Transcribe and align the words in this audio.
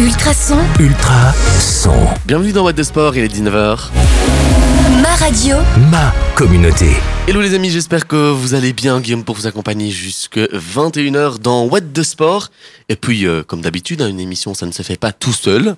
Ultrason, 0.00 0.56
Ultra 0.78 1.34
son. 1.60 1.92
Bienvenue 2.24 2.52
dans 2.52 2.64
What 2.64 2.72
the 2.72 2.82
Sport, 2.82 3.16
il 3.16 3.24
est 3.24 3.28
19h. 3.28 3.90
ma 5.02 5.14
radio, 5.16 5.56
Ma 5.90 6.14
communauté. 6.34 6.86
Hello 7.28 7.42
les 7.42 7.52
amis, 7.52 7.68
j'espère 7.68 8.06
que 8.06 8.30
vous 8.30 8.54
allez 8.54 8.72
bien. 8.72 9.00
Guillaume 9.00 9.24
pour 9.24 9.36
vous 9.36 9.46
accompagner 9.46 9.90
jusque 9.90 10.38
21h 10.38 11.40
dans 11.40 11.66
What 11.66 11.82
the 11.92 12.02
Sport. 12.02 12.48
Et 12.88 12.96
puis, 12.96 13.26
euh, 13.26 13.42
comme 13.42 13.60
d'habitude, 13.60 14.00
hein, 14.00 14.08
une 14.08 14.20
émission, 14.20 14.54
ça 14.54 14.64
ne 14.64 14.72
se 14.72 14.82
fait 14.82 14.96
pas 14.96 15.12
tout 15.12 15.34
seul. 15.34 15.76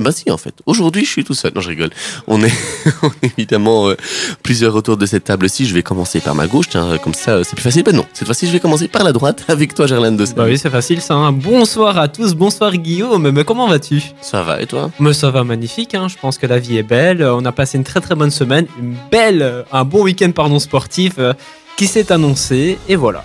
Eh 0.00 0.02
ben 0.02 0.12
si, 0.12 0.30
en 0.30 0.38
fait. 0.38 0.54
Aujourd'hui, 0.64 1.04
je 1.04 1.10
suis 1.10 1.24
tout 1.24 1.34
seul. 1.34 1.52
Non, 1.54 1.60
je 1.60 1.68
rigole. 1.68 1.90
On 2.26 2.42
est, 2.42 2.50
on 3.02 3.08
est 3.22 3.32
évidemment 3.36 3.88
euh, 3.90 3.96
plusieurs 4.42 4.74
autour 4.74 4.96
de 4.96 5.04
cette 5.04 5.24
table-ci. 5.24 5.66
Je 5.66 5.74
vais 5.74 5.82
commencer 5.82 6.20
par 6.20 6.34
ma 6.34 6.46
gauche, 6.46 6.70
tiens, 6.70 6.96
comme 6.96 7.12
ça, 7.12 7.32
euh, 7.32 7.42
c'est 7.44 7.54
plus 7.54 7.62
facile. 7.62 7.82
Ben 7.82 7.94
non, 7.94 8.06
cette 8.14 8.24
fois-ci, 8.26 8.46
je 8.46 8.52
vais 8.52 8.60
commencer 8.60 8.88
par 8.88 9.04
la 9.04 9.12
droite 9.12 9.44
avec 9.48 9.74
toi, 9.74 9.86
Gerlaine 9.86 10.16
de 10.16 10.24
Bah 10.34 10.44
oui, 10.46 10.56
c'est 10.56 10.70
facile 10.70 11.02
ça. 11.02 11.14
hein. 11.14 11.32
Bonsoir 11.32 11.98
à 11.98 12.08
tous, 12.08 12.34
bonsoir 12.34 12.72
Guillaume. 12.76 13.30
Mais 13.30 13.44
comment 13.44 13.68
vas-tu? 13.68 14.02
Ça 14.22 14.42
va, 14.42 14.62
et 14.62 14.66
toi? 14.66 14.90
Mais 14.98 15.12
ça 15.12 15.30
va 15.30 15.44
magnifique. 15.44 15.94
hein. 15.94 16.08
Je 16.08 16.16
pense 16.18 16.38
que 16.38 16.46
la 16.46 16.58
vie 16.58 16.78
est 16.78 16.82
belle. 16.82 17.22
On 17.22 17.44
a 17.44 17.52
passé 17.52 17.76
une 17.76 17.84
très 17.84 18.00
très 18.00 18.14
bonne 18.14 18.30
semaine, 18.30 18.66
une 18.80 18.96
belle, 19.10 19.42
euh, 19.42 19.62
un 19.70 19.84
bon 19.84 20.02
week-end 20.04 20.30
pardon 20.30 20.58
sportif 20.58 21.12
euh, 21.18 21.34
qui 21.76 21.86
s'est 21.86 22.10
annoncé. 22.10 22.78
Et 22.88 22.96
voilà. 22.96 23.22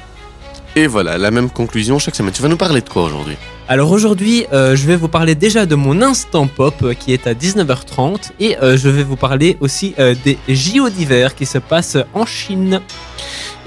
Et 0.77 0.87
voilà, 0.87 1.17
la 1.17 1.31
même 1.31 1.49
conclusion 1.49 1.99
chaque 1.99 2.15
semaine. 2.15 2.33
Tu 2.33 2.41
vas 2.41 2.49
nous 2.49 2.57
parler 2.57 2.81
de 2.81 2.89
quoi 2.89 3.03
aujourd'hui? 3.03 3.37
Alors 3.69 3.91
aujourd'hui, 3.91 4.45
euh, 4.51 4.75
je 4.75 4.85
vais 4.85 4.97
vous 4.97 5.07
parler 5.07 5.33
déjà 5.33 5.65
de 5.65 5.75
mon 5.75 6.01
instant 6.01 6.47
pop 6.47 6.75
euh, 6.83 6.93
qui 6.93 7.13
est 7.13 7.27
à 7.27 7.33
19h30 7.33 8.31
et 8.41 8.57
euh, 8.57 8.75
je 8.75 8.89
vais 8.89 9.03
vous 9.03 9.15
parler 9.15 9.55
aussi 9.61 9.95
des 10.25 10.37
JO 10.49 10.89
d'hiver 10.89 11.33
qui 11.33 11.45
se 11.45 11.59
passent 11.59 11.97
en 12.13 12.25
Chine. 12.25 12.81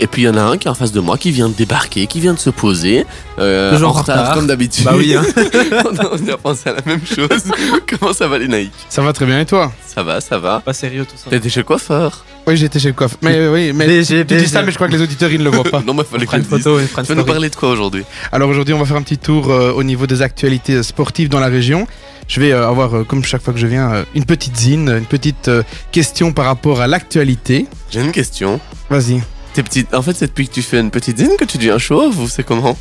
Et 0.00 0.06
puis 0.06 0.22
il 0.22 0.24
y 0.26 0.28
en 0.28 0.36
a 0.36 0.42
un 0.42 0.56
qui 0.58 0.68
est 0.68 0.70
en 0.70 0.74
face 0.74 0.92
de 0.92 1.00
moi, 1.00 1.18
qui 1.18 1.30
vient 1.32 1.48
de 1.48 1.54
débarquer, 1.54 2.06
qui 2.06 2.20
vient 2.20 2.34
de 2.34 2.38
se 2.38 2.50
poser. 2.50 3.04
euh, 3.38 3.72
Toujours 3.72 3.90
en 3.96 3.98
en 3.98 4.02
retard. 4.02 4.34
comme 4.34 4.46
d'habitude. 4.46 4.84
Bah 4.84 4.92
oui, 4.96 5.14
hein. 5.14 5.22
on, 5.84 6.28
a, 6.28 6.36
pensé 6.36 6.68
à 6.70 6.74
la 6.74 6.82
même 6.86 7.04
chose. 7.04 7.28
Comment 7.98 8.12
ça 8.12 8.28
va 8.28 8.38
les 8.38 8.48
naïcs? 8.48 8.72
Ça 8.88 9.02
va 9.02 9.12
très 9.12 9.26
bien 9.26 9.40
et 9.40 9.46
toi? 9.46 9.72
Ça 9.86 10.02
va, 10.02 10.20
ça 10.20 10.38
va. 10.38 10.60
Pas 10.60 10.72
sérieux 10.72 11.04
tout 11.04 11.16
ça. 11.16 11.30
T'étais 11.30 11.48
chez 11.48 11.60
le 11.60 11.64
coiffeur 11.64 12.24
Oui, 12.46 12.56
j'étais 12.56 12.78
chez 12.78 12.88
le 12.88 12.94
coiffre. 12.94 13.16
Mais 13.22 13.34
euh, 13.36 13.52
oui, 13.52 13.72
mais 13.74 13.86
BG, 13.86 14.24
tu 14.26 14.36
dis 14.36 14.46
ça, 14.46 14.62
mais 14.62 14.70
je 14.70 14.76
crois 14.76 14.86
que 14.86 14.92
les 14.92 15.02
auditeurs 15.02 15.30
ils 15.32 15.38
ne 15.40 15.44
le 15.44 15.50
voient 15.50 15.64
pas. 15.64 15.82
Non, 15.86 15.94
mais 15.94 16.04
fallait 16.04 16.26
je 16.30 16.36
une 16.36 16.44
photo, 16.44 16.78
Tu 16.80 17.02
vas 17.02 17.14
nous 17.14 17.24
parler 17.24 17.50
de 17.50 17.56
quoi 17.56 17.70
aujourd'hui? 17.70 18.04
Alors 18.30 18.48
aujourd'hui, 18.48 18.74
on 18.74 18.78
va 18.78 18.84
faire 18.84 18.96
un 18.96 19.02
petit 19.02 19.18
tour 19.18 19.50
euh, 19.50 19.72
au 19.72 19.82
niveau 19.82 20.06
des 20.06 20.22
actualités 20.22 20.82
sportives 20.82 21.28
dans 21.28 21.40
la 21.40 21.48
région. 21.48 21.86
Je 22.28 22.40
vais 22.40 22.52
euh, 22.52 22.68
avoir, 22.68 22.94
euh, 22.94 23.04
comme 23.04 23.24
chaque 23.24 23.42
fois 23.42 23.54
que 23.54 23.58
je 23.58 23.66
viens, 23.66 23.90
euh, 23.90 24.04
une 24.14 24.24
petite 24.26 24.56
zine, 24.56 24.90
une 24.90 25.06
petite 25.06 25.48
euh, 25.48 25.62
question 25.92 26.32
par 26.32 26.44
rapport 26.44 26.80
à 26.82 26.86
l'actualité. 26.86 27.66
J'ai 27.90 28.00
une 28.00 28.12
question. 28.12 28.60
Vas-y. 28.90 29.22
T'es 29.54 29.62
petite. 29.62 29.94
En 29.94 30.02
fait, 30.02 30.14
c'est 30.14 30.26
depuis 30.26 30.48
que 30.48 30.54
tu 30.54 30.62
fais 30.62 30.78
une 30.80 30.90
petite 30.90 31.18
zine 31.18 31.32
que 31.38 31.44
tu 31.44 31.58
deviens 31.58 31.78
chauve 31.78 32.18
ou 32.20 32.28
c'est 32.28 32.44
comment 32.44 32.76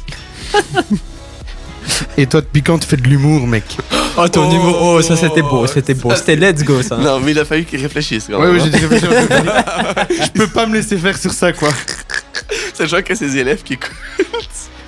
Et 2.18 2.28
toi, 2.28 2.42
depuis 2.42 2.62
quand 2.64 2.78
tu 2.80 2.88
fais 2.88 2.98
de 2.98 3.08
l'humour, 3.08 3.48
mec 3.48 3.78
Oh 4.18 4.28
ton 4.28 4.46
Oh, 4.48 4.52
niveau, 4.52 4.76
oh 4.82 5.02
ça 5.02 5.16
c'était 5.16 5.42
beau, 5.42 5.66
c'était 5.68 5.94
beau, 5.94 6.14
c'était 6.16 6.36
let's 6.36 6.64
go 6.64 6.82
ça. 6.82 6.98
Non, 6.98 7.20
mais 7.20 7.32
il 7.32 7.40
a 7.40 7.46
fallu 7.46 7.66
qu'il 7.66 7.82
réfléchisse 7.82 8.26
quand 8.30 8.40
même. 8.40 8.52
ouais, 8.52 8.60
hein. 8.60 8.64
j'ai 8.64 8.70
dit 8.72 8.86
réfléchir 8.86 9.10
un 9.12 9.26
peu. 9.26 10.14
Je 10.26 10.30
peux 10.32 10.48
pas 10.48 10.66
me 10.66 10.74
laisser 10.76 10.98
faire 10.98 11.18
sur 11.18 11.32
ça, 11.32 11.54
quoi. 11.54 11.70
Sachant 12.74 12.98
qu'il 13.02 13.10
y 13.10 13.14
a 13.14 13.16
ses 13.16 13.38
élèves 13.38 13.64
qui 13.64 13.74
écoutent. 13.74 13.92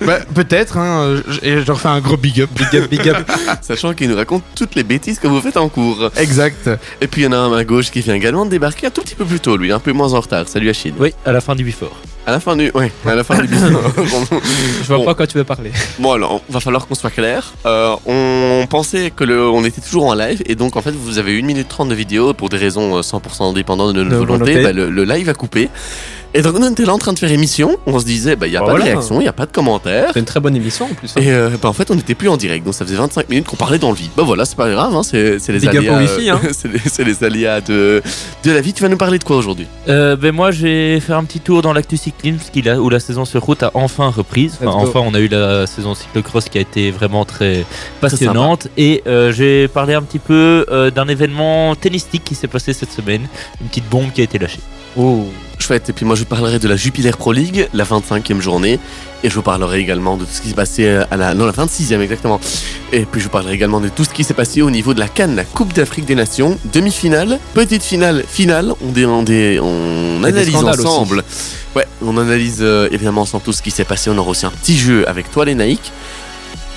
Bah, 0.00 0.18
peut-être, 0.34 0.78
hein. 0.78 1.02
euh, 1.02 1.22
Et 1.42 1.60
je 1.60 1.66
leur 1.66 1.80
fais 1.80 1.88
un 1.88 2.00
gros 2.00 2.16
big 2.16 2.40
up. 2.40 2.50
Big 2.54 2.80
up, 2.80 2.90
big 2.90 3.08
up. 3.08 3.18
Sachant 3.62 3.92
qu'ils 3.94 4.08
nous 4.08 4.16
racontent 4.16 4.44
toutes 4.54 4.74
les 4.74 4.82
bêtises 4.84 5.18
que 5.18 5.26
vous 5.28 5.40
faites 5.40 5.56
en 5.56 5.68
cours. 5.68 6.10
Exact. 6.16 6.70
Et 7.00 7.06
puis 7.06 7.22
il 7.22 7.24
y 7.24 7.28
en 7.28 7.32
a 7.32 7.36
un 7.36 7.52
à 7.56 7.64
gauche 7.64 7.90
qui 7.90 8.00
vient 8.00 8.14
également 8.14 8.44
de 8.46 8.50
débarquer 8.50 8.86
un 8.86 8.90
tout 8.90 9.02
petit 9.02 9.14
peu 9.14 9.24
plus 9.24 9.40
tôt, 9.40 9.56
lui, 9.56 9.72
un 9.72 9.78
peu 9.78 9.92
moins 9.92 10.12
en 10.14 10.20
retard. 10.20 10.48
Salut 10.48 10.70
Achille. 10.70 10.94
Oui, 10.98 11.12
à 11.26 11.32
la 11.32 11.40
fin 11.40 11.54
du 11.54 11.64
before. 11.64 11.96
À 12.26 12.32
la 12.32 12.40
fin 12.40 12.54
du. 12.54 12.70
Ouais, 12.74 12.92
à 13.06 13.14
la 13.14 13.24
fin 13.24 13.38
du 13.42 13.48
Je 13.54 14.86
vois 14.86 14.98
Bon. 14.98 15.04
pas 15.04 15.14
quoi 15.14 15.26
tu 15.26 15.38
veux 15.38 15.44
parler. 15.44 15.72
Bon 15.98 16.12
alors, 16.12 16.42
va 16.50 16.60
falloir 16.60 16.86
qu'on 16.86 16.94
soit 16.94 17.10
clair. 17.10 17.54
Euh, 17.66 17.96
on 18.06 18.66
pensait 18.68 19.10
que 19.10 19.24
le, 19.24 19.48
on 19.48 19.64
était 19.64 19.80
toujours 19.80 20.06
en 20.06 20.14
live 20.14 20.42
et 20.46 20.54
donc 20.54 20.76
en 20.76 20.82
fait 20.82 20.92
vous 20.92 21.18
avez 21.18 21.38
1 21.38 21.42
minute 21.44 21.68
30 21.68 21.88
de 21.88 21.94
vidéo 21.94 22.34
pour 22.34 22.48
des 22.50 22.58
raisons 22.58 22.96
euh, 22.98 23.00
100% 23.00 23.50
indépendantes 23.50 23.94
de 23.94 24.02
notre 24.04 24.10
De 24.10 24.16
volonté. 24.16 24.52
volonté. 24.52 24.62
bah, 24.62 24.72
le, 24.72 24.90
le 24.90 25.04
live 25.04 25.28
a 25.30 25.34
coupé. 25.34 25.70
Et 26.32 26.42
donc 26.42 26.54
on 26.58 26.70
était 26.70 26.84
là 26.84 26.94
en 26.94 26.98
train 26.98 27.12
de 27.12 27.18
faire 27.18 27.30
émission. 27.32 27.76
On 27.86 27.98
se 27.98 28.04
disait 28.04 28.36
bah 28.36 28.46
il 28.46 28.52
y 28.52 28.56
a 28.56 28.60
Bah 28.60 28.66
pas 28.66 28.70
voilà. 28.72 28.84
de 28.86 28.90
réaction, 28.90 29.20
il 29.20 29.24
y 29.24 29.28
a 29.28 29.32
pas 29.32 29.46
de 29.46 29.52
commentaires. 29.52 30.10
C'est 30.12 30.20
une 30.20 30.24
très 30.26 30.38
bonne 30.40 30.54
émission 30.54 30.84
en 30.86 30.94
plus. 30.94 31.10
hein. 31.16 31.20
Et 31.20 31.32
euh, 31.32 31.50
bah, 31.60 31.68
en 31.68 31.72
fait 31.72 31.90
on 31.90 31.94
n'était 31.96 32.14
plus 32.14 32.28
en 32.28 32.36
direct 32.36 32.64
donc 32.64 32.74
ça 32.74 32.84
faisait 32.84 32.96
25 32.96 33.28
minutes 33.28 33.46
qu'on 33.46 33.56
parlait 33.56 33.78
dans 33.78 33.90
le 33.90 33.96
vide. 33.96 34.10
Bah 34.16 34.22
voilà 34.24 34.44
c'est 34.44 34.56
pas 34.56 34.70
grave, 34.70 34.94
hein, 34.94 35.02
c'est 35.02 35.38
les 35.48 35.68
aléas. 35.68 35.94
hein. 36.34 36.40
c'est 36.52 36.72
les, 36.72 36.78
c'est 36.86 37.04
les 37.04 37.24
aléas 37.24 37.60
de 37.60 38.02
de 38.44 38.50
la 38.52 38.60
vie. 38.60 38.72
Tu 38.72 38.82
vas 38.82 38.88
nous 38.88 38.96
parler 38.96 39.18
de 39.18 39.24
quoi 39.24 39.36
aujourd'hui? 39.36 39.66
Euh, 39.88 40.14
ben 40.16 40.32
moi, 40.32 40.50
je 40.52 40.62
vais 40.66 41.00
faire 41.00 41.16
un 41.16 41.24
petit 41.24 41.40
tour 41.40 41.62
dans 41.62 41.72
l'actu 41.72 41.96
cyclisme, 41.96 42.38
a- 42.68 42.76
où 42.78 42.88
la 42.90 43.00
saison 43.00 43.24
sur 43.24 43.42
route 43.42 43.62
a 43.64 43.70
enfin 43.74 44.10
reprise. 44.10 44.58
Enfin, 44.64 45.00
on 45.00 45.14
a 45.14 45.18
eu 45.18 45.28
la 45.28 45.66
saison 45.66 45.94
cyclocross 45.94 46.48
qui 46.48 46.58
a 46.58 46.60
été 46.60 46.90
vraiment 46.92 47.24
très 47.24 47.64
passionnante. 48.00 48.68
Et 48.76 49.02
euh, 49.06 49.32
j'ai 49.32 49.68
parlé 49.68 49.94
un 49.94 50.02
petit 50.02 50.18
peu 50.18 50.64
euh, 50.70 50.90
d'un 50.90 51.08
événement 51.08 51.74
tennistique 51.74 52.22
qui 52.24 52.34
s'est 52.34 52.48
passé 52.48 52.72
cette 52.72 52.92
semaine. 52.92 53.26
Une 53.60 53.68
petite 53.68 53.88
bombe 53.88 54.12
qui 54.12 54.20
a 54.20 54.24
été 54.24 54.38
lâchée. 54.38 54.60
Oh. 54.96 55.26
Chouette, 55.58 55.90
et 55.90 55.92
puis 55.92 56.06
moi 56.06 56.16
je 56.16 56.24
parlerai 56.24 56.58
de 56.58 56.66
la 56.68 56.76
Jupiler 56.76 57.10
Pro 57.10 57.32
League, 57.32 57.68
la 57.74 57.84
25e 57.84 58.40
journée, 58.40 58.78
et 59.22 59.28
je 59.28 59.34
vous 59.34 59.42
parlerai 59.42 59.78
également 59.80 60.16
de 60.16 60.24
tout 60.24 60.30
ce 60.32 60.40
qui 60.40 60.48
s'est 60.48 60.54
passé 60.54 60.86
euh, 60.86 61.04
à 61.10 61.18
la... 61.18 61.34
Non, 61.34 61.44
la 61.44 61.52
26e 61.52 62.00
exactement. 62.00 62.40
Et 62.92 63.04
puis 63.04 63.20
je 63.20 63.26
vous 63.26 63.30
parlerai 63.30 63.54
également 63.54 63.78
de 63.80 63.90
tout 63.90 64.04
ce 64.04 64.08
qui 64.08 64.24
s'est 64.24 64.32
passé 64.34 64.62
au 64.62 64.70
niveau 64.70 64.94
de 64.94 65.00
la 65.00 65.08
Cannes, 65.08 65.36
la 65.36 65.44
Coupe 65.44 65.74
d'Afrique 65.74 66.06
des 66.06 66.14
Nations, 66.14 66.58
demi-finale, 66.72 67.38
petite 67.52 67.82
finale, 67.82 68.24
finale, 68.26 68.72
on, 68.82 68.90
dé- 68.90 69.04
on, 69.04 69.22
dé- 69.22 69.58
analyse 70.26 70.56
aussi. 70.56 70.64
ensemble. 70.86 71.22
Ouais, 71.76 71.86
on 72.02 72.16
analyse 72.16 72.60
euh, 72.62 72.88
évidemment 72.90 73.20
ensemble 73.20 73.44
tout 73.44 73.52
ce 73.52 73.60
qui 73.60 73.70
s'est 73.70 73.84
passé, 73.84 74.08
on 74.10 74.16
aura 74.16 74.30
aussi 74.30 74.46
un 74.46 74.50
petit 74.50 74.78
jeu 74.78 75.06
avec 75.08 75.30
toi 75.30 75.44
les 75.44 75.54
naïcs. 75.54 75.92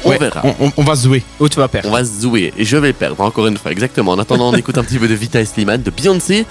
On 0.06 0.10
Ouais, 0.10 0.18
verra. 0.18 0.42
On, 0.44 0.66
on- 0.68 0.72
on 0.76 0.84
va 0.84 0.96
jouer. 0.96 1.24
Où 1.40 1.48
tu 1.48 1.56
vas 1.56 1.70
perdre 1.70 1.88
On 1.88 1.94
va 1.94 2.04
se 2.04 2.22
jouer 2.22 2.54
et 2.58 2.66
je 2.66 2.76
vais 2.76 2.92
perdre 2.92 3.22
encore 3.22 3.48
une 3.48 3.56
fois, 3.58 3.72
exactement. 3.72 4.12
En 4.12 4.20
attendant, 4.20 4.50
on 4.50 4.54
écoute 4.58 4.78
un 4.78 4.84
petit 4.84 5.00
peu 5.00 5.08
de 5.08 5.14
Vita 5.14 5.40
et 5.40 5.46
Slimane, 5.46 5.82
de 5.82 5.92
Beyoncé. 5.92 6.46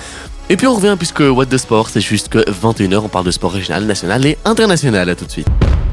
Et 0.49 0.57
puis 0.57 0.67
on 0.67 0.75
revient 0.75 0.97
puisque 0.99 1.21
What 1.21 1.47
the 1.47 1.57
Sport, 1.57 1.89
c'est 1.89 2.01
juste 2.01 2.29
que 2.29 2.39
21h, 2.39 2.99
on 2.99 3.09
parle 3.09 3.25
de 3.25 3.31
sport 3.31 3.53
régional, 3.53 3.85
national 3.85 4.27
et 4.27 4.37
international. 4.45 5.09
À 5.09 5.15
tout 5.15 5.25
de 5.25 5.31
suite. 5.31 5.47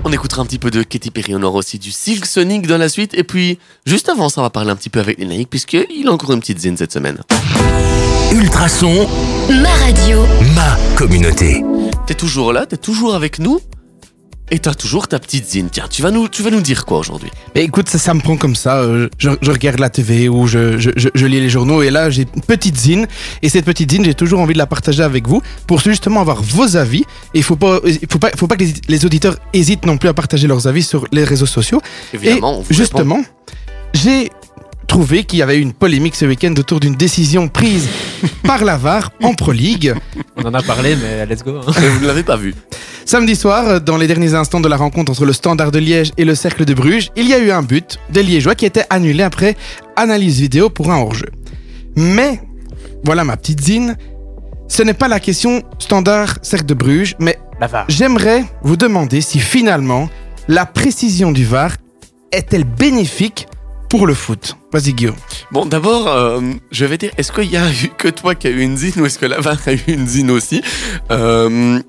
On 0.03 0.11
écoutera 0.11 0.41
un 0.41 0.45
petit 0.45 0.59
peu 0.59 0.71
de 0.71 0.81
Katy 0.81 1.11
Perry, 1.11 1.35
on 1.35 1.43
aura 1.43 1.57
aussi 1.59 1.77
du 1.77 1.91
Silk 1.91 2.25
Sonic 2.25 2.67
dans 2.67 2.77
la 2.77 2.87
suite. 2.89 3.13
Et 3.13 3.23
puis, 3.23 3.59
juste 3.85 4.09
avant 4.09 4.29
ça, 4.29 4.41
on 4.41 4.43
va 4.43 4.49
parler 4.49 4.71
un 4.71 4.75
petit 4.75 4.89
peu 4.89 4.99
avec 4.99 5.17
les 5.19 5.25
naïcs 5.25 5.49
puisqu'il 5.49 6.07
a 6.07 6.11
encore 6.11 6.31
une 6.31 6.39
petite 6.39 6.59
zine 6.59 6.77
cette 6.77 6.93
semaine. 6.93 7.19
Ultrason. 8.31 9.07
ma 9.49 9.73
radio, 9.85 10.25
Ma 10.55 10.77
communauté. 10.95 11.63
T'es 12.05 12.13
toujours 12.13 12.53
là, 12.53 12.65
t'es 12.65 12.77
toujours 12.77 13.15
avec 13.15 13.39
nous 13.39 13.59
et 14.51 14.59
t'as 14.59 14.73
toujours 14.73 15.07
ta 15.07 15.19
petite 15.19 15.45
zine. 15.49 15.69
Tiens, 15.71 15.85
tu 15.89 16.01
vas 16.01 16.11
nous, 16.11 16.27
tu 16.27 16.41
vas 16.43 16.49
nous 16.51 16.61
dire 16.61 16.85
quoi 16.85 16.97
aujourd'hui? 16.99 17.29
Mais 17.55 17.63
écoute, 17.63 17.89
ça, 17.89 17.97
ça 17.97 18.13
me 18.13 18.19
prend 18.21 18.37
comme 18.37 18.55
ça. 18.55 18.77
euh, 18.79 19.07
je, 19.17 19.29
je 19.41 19.51
regarde 19.51 19.79
la 19.79 19.89
TV 19.89 20.27
ou 20.29 20.47
je, 20.47 20.77
je, 20.77 20.89
je- 20.95 21.09
je 21.13 21.25
lis 21.25 21.39
les 21.39 21.49
journaux 21.49 21.81
et 21.81 21.89
là 21.91 22.09
j'ai 22.09 22.25
une 22.35 22.41
petite 22.41 22.77
zine. 22.77 23.07
Et 23.41 23.49
cette 23.49 23.65
petite 23.65 23.91
zine, 23.91 24.03
j'ai 24.05 24.13
toujours 24.13 24.39
envie 24.39 24.53
de 24.53 24.57
la 24.57 24.65
partager 24.67 25.03
avec 25.03 25.27
vous 25.27 25.41
pour 25.67 25.79
justement 25.79 26.21
avoir 26.21 26.41
vos 26.41 26.75
avis. 26.77 27.01
Et 27.33 27.39
il 27.39 27.43
faut 27.43 27.55
pas, 27.55 27.79
il 27.85 27.99
faut 28.09 28.19
pas, 28.19 28.31
faut 28.35 28.47
pas 28.47 28.55
que 28.55 28.63
les, 28.63 28.73
les 28.87 29.05
auditeurs 29.05 29.37
hésitent 29.53 29.85
non 29.85 29.97
plus 29.97 30.09
à 30.09 30.13
partager 30.13 30.47
leurs 30.47 30.67
avis 30.67 30.83
sur 30.83 31.05
les 31.11 31.23
réseaux 31.23 31.45
sociaux. 31.45 31.81
Évidemment, 32.13 32.59
on 32.59 32.61
et 32.61 32.63
vous 32.63 32.69
répond. 32.69 32.73
justement, 32.73 33.23
j'ai 33.93 34.29
trouvé 34.87 35.23
qu'il 35.23 35.37
y 35.39 35.41
avait 35.43 35.57
eu 35.57 35.61
une 35.61 35.73
polémique 35.73 36.15
ce 36.15 36.25
week-end 36.25 36.53
autour 36.57 36.79
d'une 36.79 36.95
décision 36.95 37.47
prise 37.47 37.87
par 38.43 38.63
la 38.63 38.75
VAR 38.77 39.11
en 39.21 39.33
Pro 39.35 39.51
League. 39.51 39.93
On 40.35 40.41
en 40.43 40.53
a 40.55 40.63
parlé, 40.63 40.95
mais 40.95 41.25
let's 41.27 41.43
go. 41.43 41.57
hein. 41.57 41.71
Vous 41.71 42.01
ne 42.01 42.07
l'avez 42.07 42.23
pas 42.23 42.37
vu. 42.37 42.55
Samedi 43.05 43.35
soir, 43.35 43.81
dans 43.81 43.97
les 43.97 44.07
derniers 44.07 44.35
instants 44.35 44.59
de 44.59 44.67
la 44.67 44.77
rencontre 44.77 45.11
entre 45.11 45.25
le 45.25 45.33
Standard 45.33 45.71
de 45.71 45.79
Liège 45.79 46.11
et 46.17 46.25
le 46.25 46.35
Cercle 46.35 46.65
de 46.65 46.73
Bruges, 46.73 47.09
il 47.15 47.27
y 47.27 47.33
a 47.33 47.39
eu 47.39 47.51
un 47.51 47.63
but 47.63 47.97
des 48.09 48.23
Liégeois 48.23 48.55
qui 48.55 48.65
était 48.65 48.85
annulé 48.89 49.23
après 49.23 49.55
analyse 49.95 50.39
vidéo 50.39 50.69
pour 50.69 50.91
un 50.91 50.97
hors-jeu. 50.97 51.29
Mais, 51.95 52.39
voilà 53.03 53.23
ma 53.23 53.35
petite 53.37 53.61
zine, 53.61 53.97
ce 54.67 54.83
n'est 54.83 54.93
pas 54.93 55.07
la 55.07 55.19
question 55.19 55.63
Standard 55.79 56.37
Cercle 56.43 56.67
de 56.67 56.75
Bruges, 56.75 57.15
mais 57.19 57.39
j'aimerais 57.87 58.45
vous 58.61 58.77
demander 58.77 59.21
si 59.21 59.39
finalement 59.39 60.09
la 60.47 60.65
précision 60.65 61.31
du 61.31 61.45
VAR 61.45 61.75
est-elle 62.31 62.63
bénéfique 62.63 63.47
pour 63.89 64.05
le 64.05 64.13
foot? 64.13 64.55
Vas-y 64.71 64.93
Guillaume. 64.93 65.15
Bon, 65.51 65.65
d'abord, 65.65 66.07
euh, 66.07 66.41
je 66.71 66.85
vais 66.85 66.99
dire, 66.99 67.11
est-ce 67.17 67.31
qu'il 67.31 67.51
y 67.51 67.57
a 67.57 67.67
eu 67.67 67.89
que 67.97 68.07
toi 68.07 68.35
qui 68.35 68.45
a 68.45 68.51
eu 68.51 68.61
une 68.61 68.77
zine 68.77 69.01
ou 69.01 69.05
est-ce 69.05 69.17
que 69.17 69.25
la 69.25 69.39
VAR 69.39 69.57
a 69.65 69.73
eu 69.73 69.81
une 69.87 70.07
zine 70.07 70.29
aussi? 70.29 70.61
Euh, 71.09 71.79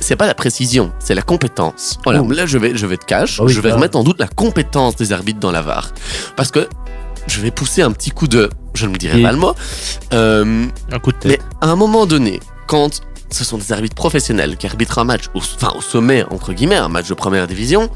C'est 0.00 0.16
pas 0.16 0.26
la 0.26 0.34
précision, 0.34 0.92
c'est 1.00 1.14
la 1.14 1.22
compétence. 1.22 1.98
Voilà, 2.04 2.22
Oh. 2.22 2.30
là 2.32 2.46
je 2.46 2.56
vais, 2.58 2.76
je 2.76 2.86
vais 2.86 2.96
te 2.96 3.04
cash, 3.04 3.40
oui, 3.40 3.52
je 3.52 3.60
vais 3.60 3.72
remettre 3.72 3.98
en 3.98 4.04
doute 4.04 4.18
la 4.18 4.28
compétence 4.28 4.96
des 4.96 5.12
arbitres 5.12 5.40
dans 5.40 5.50
la 5.50 5.60
VAR. 5.62 5.90
Parce 6.36 6.50
que 6.50 6.68
je 7.26 7.40
vais 7.40 7.50
pousser 7.50 7.82
un 7.82 7.90
petit 7.92 8.10
coup 8.10 8.26
de. 8.28 8.48
Je 8.74 8.86
ne 8.86 8.92
me 8.92 8.96
dirai 8.96 9.20
Et- 9.20 9.22
pas 9.22 9.32
le 9.32 9.38
mot. 9.38 9.54
Euh, 10.12 10.66
Un 10.92 10.98
coup 10.98 11.12
de 11.12 11.18
tête. 11.18 11.30
mais 11.32 11.38
à 11.60 11.70
un 11.70 11.76
moment 11.76 12.06
donné, 12.06 12.40
quand 12.66 13.00
ce 13.30 13.44
sont 13.44 13.58
des 13.58 13.72
arbitres 13.72 13.96
professionnels 13.96 14.56
qui 14.56 14.66
arbitrent 14.66 14.98
un 14.98 15.04
match, 15.04 15.24
au, 15.34 15.38
enfin 15.40 15.72
au 15.76 15.82
sommet, 15.82 16.24
entre 16.30 16.52
guillemets, 16.52 16.76
un 16.76 16.88
match 16.88 17.08
de 17.08 17.14
première 17.14 17.46
division, 17.46 17.90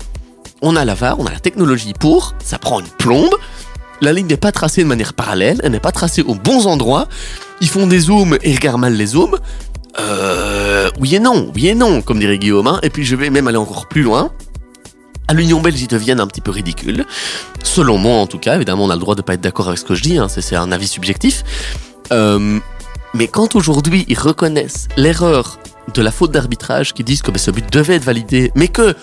on 0.61 0.77
a 0.77 0.85
la 0.85 0.95
VAR, 0.95 1.19
on 1.19 1.27
a 1.27 1.31
la 1.33 1.41
technologie 1.41 1.95
pour, 1.99 2.35
ça 2.45 2.59
prend 2.59 2.81
une 2.81 2.87
plombe, 2.87 3.35
la 4.03 4.13
ligne 4.13 4.27
n'est 4.27 4.37
pas 4.37 4.53
tracée 4.53 4.83
de 4.83 4.89
manière 4.89 5.15
parallèle, 5.15 5.61
elle 5.63 5.71
n'est 5.73 5.81
pas 5.81 5.93
tracée 5.93 6.23
aux 6.23 6.35
bons 6.35 6.67
endroits, 6.67 7.07
ils 7.61 7.69
font 7.69 7.87
des 7.87 8.01
zooms 8.01 8.37
et 8.43 8.53
regardent 8.55 8.81
mal 8.81 8.95
les 8.95 9.07
zooms. 9.07 9.37
Euh, 9.99 10.91
oui 11.01 11.15
et 11.15 11.21
non, 11.21 11.51
oui 11.55 11.69
et 11.69 11.75
non, 11.75 12.03
comme 12.03 12.19
dirait 12.19 12.39
Guillaume, 12.39 12.67
hein. 12.67 12.79
et 12.83 12.91
puis 12.91 13.05
je 13.05 13.15
vais 13.17 13.31
même 13.31 13.47
aller 13.47 13.59
encore 13.59 13.87
plus 13.87 14.03
loin. 14.03 14.33
à 15.29 15.35
l'Union 15.35 15.61
belge, 15.61 15.81
ils 15.81 15.89
deviennent 15.89 16.21
un 16.21 16.27
petit 16.27 16.41
peu 16.41 16.51
ridicules. 16.51 17.05
Selon 17.63 17.99
moi, 17.99 18.17
en 18.17 18.27
tout 18.27 18.39
cas. 18.39 18.57
Évidemment, 18.57 18.85
on 18.85 18.91
a 18.91 18.95
le 18.95 19.01
droit 19.01 19.15
de 19.15 19.23
pas 19.23 19.35
être 19.35 19.41
d'accord 19.41 19.69
avec 19.69 19.79
ce 19.79 19.85
que 19.85 19.95
je 19.95 20.03
dis. 20.03 20.19
hein, 20.19 20.29
c'est 20.29 20.57
un 20.57 20.73
avis 20.73 20.89
subjectif. 20.89 21.45
Euh, 22.13 22.59
mais 23.15 23.29
quand 23.29 23.55
aujourd'hui, 23.57 24.05
ils 24.09 24.19
reconnaissent 24.19 24.89
l'erreur 24.97 25.59
de 25.95 26.03
la 26.03 26.11
faute 26.11 26.33
d'arbitrage, 26.33 26.95
qui 26.95 27.05
disent 27.05 27.23
que 27.23 27.31
ben, 27.31 27.39
ce 27.39 27.51
but 27.51 27.71
devait 27.73 27.97
être 27.97 28.05
validé, 28.05 28.53
mais 28.55 28.69
que 28.69 28.95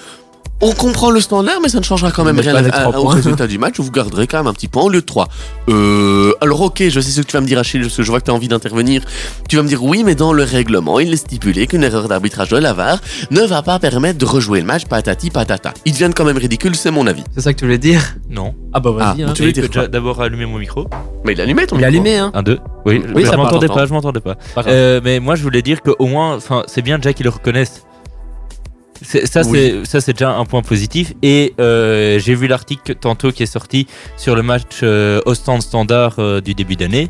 on 0.61 0.71
comprend 0.73 1.09
le 1.11 1.19
standard, 1.21 1.59
mais 1.61 1.69
ça 1.69 1.79
ne 1.79 1.83
changera 1.83 2.11
quand 2.11 2.23
même 2.25 2.35
Mais 2.35 2.41
rien 2.41 2.55
à- 2.55 2.69
trois 2.69 2.97
au 2.99 3.05
résultat 3.07 3.47
du 3.47 3.57
match. 3.57 3.79
Vous 3.79 3.91
garderez 3.91 4.27
quand 4.27 4.37
même 4.37 4.47
un 4.47 4.53
petit 4.53 4.67
point 4.67 4.83
au 4.83 4.89
lieu 4.89 4.99
de 5.01 5.05
3. 5.05 5.27
Euh, 5.69 6.33
alors 6.41 6.61
ok, 6.61 6.83
je 6.89 6.99
sais 6.99 7.11
ce 7.11 7.21
que 7.21 7.27
tu 7.27 7.33
vas 7.33 7.41
me 7.41 7.45
dire 7.47 7.59
Achille, 7.59 7.81
parce 7.81 7.95
que 7.95 8.03
je 8.03 8.09
vois 8.09 8.19
que 8.19 8.25
tu 8.25 8.31
as 8.31 8.33
envie 8.33 8.47
d'intervenir. 8.47 9.03
Tu 9.47 9.55
vas 9.55 9.63
me 9.63 9.67
dire 9.67 9.83
oui, 9.83 10.03
mais 10.05 10.15
dans 10.15 10.33
le 10.33 10.43
règlement, 10.43 10.99
il 10.99 11.13
est 11.13 11.17
stipulé 11.17 11.67
qu'une 11.67 11.83
erreur 11.83 12.07
d'arbitrage 12.07 12.49
de 12.49 12.57
la 12.57 12.73
VAR 12.73 12.99
ne 13.31 13.41
va 13.41 13.61
pas 13.61 13.79
permettre 13.79 14.17
de 14.19 14.25
rejouer 14.25 14.59
le 14.59 14.65
match 14.65 14.85
patati 14.85 15.29
patata. 15.29 15.73
Ils 15.85 15.93
deviennent 15.93 16.13
quand 16.13 16.25
même 16.25 16.37
ridicules, 16.37 16.75
c'est 16.75 16.91
mon 16.91 17.07
avis. 17.07 17.23
C'est 17.35 17.41
ça 17.41 17.53
que 17.53 17.59
tu 17.59 17.65
voulais 17.65 17.77
dire? 17.77 18.15
Non. 18.29 18.53
Ah 18.73 18.79
bah 18.79 18.91
vas-y. 18.91 19.23
Ah, 19.23 19.29
hein. 19.29 19.33
tu 19.33 19.43
veux 19.43 19.53
Tu 19.53 19.67
dire 19.67 19.89
d'abord 19.89 20.21
allumer 20.21 20.45
mon 20.45 20.57
micro? 20.57 20.87
Mais 21.25 21.33
il 21.33 21.41
allumait 21.41 21.67
ton 21.67 21.75
Il 21.75 21.79
micro. 21.79 21.87
allumé, 21.87 22.17
hein. 22.17 22.31
Un, 22.33 22.43
deux. 22.43 22.59
Oui, 22.85 23.01
Oui, 23.15 23.23
je 23.23 23.29
ça 23.29 23.37
m'entendais 23.37 23.67
part. 23.67 23.77
pas, 23.77 23.85
je 23.85 23.93
m'entendais 23.93 24.19
pas. 24.19 24.35
Euh, 24.67 24.99
mais 25.03 25.19
moi, 25.19 25.35
je 25.35 25.43
voulais 25.43 25.61
dire 25.61 25.81
qu'au 25.81 26.05
moins, 26.05 26.35
enfin, 26.35 26.63
c'est 26.67 26.81
bien 26.81 26.97
déjà 26.97 27.13
qu'ils 27.13 27.25
le 27.25 27.29
reconnaissent. 27.31 27.83
C'est- 29.01 29.25
Ça, 29.25 29.41
Oui. 29.45 29.57
c'est 29.83 29.85
ça, 29.85 30.01
c'est 30.01 30.13
déjà 30.13 30.31
un 30.31 30.45
point 30.45 30.61
positif. 30.61 31.13
Et 31.21 31.53
euh, 31.59 32.19
j'ai 32.19 32.35
vu 32.35 32.47
l'article 32.47 32.95
tantôt 32.95 33.31
qui 33.31 33.43
est 33.43 33.53
sorti 33.57 33.87
sur 34.17 34.35
le 34.35 34.41
match 34.43 34.79
euh, 34.83 35.21
Ostende 35.25 35.61
Standard 35.61 36.15
euh, 36.19 36.41
du 36.41 36.53
début 36.53 36.75
d'année, 36.75 37.07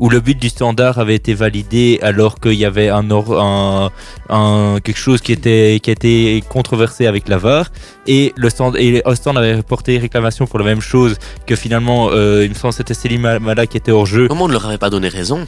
où 0.00 0.08
le 0.08 0.20
but 0.20 0.38
du 0.38 0.48
Standard 0.48 0.98
avait 0.98 1.14
été 1.14 1.34
validé 1.34 1.98
alors 2.02 2.40
qu'il 2.40 2.54
y 2.54 2.64
avait 2.64 2.88
un, 2.88 3.10
or- 3.10 3.38
un, 3.40 3.90
un- 4.30 4.80
quelque 4.82 4.98
chose 4.98 5.20
qui 5.20 5.32
était 5.32 5.78
qui 5.82 5.90
a 5.90 5.92
été 5.92 6.42
controversé 6.48 7.06
avec 7.06 7.28
la 7.28 7.36
VAR. 7.38 7.70
Et 8.06 8.32
le 8.36 8.48
stand 8.50 8.76
et 8.78 9.02
Ostende 9.04 9.36
avait 9.38 9.62
porté 9.62 9.98
réclamation 9.98 10.46
pour 10.46 10.58
la 10.58 10.64
même 10.64 10.80
chose 10.80 11.16
que 11.46 11.54
finalement, 11.54 12.08
euh, 12.12 12.44
il 12.44 12.48
me 12.50 12.54
semble 12.54 12.72
que 12.72 12.78
c'était 12.78 12.94
Selim 12.94 13.38
Mala 13.40 13.66
qui 13.66 13.76
était 13.76 13.92
hors 13.92 14.06
jeu. 14.06 14.26
Comment 14.26 14.46
on 14.46 14.48
ne 14.48 14.54
leur 14.54 14.66
avait 14.66 14.78
pas 14.78 14.90
donné 14.90 15.08
raison 15.08 15.46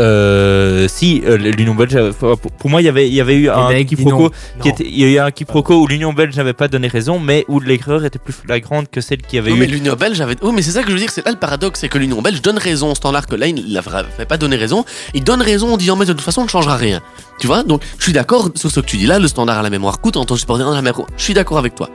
Euh, 0.00 0.88
si 0.88 1.22
euh, 1.26 1.36
l'Union 1.36 1.74
belge, 1.74 1.94
avait- 1.96 2.12
pour 2.12 2.70
moi, 2.70 2.80
il 2.80 2.84
y 2.84 2.88
avait, 2.88 3.08
il 3.08 3.14
y 3.14 3.20
avait 3.20 3.34
eu 3.36 3.48
un 3.50 3.68
mecs, 3.68 3.86
dis 3.88 3.96
quiproquo 3.96 4.30
qui 4.60 4.68
était, 4.68 4.84
il 4.86 4.98
y 4.98 5.04
a 5.04 5.08
eu 5.08 5.18
un 5.18 5.30
quiproquo 5.30 5.74
où 5.82 5.86
l'Union 5.86 6.12
belge 6.12 6.36
n'avait 6.36 6.52
pas 6.54 6.68
donné 6.68 6.88
raison, 6.88 7.18
mais 7.18 7.44
où 7.48 7.60
l'erreur 7.60 8.04
était 8.04 8.18
plus 8.18 8.32
flagrante 8.32 8.88
que 8.90 9.00
celle 9.00 9.22
qui 9.22 9.38
avait 9.38 9.50
eu. 9.52 9.54
mais 9.54 9.66
l'Union 9.66 9.94
belge 9.94 10.20
avait. 10.20 10.36
Oui, 10.42 10.52
mais 10.54 10.62
c'est 10.62 10.70
ça 10.72 10.82
que 10.82 10.88
je 10.88 10.92
veux 10.94 10.98
dire, 10.98 11.10
c'est 11.10 11.24
là 11.24 11.32
le 11.32 11.38
paradoxe, 11.38 11.80
c'est 11.80 11.88
que 11.88 11.98
l'Union 11.98 12.22
belge 12.22 12.40
donne 12.42 12.58
raison 12.58 12.92
au 12.92 12.94
standard 12.94 13.26
que 13.26 13.36
là, 13.36 13.46
il 13.46 13.54
ne 13.54 13.74
l'avait 13.74 14.24
pas 14.26 14.36
donné 14.38 14.56
raison. 14.56 14.84
Il 15.14 15.24
donne 15.24 15.42
raison 15.42 15.72
en 15.74 15.76
disant, 15.76 15.96
mais 15.96 16.06
de 16.06 16.12
toute 16.12 16.22
façon, 16.22 16.42
on 16.42 16.44
ne 16.44 16.50
changera 16.50 16.76
rien. 16.76 17.02
Tu 17.38 17.46
vois? 17.46 17.62
Donc, 17.62 17.82
je 17.98 18.04
suis 18.04 18.12
d'accord 18.12 18.48
sur 18.54 18.70
ce 18.70 18.80
que 18.80 18.86
tu 18.86 18.96
dis 18.96 19.06
là, 19.06 19.18
le 19.18 19.28
standard 19.28 19.58
à 19.58 19.62
la 19.62 19.70
mémoire 19.70 20.00
coûte, 20.00 20.16
en 20.16 20.24
tant 20.24 20.34
que 20.34 20.40
supporter 20.40 20.62
à 20.66 20.74
la 20.74 20.82
mémoire. 20.82 21.06
Je 21.16 21.22
suis 21.24 21.34
d'accord 21.34 21.58
avec 21.58 21.74
toi. 21.74 21.88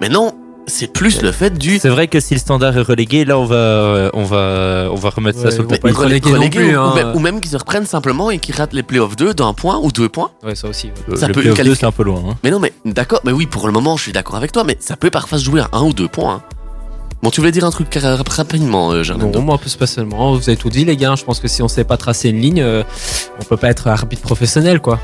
Maintenant, 0.00 0.34
c'est 0.70 0.86
plus 0.86 1.20
le 1.22 1.32
fait 1.32 1.50
du. 1.58 1.78
C'est 1.78 1.88
vrai 1.90 2.08
que 2.08 2.18
si 2.20 2.32
le 2.34 2.40
standard 2.40 2.76
est 2.78 2.80
relégué, 2.82 3.24
là 3.26 3.38
on 3.38 3.44
va, 3.44 3.54
euh, 3.56 4.10
on 4.14 4.24
va, 4.24 4.88
on 4.90 4.94
va 4.94 5.10
remettre 5.10 5.38
ça 5.38 5.50
sur 5.50 5.62
le 5.62 5.68
pas 5.68 5.76
être 5.76 5.98
relégué 6.00 6.30
non 6.32 6.48
plus, 6.48 6.76
ou, 6.76 6.80
hein. 6.80 7.12
ou 7.14 7.18
même, 7.18 7.40
qu'ils 7.40 7.50
se 7.50 7.56
reprennent 7.58 7.84
simplement 7.86 8.30
et 8.30 8.38
qu'ils 8.38 8.54
ratent 8.54 8.72
les 8.72 8.82
playoffs 8.82 9.16
2 9.16 9.34
d'un 9.34 9.52
point 9.52 9.78
ou 9.82 9.92
deux 9.92 10.08
points. 10.08 10.30
Ouais, 10.42 10.54
ça 10.54 10.68
aussi. 10.68 10.86
ouais. 10.86 10.92
Euh, 11.14 11.16
ça 11.16 11.26
le 11.28 11.34
peut 11.34 11.40
playoff 11.42 11.58
qualifier- 11.58 11.64
2, 11.70 11.74
c'est 11.74 11.86
un 11.86 11.92
peu 11.92 12.04
loin. 12.04 12.22
hein. 12.30 12.36
Mais 12.42 12.50
non, 12.50 12.58
mais 12.60 12.72
d'accord, 12.86 13.20
mais 13.24 13.32
oui, 13.32 13.46
pour 13.46 13.66
le 13.66 13.72
moment, 13.72 13.96
je 13.96 14.02
suis 14.04 14.12
d'accord 14.12 14.36
avec 14.36 14.52
toi, 14.52 14.64
mais 14.64 14.76
ça 14.80 14.96
peut 14.96 15.10
parfois 15.10 15.38
se 15.38 15.44
jouer 15.44 15.60
à 15.60 15.68
un 15.72 15.82
ou 15.82 15.92
deux 15.92 16.08
points. 16.08 16.34
hein. 16.36 16.42
Bon, 17.22 17.28
tu 17.30 17.40
voulais 17.42 17.52
dire 17.52 17.66
un 17.66 17.70
truc 17.70 17.94
ra- 17.96 18.16
rapidement, 18.30 18.92
euh, 18.92 19.02
Non, 19.18 19.42
moi, 19.42 19.58
plus 19.58 19.68
spécialement, 19.68 20.32
vous 20.34 20.48
avez 20.48 20.56
tout 20.56 20.70
dit, 20.70 20.86
les 20.86 20.96
gars. 20.96 21.14
Je 21.16 21.24
pense 21.24 21.38
que 21.38 21.48
si 21.48 21.62
on 21.62 21.68
sait 21.68 21.84
pas 21.84 21.98
tracer 21.98 22.30
une 22.30 22.40
ligne, 22.40 22.62
euh, 22.62 22.82
on 23.38 23.44
peut 23.44 23.58
pas 23.58 23.68
être 23.68 23.88
arbitre 23.88 24.22
professionnel, 24.22 24.80
quoi. 24.80 24.98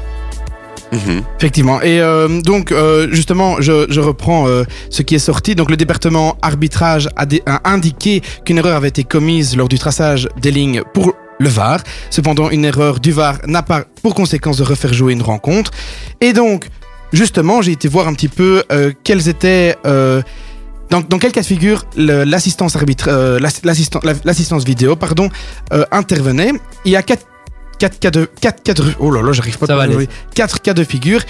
Mhm. 0.92 1.22
Effectivement. 1.38 1.80
Et 1.82 2.00
euh, 2.00 2.40
donc, 2.40 2.72
euh, 2.72 3.08
justement, 3.10 3.60
je, 3.60 4.00
reprends 4.00 4.48
euh, 4.48 4.64
ce 4.90 5.02
qui 5.02 5.14
est 5.14 5.20
sorti. 5.20 5.54
Donc, 5.54 5.70
le 5.70 5.76
département 5.76 6.36
arbitrage 6.42 7.08
a, 7.16 7.26
indiqué 7.64 8.22
qu'une 8.44 8.58
erreur 8.58 8.76
avait 8.76 8.88
été 8.88 9.04
commise 9.04 9.56
lors 9.56 9.68
du 9.68 9.78
traçage 9.78 10.28
des 10.40 10.50
lignes 10.50 10.82
pour 10.94 11.14
le 11.38 11.48
VAR. 11.48 11.80
Cependant, 12.10 12.50
une 12.50 12.64
erreur 12.64 13.00
du 13.00 13.12
VAR 13.12 13.38
n'a 13.46 13.62
pas 13.62 13.84
pour 14.02 14.14
conséquence 14.14 14.58
de 14.58 14.64
refaire 14.64 14.92
jouer 14.94 15.12
une 15.12 15.22
rencontre. 15.22 15.70
Et 16.20 16.32
donc, 16.32 16.68
justement, 17.12 17.62
j'ai 17.62 17.72
été 17.72 17.88
voir 17.88 18.08
un 18.08 18.14
petit 18.14 18.28
peu 18.28 18.62
quels 19.04 19.28
étaient... 19.28 19.76
dans, 19.84 21.00
dans 21.00 21.18
quel 21.18 21.32
cas 21.32 21.42
de 21.42 21.46
figure 21.46 21.84
l'assistance 21.96 22.76
vidéo, 24.64 24.96
pardon, 24.96 25.28
intervenait 25.90 26.52
Il 26.86 26.92
y 26.92 26.96
a 26.96 27.02
quatre, 27.02 27.26
quatre 27.78 27.98
cas 27.98 28.10
de, 28.10 28.28
quatre 28.40 28.62
cas 28.62 28.74
de, 28.74 28.84
oh 28.98 29.10
là 29.10 29.22
là, 29.22 29.32
j'arrive 29.32 29.58
pas 29.58 29.66
Ça 29.66 29.74
à 29.74 29.76
va 29.76 29.82
parler. 29.82 29.96
aller. 29.96 30.08
quatre 30.34 30.60
cas 30.62 30.74
de 30.74 30.84
figure. 30.84 31.20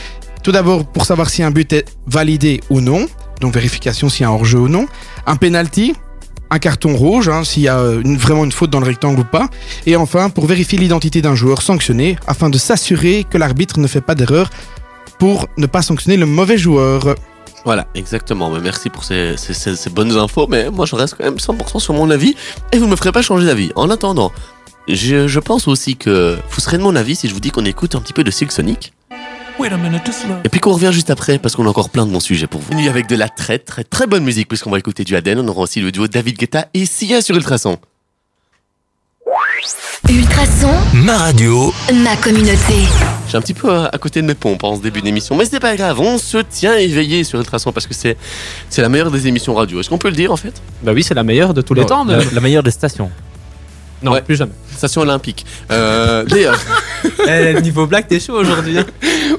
Tout 0.42 0.52
d'abord, 0.52 0.84
pour 0.86 1.04
savoir 1.04 1.28
si 1.28 1.42
un 1.42 1.50
but 1.50 1.72
est 1.72 1.86
validé 2.06 2.60
ou 2.70 2.80
non, 2.80 3.06
donc 3.40 3.52
vérification 3.54 4.08
s'il 4.08 4.22
y 4.22 4.24
a 4.24 4.28
un 4.28 4.32
hors-jeu 4.32 4.58
ou 4.60 4.68
non. 4.68 4.86
Un 5.26 5.36
penalty, 5.36 5.94
un 6.50 6.58
carton 6.60 6.94
rouge, 6.96 7.28
hein, 7.28 7.42
s'il 7.42 7.64
y 7.64 7.68
a 7.68 7.78
euh, 7.78 8.00
une- 8.04 8.16
vraiment 8.16 8.44
une 8.44 8.52
faute 8.52 8.70
dans 8.70 8.78
le 8.78 8.86
rectangle 8.86 9.20
ou 9.20 9.24
pas. 9.24 9.48
Et 9.86 9.96
enfin, 9.96 10.30
pour 10.30 10.46
vérifier 10.46 10.78
l'identité 10.78 11.20
d'un 11.20 11.34
joueur 11.34 11.62
sanctionné, 11.62 12.16
afin 12.28 12.48
de 12.50 12.58
s'assurer 12.58 13.24
que 13.28 13.38
l'arbitre 13.38 13.80
ne 13.80 13.86
fait 13.88 14.00
pas 14.00 14.14
d'erreur 14.14 14.50
pour 15.18 15.48
ne 15.56 15.66
pas 15.66 15.82
sanctionner 15.82 16.16
le 16.16 16.26
mauvais 16.26 16.58
joueur. 16.58 17.14
Voilà, 17.64 17.88
exactement. 17.96 18.48
Mais 18.50 18.60
merci 18.60 18.90
pour 18.90 19.02
ces, 19.02 19.36
ces- 19.36 19.54
ces- 19.54 19.74
ces 19.74 19.90
bonnes 19.90 20.12
infos, 20.16 20.46
mais 20.48 20.70
moi 20.70 20.86
je 20.86 20.94
reste 20.94 21.16
quand 21.18 21.24
même 21.24 21.38
100% 21.40 21.80
sur 21.80 21.94
mon 21.94 22.10
avis 22.10 22.36
et 22.70 22.78
vous 22.78 22.84
ne 22.86 22.90
me 22.92 22.96
ferez 22.96 23.10
pas 23.10 23.22
changer 23.22 23.46
d'avis. 23.46 23.72
En 23.74 23.90
attendant, 23.90 24.30
je, 24.94 25.26
je 25.26 25.40
pense 25.40 25.66
aussi 25.68 25.96
que 25.96 26.38
vous 26.50 26.60
serez 26.60 26.78
de 26.78 26.82
mon 26.82 26.94
avis 26.96 27.16
si 27.16 27.28
je 27.28 27.34
vous 27.34 27.40
dis 27.40 27.50
qu'on 27.50 27.64
écoute 27.64 27.94
un 27.94 28.00
petit 28.00 28.12
peu 28.12 28.24
de 28.24 28.30
Silk 28.30 28.52
Sonic. 28.52 28.92
Et 30.44 30.48
puis 30.50 30.60
qu'on 30.60 30.72
revient 30.72 30.90
juste 30.92 31.08
après 31.10 31.38
parce 31.38 31.56
qu'on 31.56 31.64
a 31.66 31.68
encore 31.70 31.88
plein 31.88 32.04
de 32.06 32.12
bons 32.12 32.20
sujets 32.20 32.46
pour 32.46 32.60
vous. 32.60 32.72
Venu 32.72 32.88
avec 32.90 33.06
de 33.08 33.16
la 33.16 33.28
très 33.30 33.58
très 33.58 33.84
très 33.84 34.06
bonne 34.06 34.22
musique 34.22 34.48
puisqu'on 34.48 34.70
va 34.70 34.78
écouter 34.78 35.02
du 35.02 35.16
Aden. 35.16 35.38
On 35.40 35.48
aura 35.48 35.62
aussi 35.62 35.80
le 35.80 35.90
duo 35.90 36.06
David 36.08 36.36
Guetta 36.36 36.66
et 36.74 36.84
Sia 36.84 37.22
sur 37.22 37.34
Ultrason. 37.36 37.78
Ultrason, 40.08 40.70
Ma 40.94 41.16
radio, 41.16 41.72
ma 42.04 42.16
communauté. 42.16 42.84
J'ai 43.28 43.36
un 43.36 43.40
petit 43.40 43.54
peu 43.54 43.70
à, 43.72 43.86
à 43.86 43.98
côté 43.98 44.22
de 44.22 44.26
mes 44.26 44.34
pompes 44.34 44.62
en 44.62 44.76
ce 44.76 44.80
début 44.82 45.00
d'émission, 45.00 45.34
mais 45.36 45.44
c'est 45.46 45.58
pas 45.58 45.74
grave. 45.74 45.98
On 46.00 46.18
se 46.18 46.38
tient 46.38 46.76
éveillé 46.76 47.24
sur 47.24 47.40
Ultrason 47.40 47.72
parce 47.72 47.86
que 47.86 47.94
c'est 47.94 48.16
c'est 48.68 48.82
la 48.82 48.88
meilleure 48.88 49.10
des 49.10 49.26
émissions 49.26 49.54
radio. 49.54 49.80
Est-ce 49.80 49.88
qu'on 49.88 49.98
peut 49.98 50.10
le 50.10 50.14
dire 50.16 50.30
en 50.30 50.36
fait? 50.36 50.62
Bah 50.82 50.92
oui, 50.94 51.02
c'est 51.02 51.14
la 51.14 51.24
meilleure 51.24 51.54
de 51.54 51.62
tous 51.62 51.74
les 51.74 51.84
temps, 51.86 52.04
la, 52.04 52.40
meilleure 52.40 52.62
des 52.62 52.70
stations. 52.70 53.10
Non, 54.02 54.12
Ouais. 54.12 54.22
plus 54.22 54.36
jamais. 54.36 54.52
Station 54.76 55.02
olympique. 55.02 55.44
Euh, 55.70 56.24
D'ailleurs, 56.24 56.58
Eh, 57.28 57.60
niveau 57.62 57.86
blague, 57.86 58.06
t'es 58.08 58.20
chaud 58.20 58.34
aujourd'hui. 58.38 58.78
hein. 58.78 58.84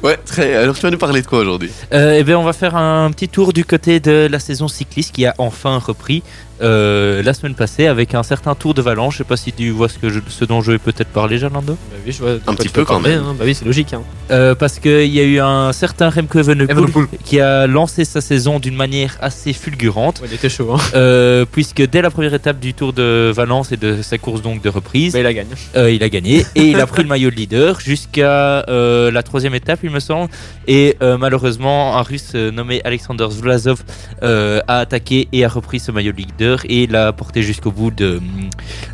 ouais, 0.03 0.17
très. 0.25 0.55
Alors 0.55 0.75
tu 0.75 0.81
vas 0.81 0.89
nous 0.91 0.97
parler 0.97 1.21
de 1.21 1.27
quoi 1.27 1.39
aujourd'hui? 1.39 1.69
Euh, 1.93 2.15
eh 2.19 2.23
bien, 2.23 2.37
on 2.37 2.43
va 2.43 2.53
faire 2.53 2.75
un 2.75 3.09
petit 3.11 3.29
tour 3.29 3.53
du 3.53 3.63
côté 3.65 3.99
de 3.99 4.27
la 4.29 4.39
saison 4.39 4.67
cycliste 4.67 5.13
qui 5.13 5.25
a 5.25 5.33
enfin 5.37 5.77
repris 5.77 6.23
euh, 6.61 7.21
la 7.21 7.33
semaine 7.35 7.53
passée 7.53 7.85
avec 7.85 8.15
un 8.15 8.23
certain 8.23 8.55
Tour 8.55 8.73
de 8.73 8.81
Valence. 8.81 9.13
Je 9.13 9.17
sais 9.19 9.23
pas 9.23 9.37
si 9.37 9.53
tu 9.53 9.69
vois 9.69 9.89
ce, 9.89 9.99
que 9.99 10.09
je- 10.09 10.19
ce 10.27 10.43
dont 10.43 10.61
je 10.61 10.71
vais 10.71 10.79
peut-être 10.79 11.09
parler, 11.09 11.37
Gerlando? 11.37 11.73
Bah 11.73 11.97
oui, 12.05 12.11
je 12.11 12.17
vois 12.23 12.31
quoi 12.43 12.55
petit 12.55 12.69
peu 12.69 12.83
quand 12.83 12.99
parler, 12.99 13.15
même. 13.17 13.25
hein. 13.27 13.35
Bah 13.37 13.45
oui, 13.45 13.53
c'est 13.53 13.65
logique. 13.65 13.93
Hein. 13.93 14.01
Euh, 14.31 14.55
parce 14.55 14.79
qu'il 14.79 15.05
y 15.13 15.19
a 15.19 15.23
eu 15.23 15.39
un 15.39 15.71
certain 15.71 16.09
Remco 16.09 16.39
Evenepoel 16.39 16.77
Evenepoel. 16.79 17.05
qui 17.23 17.39
a 17.39 17.67
lancé 17.67 18.05
sa 18.05 18.21
saison 18.21 18.57
d'une 18.59 18.75
manière 18.75 19.17
assez 19.21 19.53
fulgurante. 19.53 20.19
Ouais, 20.21 20.27
il 20.31 20.33
était 20.33 20.49
chaud. 20.49 20.73
Hein. 20.73 20.79
euh, 20.95 21.45
puisque 21.49 21.87
dès 21.87 22.01
la 22.01 22.09
première 22.09 22.33
étape 22.33 22.59
du 22.59 22.73
Tour 22.73 22.91
de 22.91 23.31
Valence 23.35 23.71
et 23.71 23.77
de 23.77 24.01
sa 24.01 24.17
course 24.17 24.41
donc 24.41 24.61
de 24.63 24.69
reprise, 24.69 25.13
Bah, 25.13 25.19
il 25.31 25.37
a 25.37 25.43
gagné. 25.43 25.51
euh, 25.75 25.91
il 25.91 26.03
a 26.03 26.09
gagné 26.09 26.45
et 26.55 26.63
il 26.63 26.79
a 26.79 26.87
pris 26.87 27.03
le 27.03 27.09
maillot 27.09 27.29
de 27.29 27.35
leader 27.35 27.79
jusqu'à 27.79 28.63
euh, 28.69 29.11
la 29.11 29.23
troisième 29.23 29.53
étape, 29.55 29.79
il 29.83 29.89
me 29.91 29.99
semble. 29.99 30.29
Et 30.67 30.95
euh, 31.01 31.17
malheureusement, 31.17 31.97
un 31.97 32.01
Russe 32.01 32.33
nommé 32.35 32.81
Alexander 32.83 33.27
Vlasov 33.29 33.83
a 34.21 34.79
attaqué 34.79 35.27
et 35.31 35.45
a 35.45 35.49
repris 35.49 35.79
ce 35.79 35.91
maillot 35.91 36.11
de 36.11 36.17
leader 36.17 36.61
et 36.69 36.87
l'a 36.87 37.11
porté 37.13 37.41
jusqu'au 37.41 37.71
bout 37.71 37.91
de, 37.91 38.19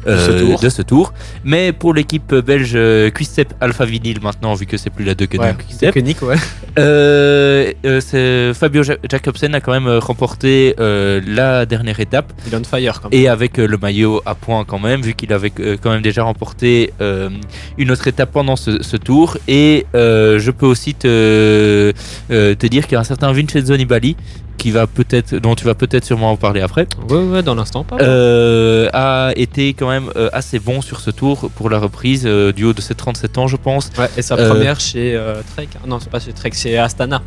ce 0.06 0.32
tour. 0.40 0.60
de 0.60 0.70
ce 0.70 0.82
tour. 0.82 1.14
Mais 1.44 1.72
pour 1.74 1.94
l'équipe 1.94 2.34
belge 2.36 2.78
Quickstep 3.14 3.54
Alpha 3.62 3.86
Vinyl 3.86 4.20
maintenant, 4.22 4.54
vu 4.54 4.66
que 4.66 4.78
c'est 4.78 4.90
plus 4.90 5.06
la 5.06 5.16
deux 5.16 5.26
que 5.28 5.38
Ouais, 5.38 5.54
c'est- 8.02 8.54
Fabio 8.54 8.84
Ja- 8.84 8.98
Jacobsen 9.10 9.54
a 9.56 9.62
quand 9.62 9.72
même 9.72 9.88
remporté 9.98 10.76
la 10.78 11.66
dernière 11.66 12.00
étape 12.00 12.34
Il 12.48 12.54
est 12.54 12.58
on 12.58 12.64
fire 12.64 13.02
quand 13.02 13.10
même. 13.12 13.20
et 13.20 13.28
avec 13.28 13.58
le 13.58 13.78
maillot 13.78 14.22
à 14.26 14.36
point 14.36 14.64
quand 14.66 14.80
même, 14.80 15.02
vu 15.02 15.14
qu'il 15.14 15.32
avait 15.34 15.50
quand 15.52 15.90
même 15.92 16.02
déjà 16.02 16.23
remporté 16.24 16.92
euh, 17.02 17.30
une 17.78 17.92
autre 17.92 18.08
étape 18.08 18.32
pendant 18.32 18.56
ce, 18.56 18.82
ce 18.82 18.98
tour. 18.98 19.38
Et 19.48 19.86
euh, 19.96 20.40
je 20.40 20.52
peux 20.52 20.66
aussi 20.66 20.94
te, 20.96 21.08
euh, 22.32 22.56
te 22.56 22.66
dire 22.68 22.84
qu'il 22.88 22.94
y 22.94 22.98
a 22.98 23.00
un 23.02 23.04
certain 23.06 23.32
Vincenzo 23.32 23.76
Nibali 23.78 24.16
qui 24.58 24.72
va 24.72 24.88
peut-être, 24.88 25.36
dont 25.36 25.56
tu 25.56 25.66
vas 25.66 25.74
peut-être 25.76 26.06
sûrement 26.06 26.32
en 26.32 26.38
parler 26.38 26.62
après, 26.62 26.88
Ouais, 27.10 27.18
ouais, 27.18 27.44
dans 27.44 27.56
l'instant, 27.56 27.86
euh, 28.00 28.88
a 28.94 29.32
été 29.36 29.74
quand 29.74 29.90
même 29.90 30.10
euh, 30.16 30.30
assez 30.32 30.60
bon 30.60 30.82
sur 30.82 31.00
ce 31.02 31.10
tour 31.12 31.50
pour 31.56 31.70
la 31.70 31.80
reprise 31.80 32.24
euh, 32.26 32.52
du 32.54 32.64
haut 32.64 32.72
de 32.74 32.80
ses 32.80 32.94
37 32.96 33.38
ans, 33.40 33.48
je 33.48 33.58
pense. 33.58 33.90
Ouais, 33.98 34.08
et 34.16 34.22
sa 34.22 34.36
Euh, 34.36 34.50
première 34.50 34.80
chez 34.80 35.16
euh, 35.16 35.36
Trek. 35.56 35.68
Ah, 35.76 35.80
Non, 35.88 36.00
c'est 36.00 36.10
pas 36.12 36.20
chez 36.20 36.32
Trek, 36.34 36.52
c'est 36.54 36.78
Astana. 36.78 37.22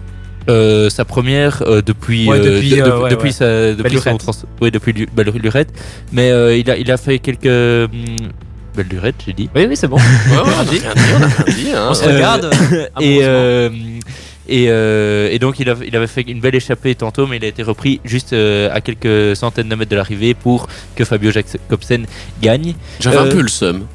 Euh, 0.49 0.89
sa 0.89 1.05
première 1.05 1.63
euh, 1.63 1.83
depuis 1.83 2.31
euh, 2.31 2.39
depuis, 2.39 2.81
euh, 2.81 2.85
sa 2.87 3.09
depuis 3.13 3.33
son 3.33 3.83
Belle-Lurette. 3.83 4.19
trans- 4.19 4.33
ouais, 4.63 4.71
depuis 4.71 5.07
belle 5.13 5.31
lurette 5.43 5.73
mais 6.13 6.31
euh, 6.31 6.57
il 6.57 6.71
a 6.71 6.77
il 6.77 6.89
a 6.93 6.97
fait 6.97 7.19
quelques 7.19 7.47
hum, 7.47 7.91
belle 8.77 8.87
lurette 8.89 9.17
j'ai 9.27 9.33
dit 9.33 9.49
Oui, 9.55 9.67
oui, 9.69 9.77
c'est 9.77 9.89
bon. 9.89 9.97
Ouais, 10.31 10.37
ouais, 10.37 10.43
on 10.45 10.49
a 10.49 10.63
rien 10.63 10.65
dit, 10.65 10.81
on 10.87 11.23
a 11.23 11.27
rien 11.27 11.55
dit. 11.57 11.71
Hein. 11.75 11.87
On 11.91 11.95
se 11.95 12.05
Euh, 12.05 12.15
regarde. 12.15 12.51
et 13.01 13.25
amoureusement. 13.25 13.29
euh, 13.29 13.71
Et, 14.49 14.67
euh, 14.69 15.29
et 15.33 15.41
donc 15.41 15.59
il, 15.59 15.69
avait- 15.69 15.89
il 15.89 15.97
avait 15.97 16.07
fait 16.07 16.21
une 16.23 16.39
belle 16.41 16.55
échappée 16.55 16.95
tantôt, 16.95 17.27
mais 17.27 17.39
il 17.39 17.45
a 17.45 17.49
été 17.49 17.65
repris 17.65 18.01
juste 18.05 18.33
euh, 18.33 18.69
à 18.73 18.81
quelques 18.81 19.35
centaines 19.37 19.69
de 19.69 19.75
mètres 19.75 19.91
de 19.91 19.97
l'arrivée 19.97 20.35
pour 20.35 20.69
que 20.95 21.05
Fabio 21.05 21.33
Jacobsen 21.33 22.07
gagne. 22.41 22.75
J'avais 23.01 23.17
un 23.17 23.25
Euh, 23.27 23.33
peu 23.33 23.41
le 23.43 23.49
seum. 23.49 23.87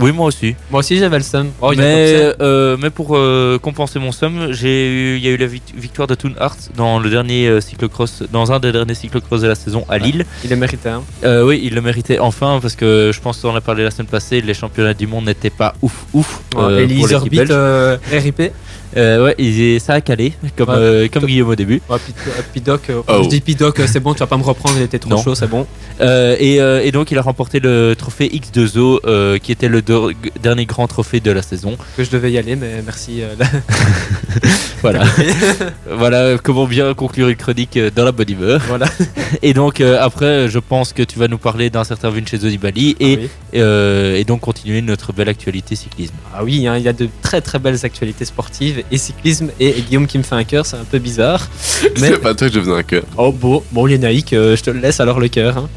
Oui, 0.00 0.12
moi 0.12 0.26
aussi. 0.26 0.54
Moi 0.70 0.80
aussi 0.80 0.96
j'avais 0.98 1.18
le 1.18 1.22
seum. 1.24 1.48
Oh, 1.60 1.72
mais, 1.76 2.32
euh, 2.40 2.76
mais 2.80 2.90
pour 2.90 3.16
euh, 3.16 3.58
compenser 3.58 3.98
mon 3.98 4.12
eu, 4.12 5.16
il 5.16 5.24
y 5.24 5.28
a 5.28 5.30
eu 5.30 5.36
la 5.36 5.46
vict- 5.46 5.74
victoire 5.76 6.06
de 6.08 6.14
Toon 6.14 6.32
Hart 6.38 6.58
dans 6.76 6.98
le 6.98 7.10
dernier 7.10 7.48
euh, 7.48 7.60
cyclocross, 7.60 8.22
dans 8.32 8.52
un 8.52 8.58
des 8.60 8.72
derniers 8.72 8.94
cyclocross 8.94 9.40
de 9.42 9.48
la 9.48 9.54
saison 9.54 9.84
à 9.88 9.98
Lille. 9.98 10.24
il 10.44 10.52
est 10.52 10.56
mérité. 10.56 10.88
Hein. 10.88 11.02
Euh, 11.24 11.44
oui, 11.46 11.60
il 11.62 11.74
le 11.74 11.80
méritait 11.80 12.18
enfin 12.18 12.58
parce 12.62 12.76
que 12.76 13.10
je 13.14 13.20
pense 13.20 13.40
qu'on 13.40 13.50
en 13.50 13.56
a 13.56 13.60
parlé 13.60 13.84
la 13.84 13.90
semaine 13.90 14.06
passée, 14.08 14.40
les 14.40 14.54
championnats 14.54 14.94
du 14.94 15.06
monde 15.06 15.26
n'étaient 15.26 15.50
pas 15.50 15.74
ouf 15.82 16.04
ouf. 16.12 16.40
pour 16.50 16.62
Orbit, 17.16 17.36
belge. 17.36 17.48
euh, 17.52 17.96
RIP. 18.10 18.42
Euh, 18.96 19.24
ouais, 19.26 19.34
et 19.38 19.78
ça 19.78 19.94
a 19.94 20.00
calé 20.00 20.32
comme 20.56 20.68
Ouais. 20.68 20.74
euh, 20.76 21.08
comme 21.12 21.24
Guillaume 21.24 21.50
au 21.50 21.54
début. 21.54 21.80
Ouais, 21.88 21.98
Pid- 21.98 22.44
Pidoc, 22.54 22.90
euh, 22.90 23.02
Oh. 23.06 23.20
je 23.22 23.28
dis 23.28 23.40
Pidoc, 23.40 23.80
c'est 23.86 24.00
bon, 24.00 24.14
tu 24.14 24.20
vas 24.20 24.26
pas 24.26 24.36
me 24.36 24.42
reprendre, 24.42 24.74
il 24.78 24.82
était 24.82 24.98
trop 24.98 25.10
Non. 25.10 25.22
chaud, 25.22 25.34
c'est 25.34 25.46
bon. 25.48 25.66
Et, 26.00 26.56
et 26.56 26.92
donc 26.92 27.10
il 27.10 27.18
a 27.18 27.22
remporté 27.22 27.60
le 27.60 27.94
trophée 27.96 28.28
X2O 28.28 29.00
euh, 29.06 29.38
qui 29.38 29.52
était 29.52 29.68
le 29.68 29.82
dernier 30.42 30.64
grand 30.66 30.86
trophée 30.88 31.20
de 31.20 31.30
la 31.30 31.42
saison. 31.42 31.76
Que 31.96 32.04
je 32.04 32.10
devais 32.10 32.32
y 32.32 32.38
aller, 32.38 32.56
mais 32.56 32.82
merci. 32.84 33.20
là. 33.38 33.46
Voilà. 34.82 35.04
voilà 35.90 36.38
comment 36.42 36.66
bien 36.66 36.94
conclure 36.94 37.28
une 37.28 37.36
chronique 37.36 37.78
dans 37.94 38.04
la 38.04 38.12
bonne 38.12 38.30
humeur. 38.30 38.60
voilà. 38.66 38.86
Et 39.42 39.52
donc 39.52 39.80
après, 39.80 40.48
je 40.48 40.58
pense 40.58 40.92
que 40.94 41.02
tu 41.02 41.18
vas 41.18 41.28
nous 41.28 41.36
parler 41.38 41.68
d'un 41.70 41.84
certain 41.84 42.08
Vincenzo 42.10 42.48
Nibali 42.48 42.96
et, 42.98 43.14
Ah 43.14 43.20
oui. 43.20 43.28
euh, 43.60 44.16
et 44.16 44.24
donc 44.24 44.40
continuer 44.40 44.80
notre 44.82 45.12
belle 45.12 45.28
actualité 45.28 45.76
cyclisme. 45.76 46.14
Ah 46.34 46.42
oui, 46.44 46.66
hein, 46.66 46.76
il 46.78 46.82
y 46.82 46.88
a 46.88 46.92
de 46.94 47.08
très 47.22 47.40
très 47.42 47.58
belles 47.58 47.78
actualités 47.84 48.24
sportives 48.24 48.79
et 48.90 48.98
cyclisme 48.98 49.50
et 49.60 49.72
Guillaume 49.82 50.06
qui 50.06 50.18
me 50.18 50.22
fait 50.22 50.34
un 50.34 50.44
cœur, 50.44 50.66
c'est 50.66 50.76
un 50.76 50.84
peu 50.84 50.98
bizarre. 50.98 51.48
Mais 52.00 52.08
C'est 52.08 52.18
pas 52.18 52.34
toi 52.34 52.48
que 52.48 52.54
je 52.54 52.60
faisais 52.60 52.72
un 52.72 52.82
cœur. 52.82 53.02
oh 53.16 53.32
bon, 53.32 53.62
bon 53.72 53.86
Lénaïque, 53.86 54.32
euh, 54.32 54.56
je 54.56 54.62
te 54.62 54.70
le 54.70 54.80
laisse 54.80 55.00
alors 55.00 55.20
le 55.20 55.28
cœur. 55.28 55.58
hein. 55.58 55.68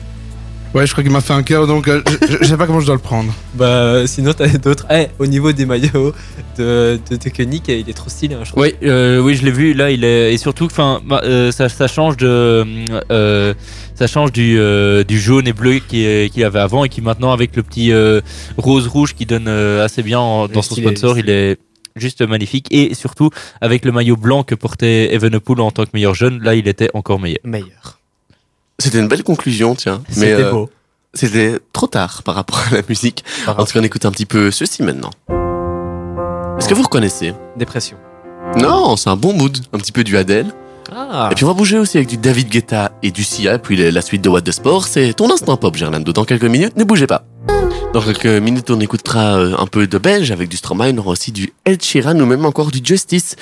Ouais, 0.73 0.87
je 0.87 0.91
crois 0.91 1.03
qu'il 1.03 1.13
m'a 1.13 1.21
fait 1.21 1.33
un 1.33 1.43
cœur, 1.43 1.67
donc 1.67 1.87
euh, 1.87 2.01
je, 2.41 2.47
sais 2.47 2.57
pas 2.57 2.65
comment 2.65 2.79
je 2.79 2.87
dois 2.87 2.95
le 2.95 2.99
prendre. 3.01 3.31
Bah 3.53 3.65
euh, 3.67 4.07
sinon 4.07 4.33
t'as 4.33 4.47
d'autres. 4.47 4.87
Eh, 4.89 5.05
au 5.19 5.27
niveau 5.27 5.51
des 5.51 5.67
maillots 5.67 6.13
de 6.57 6.99
de, 7.11 7.15
de 7.15 7.29
Koenig, 7.29 7.61
il 7.67 7.87
est 7.87 7.93
trop 7.93 8.09
stylé, 8.09 8.33
hein, 8.33 8.39
je 8.43 8.49
trouve. 8.49 8.63
Oui, 8.63 8.73
euh, 8.81 9.19
oui, 9.19 9.35
je 9.35 9.45
l'ai 9.45 9.51
vu. 9.51 9.75
Là, 9.75 9.91
il 9.91 10.03
est 10.03 10.33
et 10.33 10.37
surtout, 10.37 10.65
enfin, 10.65 10.99
bah, 11.05 11.21
euh, 11.25 11.51
ça, 11.51 11.69
ça 11.69 11.87
change 11.87 12.17
de, 12.17 12.65
euh, 13.11 13.53
ça 13.93 14.07
change 14.07 14.31
du, 14.31 14.57
euh, 14.57 15.03
du 15.03 15.19
jaune 15.19 15.47
et 15.47 15.53
bleu 15.53 15.77
qu'il 15.77 16.43
avait 16.43 16.59
avant 16.59 16.83
et 16.83 16.89
qui 16.89 17.01
maintenant 17.01 17.31
avec 17.33 17.55
le 17.55 17.61
petit 17.61 17.91
euh, 17.91 18.21
rose 18.57 18.87
rouge 18.87 19.13
qui 19.13 19.27
donne 19.27 19.45
euh, 19.47 19.85
assez 19.85 20.01
bien 20.01 20.17
en- 20.19 20.47
dans 20.47 20.63
son 20.63 20.73
sponsor, 20.73 21.19
il 21.19 21.29
est 21.29 21.57
juste 21.95 22.21
magnifique 22.21 22.67
et 22.71 22.93
surtout 22.93 23.29
avec 23.61 23.85
le 23.85 23.91
maillot 23.91 24.15
blanc 24.17 24.43
que 24.43 24.55
portait 24.55 25.13
Evenepoel 25.13 25.61
en 25.61 25.71
tant 25.71 25.83
que 25.85 25.91
meilleur 25.93 26.15
jeune, 26.15 26.41
là, 26.41 26.55
il 26.55 26.67
était 26.67 26.89
encore 26.93 27.19
meilleur. 27.19 27.39
Meilleur. 27.43 27.99
C'était 28.79 28.99
une 28.99 29.07
belle 29.07 29.23
conclusion, 29.23 29.75
tiens. 29.75 30.01
Mais 30.09 30.13
C'était 30.15 30.43
euh, 30.43 30.51
beau. 30.51 30.69
c'était 31.13 31.59
trop 31.71 31.87
tard 31.87 32.23
par 32.23 32.35
rapport 32.35 32.59
à 32.71 32.75
la 32.75 32.81
musique. 32.89 33.23
Par 33.45 33.59
En 33.59 33.65
tout 33.65 33.73
cas, 33.73 33.79
on 33.79 33.83
écoute 33.83 34.05
un 34.05 34.11
petit 34.11 34.25
peu 34.25 34.51
ceci 34.51 34.81
maintenant. 34.83 35.11
Est-ce 36.57 36.67
que 36.67 36.73
vous 36.73 36.83
reconnaissez? 36.83 37.33
Dépression. 37.57 37.97
Non, 38.59 38.95
c'est 38.97 39.09
un 39.09 39.15
bon 39.15 39.33
mood. 39.33 39.57
Un 39.73 39.77
petit 39.77 39.91
peu 39.91 40.03
du 40.03 40.17
Adele. 40.17 40.53
Ah. 40.91 41.29
Et 41.31 41.35
puis 41.35 41.45
on 41.45 41.47
va 41.47 41.53
bouger 41.53 41.77
aussi 41.77 41.97
avec 41.97 42.09
du 42.09 42.17
David 42.17 42.49
Guetta 42.49 42.91
et 43.01 43.11
du 43.11 43.23
Sia. 43.23 43.59
Puis 43.59 43.91
la 43.91 44.01
suite 44.01 44.21
de 44.21 44.29
What 44.29 44.41
the 44.41 44.51
Sport, 44.51 44.85
c'est 44.85 45.13
ton 45.13 45.31
instant 45.31 45.57
pop, 45.57 45.75
Gerlando. 45.75 46.11
Dans 46.13 46.25
quelques 46.25 46.43
minutes, 46.43 46.77
ne 46.77 46.83
bougez 46.83 47.07
pas. 47.07 47.23
Dans 47.93 48.01
quelques 48.01 48.25
minutes, 48.25 48.71
on 48.71 48.79
écoutera 48.79 49.37
euh, 49.37 49.55
un 49.57 49.67
peu 49.67 49.85
de 49.85 49.97
belge 49.99 50.31
avec 50.31 50.49
du 50.49 50.57
Stromae. 50.57 50.91
On 50.93 50.97
aura 50.97 51.11
aussi 51.11 51.31
du 51.31 51.53
Ed 51.65 51.83
Sheeran 51.83 52.19
ou 52.19 52.25
même 52.25 52.45
encore 52.45 52.71
du 52.71 52.81
Justice. 52.83 53.35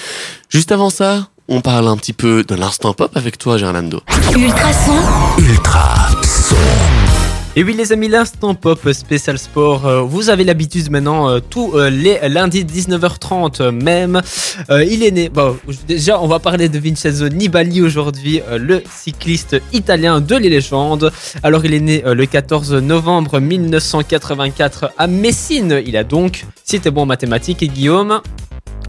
Juste 0.49 0.73
avant 0.73 0.89
ça, 0.89 1.29
on 1.47 1.61
parle 1.61 1.87
un 1.87 1.97
petit 1.97 2.13
peu 2.13 2.43
de 2.43 2.55
l'instant 2.55 2.93
pop 2.93 3.15
avec 3.15 3.37
toi, 3.37 3.57
Gerlando. 3.57 4.01
Ultrason, 4.35 4.99
Ultra 5.37 6.09
son. 6.23 7.10
Et 7.57 7.63
oui 7.65 7.73
les 7.73 7.91
amis, 7.91 8.07
l'instant 8.07 8.55
pop 8.55 8.79
spécial 8.93 9.37
sport, 9.37 9.85
euh, 9.85 10.01
vous 10.03 10.29
avez 10.29 10.45
l'habitude 10.45 10.89
maintenant, 10.89 11.29
euh, 11.29 11.39
tous 11.41 11.73
euh, 11.75 11.89
les 11.89 12.17
lundis 12.29 12.63
19h30 12.63 13.61
euh, 13.61 13.71
même, 13.73 14.21
Euh, 14.69 14.85
il 14.85 15.03
est 15.03 15.11
né, 15.11 15.27
bon 15.29 15.57
déjà 15.87 16.19
on 16.21 16.27
va 16.27 16.39
parler 16.39 16.69
de 16.69 16.79
Vincenzo 16.79 17.27
Nibali 17.27 17.81
aujourd'hui, 17.81 18.41
euh, 18.49 18.57
le 18.57 18.81
cycliste 18.89 19.61
italien 19.73 20.21
de 20.21 20.35
les 20.35 20.49
légendes. 20.49 21.11
Alors 21.43 21.65
il 21.65 21.73
est 21.73 21.79
né 21.81 22.03
euh, 22.05 22.13
le 22.13 22.25
14 22.25 22.73
novembre 22.75 23.39
1984 23.41 24.91
à 24.97 25.07
Messine, 25.07 25.81
il 25.85 25.97
a 25.97 26.05
donc, 26.05 26.45
si 26.63 26.79
t'es 26.79 26.89
bon 26.91 27.01
en 27.01 27.05
mathématiques, 27.05 27.61
et 27.63 27.67
Guillaume, 27.67 28.21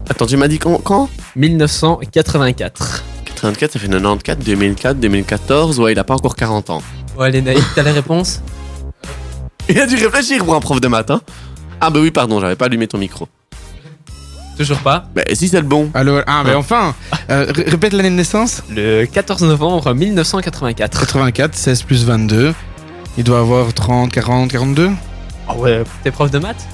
Attends, 0.09 0.25
tu 0.25 0.35
m'as 0.37 0.47
dit 0.49 0.59
quand, 0.59 0.77
quand? 0.79 1.09
1984. 1.37 3.03
84, 3.25 3.71
ça 3.73 3.79
fait 3.79 3.87
94, 3.87 4.37
2004, 4.45 4.99
2014. 4.99 5.79
Ouais, 5.79 5.93
il 5.93 5.99
a 5.99 6.03
pas 6.03 6.15
encore 6.15 6.35
40 6.35 6.69
ans. 6.69 6.81
Ouais 7.17 7.31
les 7.31 7.41
naïfs, 7.41 7.63
t'as 7.75 7.83
la 7.83 7.93
réponse 7.93 8.41
Il 9.69 9.79
a 9.79 9.85
dû 9.85 9.95
réfléchir 9.95 10.43
pour 10.43 10.55
un 10.55 10.59
prof 10.59 10.79
de 10.81 10.87
maths, 10.87 11.11
hein. 11.11 11.21
Ah 11.81 11.89
bah 11.89 11.99
oui, 12.01 12.11
pardon, 12.11 12.39
j'avais 12.39 12.55
pas 12.55 12.65
allumé 12.65 12.87
ton 12.87 12.97
micro. 12.97 13.27
Toujours 14.57 14.77
pas 14.79 15.05
Bah 15.15 15.23
si 15.33 15.47
c'est 15.47 15.59
le 15.61 15.65
bon. 15.67 15.89
Alors, 15.95 16.21
ah, 16.27 16.43
mais 16.45 16.53
enfin 16.53 16.93
euh, 17.31 17.47
ré- 17.49 17.63
Répète 17.67 17.93
l'année 17.93 18.11
de 18.11 18.15
naissance 18.15 18.61
Le 18.69 19.05
14 19.05 19.41
novembre 19.43 19.91
1984. 19.95 20.99
84, 20.99 21.55
16 21.55 21.81
plus 21.83 22.05
22. 22.05 22.53
Il 23.17 23.23
doit 23.23 23.39
avoir 23.39 23.73
30, 23.73 24.11
40, 24.11 24.51
42 24.51 24.91
Ah 25.47 25.55
ouais, 25.55 25.83
t'es 26.03 26.11
prof 26.11 26.29
de 26.29 26.37
maths? 26.37 26.67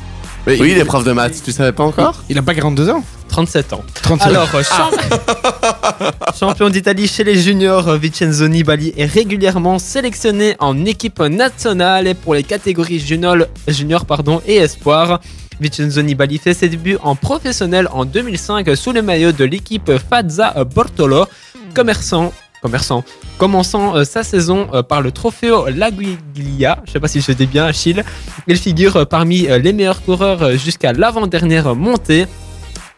Oui, 0.47 0.57
il 0.71 0.77
est 0.77 0.85
prof 0.85 1.03
de 1.03 1.11
maths, 1.11 1.41
tu 1.43 1.51
savais 1.51 1.71
pas 1.71 1.83
encore 1.83 2.23
Il 2.29 2.37
a 2.37 2.41
pas 2.41 2.55
42 2.55 2.89
ans 2.89 3.03
37 3.27 3.73
ans. 3.73 3.83
37 4.01 4.27
Alors, 4.27 4.49
euh, 4.55 4.63
champ- 4.63 4.89
champion 6.39 6.69
d'Italie 6.69 7.07
chez 7.07 7.23
les 7.23 7.37
juniors, 7.37 7.87
euh, 7.87 7.97
Vincenzo 7.97 8.47
Nibali 8.47 8.91
est 8.97 9.05
régulièrement 9.05 9.77
sélectionné 9.77 10.55
en 10.59 10.83
équipe 10.85 11.19
nationale 11.19 12.15
pour 12.15 12.33
les 12.33 12.41
catégories 12.43 12.99
junior, 12.99 13.35
junior 13.67 14.05
pardon, 14.05 14.41
et 14.47 14.55
espoir. 14.55 15.19
Vincenzo 15.61 16.01
Nibali 16.01 16.39
fait 16.39 16.55
ses 16.55 16.69
débuts 16.69 16.97
en 17.03 17.15
professionnel 17.15 17.87
en 17.91 18.05
2005 18.05 18.75
sous 18.75 18.93
le 18.93 19.01
maillot 19.03 19.31
de 19.31 19.43
l'équipe 19.43 19.91
Fazza 20.09 20.53
Bortolo, 20.63 21.25
commerçant. 21.75 22.33
Commençant 23.37 23.95
euh, 23.95 24.03
sa 24.03 24.23
saison 24.23 24.67
euh, 24.73 24.83
par 24.83 25.01
le 25.01 25.11
Trofeo 25.11 25.69
Laguiglia, 25.69 26.81
je 26.85 26.91
sais 26.91 26.99
pas 26.99 27.07
si 27.07 27.21
je 27.21 27.31
dis 27.31 27.45
bien, 27.45 27.65
Achille, 27.65 28.03
il 28.47 28.57
figure 28.57 28.97
euh, 28.97 29.05
parmi 29.05 29.47
les 29.47 29.73
meilleurs 29.73 30.01
coureurs 30.03 30.57
jusqu'à 30.57 30.93
l'avant-dernière 30.93 31.75
montée. 31.75 32.25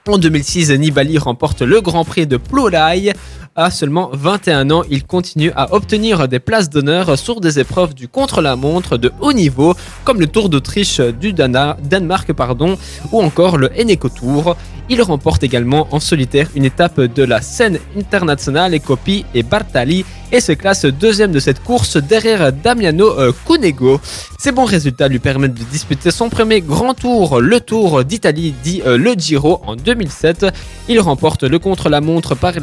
En 0.07 0.17
2006, 0.17 0.71
Nibali 0.71 1.19
remporte 1.19 1.61
le 1.61 1.79
Grand 1.79 2.03
Prix 2.03 2.25
de 2.25 2.37
Plorai. 2.37 3.13
À 3.53 3.69
seulement 3.69 4.09
21 4.13 4.71
ans, 4.71 4.83
il 4.89 5.03
continue 5.03 5.51
à 5.57 5.73
obtenir 5.73 6.29
des 6.29 6.39
places 6.39 6.69
d'honneur 6.69 7.17
sur 7.19 7.41
des 7.41 7.59
épreuves 7.59 7.93
du 7.93 8.07
contre-la-montre 8.07 8.97
de 8.97 9.11
haut 9.19 9.33
niveau, 9.33 9.75
comme 10.05 10.21
le 10.21 10.27
Tour 10.27 10.47
d'Autriche 10.47 11.01
du 11.01 11.33
Dana- 11.33 11.75
Danemark 11.83 12.31
pardon, 12.31 12.77
ou 13.11 13.21
encore 13.21 13.57
le 13.57 13.69
Eneco 13.77 14.07
Tour. 14.07 14.55
Il 14.89 15.01
remporte 15.01 15.43
également 15.43 15.87
en 15.91 15.99
solitaire 15.99 16.47
une 16.55 16.65
étape 16.65 16.99
de 16.99 17.23
la 17.23 17.41
scène 17.41 17.77
internationale 17.97 18.73
et 18.73 18.79
copie 18.79 19.25
et 19.33 19.43
Bartali 19.43 20.05
et 20.33 20.39
se 20.41 20.51
classe 20.53 20.85
deuxième 20.85 21.31
de 21.31 21.39
cette 21.39 21.61
course 21.63 21.97
derrière 21.97 22.51
Damiano 22.53 23.07
euh, 23.19 23.31
Cunego. 23.45 23.99
Ces 24.39 24.51
bons 24.51 24.65
résultats 24.65 25.07
lui 25.07 25.19
permettent 25.19 25.53
de 25.53 25.63
disputer 25.65 26.09
son 26.11 26.29
premier 26.29 26.61
grand 26.61 26.93
tour, 26.93 27.39
le 27.41 27.59
Tour 27.59 28.03
d'Italie, 28.03 28.53
dit 28.63 28.81
euh, 28.85 28.97
le 28.97 29.13
Giro 29.13 29.61
en 29.65 29.75
2007. 29.75 30.45
Il 30.89 30.99
remporte 30.99 31.43
le 31.43 31.59
contre-la-montre 31.59 32.35
par, 32.35 32.53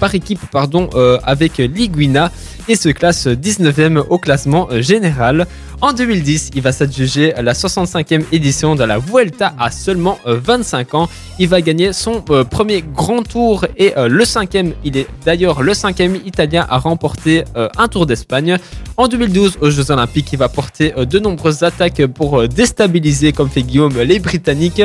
par 0.00 0.14
équipe 0.14 0.33
pardon, 0.52 0.88
euh, 0.94 1.18
avec 1.24 1.58
Liguina 1.58 2.30
et 2.68 2.76
se 2.76 2.88
classe 2.88 3.26
19e 3.26 4.04
au 4.08 4.18
classement 4.18 4.68
euh, 4.70 4.80
général. 4.82 5.46
En 5.80 5.92
2010, 5.92 6.52
il 6.54 6.62
va 6.62 6.72
s'adjuger 6.72 7.34
la 7.42 7.52
65e 7.52 8.24
édition 8.32 8.74
de 8.74 8.84
la 8.84 8.98
Vuelta 8.98 9.54
à 9.58 9.70
seulement 9.70 10.18
euh, 10.26 10.40
25 10.42 10.94
ans. 10.94 11.08
Il 11.38 11.48
va 11.48 11.60
gagner 11.60 11.92
son 11.92 12.24
euh, 12.30 12.44
premier 12.44 12.80
grand 12.82 13.22
tour 13.22 13.66
et 13.76 13.92
euh, 13.98 14.08
le 14.08 14.24
cinquième. 14.24 14.72
Il 14.84 14.96
est 14.96 15.06
d'ailleurs 15.26 15.62
le 15.62 15.74
cinquième 15.74 16.16
italien 16.24 16.66
à 16.70 16.78
remporter 16.78 17.44
euh, 17.56 17.68
un 17.76 17.88
Tour 17.88 18.06
d'Espagne. 18.06 18.56
En 18.96 19.08
2012, 19.08 19.58
aux 19.60 19.70
Jeux 19.70 19.90
Olympiques, 19.90 20.32
il 20.32 20.38
va 20.38 20.48
porter 20.48 20.94
euh, 20.96 21.04
de 21.04 21.18
nombreuses 21.18 21.64
attaques 21.64 22.06
pour 22.06 22.40
euh, 22.40 22.48
déstabiliser, 22.48 23.32
comme 23.32 23.50
fait 23.50 23.62
Guillaume, 23.62 24.00
les 24.00 24.20
Britanniques. 24.20 24.82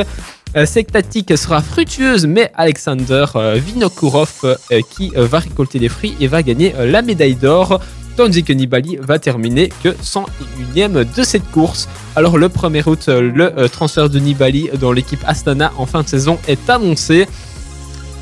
Euh, 0.56 0.66
cette 0.66 0.90
tactique 0.90 1.36
sera 1.38 1.62
fructueuse, 1.62 2.26
mais 2.26 2.50
Alexander 2.56 3.26
euh, 3.36 3.54
Vinokourov, 3.64 4.40
euh, 4.44 4.80
qui 4.90 5.12
va 5.14 5.38
récolter 5.38 5.78
les 5.78 5.88
fruits 5.88 6.16
et 6.18 6.26
va 6.26 6.42
gagner 6.42 6.74
la 6.78 7.02
médaille 7.02 7.36
d'or, 7.36 7.80
tandis 8.16 8.42
que 8.42 8.52
Nibali 8.52 8.96
va 9.00 9.20
terminer 9.20 9.68
que 9.82 9.90
101ème 9.90 11.04
de 11.16 11.22
cette 11.22 11.48
course. 11.52 11.88
Alors 12.16 12.36
le 12.36 12.48
1er 12.48 12.88
août, 12.88 13.08
le 13.08 13.68
transfert 13.68 14.10
de 14.10 14.18
Nibali 14.18 14.70
dans 14.80 14.90
l'équipe 14.90 15.22
Astana 15.24 15.72
en 15.78 15.86
fin 15.86 16.02
de 16.02 16.08
saison 16.08 16.38
est 16.48 16.68
annoncé. 16.68 17.28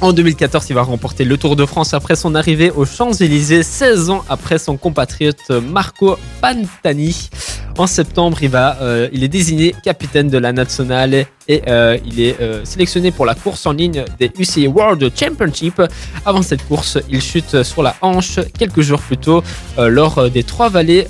En 0.00 0.12
2014, 0.12 0.66
il 0.68 0.74
va 0.74 0.82
remporter 0.82 1.24
le 1.24 1.36
Tour 1.38 1.56
de 1.56 1.66
France 1.66 1.92
après 1.92 2.14
son 2.14 2.36
arrivée 2.36 2.70
aux 2.70 2.84
Champs-Élysées, 2.84 3.64
16 3.64 4.10
ans 4.10 4.24
après 4.28 4.58
son 4.58 4.76
compatriote 4.76 5.50
Marco 5.50 6.16
Pantani. 6.40 7.30
En 7.78 7.86
septembre, 7.86 8.38
euh, 8.42 9.08
il 9.12 9.22
est 9.22 9.28
désigné 9.28 9.72
capitaine 9.84 10.28
de 10.28 10.36
la 10.36 10.52
nationale 10.52 11.14
et 11.46 11.62
euh, 11.68 11.96
il 12.04 12.20
est 12.20 12.40
euh, 12.40 12.64
sélectionné 12.64 13.12
pour 13.12 13.24
la 13.24 13.36
course 13.36 13.66
en 13.66 13.72
ligne 13.72 14.04
des 14.18 14.32
UCI 14.36 14.66
World 14.66 15.12
Championship. 15.16 15.80
Avant 16.26 16.42
cette 16.42 16.66
course, 16.66 16.98
il 17.08 17.22
chute 17.22 17.62
sur 17.62 17.84
la 17.84 17.94
hanche 18.02 18.40
quelques 18.58 18.80
jours 18.80 19.00
plus 19.00 19.16
tôt 19.16 19.44
lors 19.78 20.28
des 20.28 20.42
trois 20.42 20.68
vallées 20.68 21.06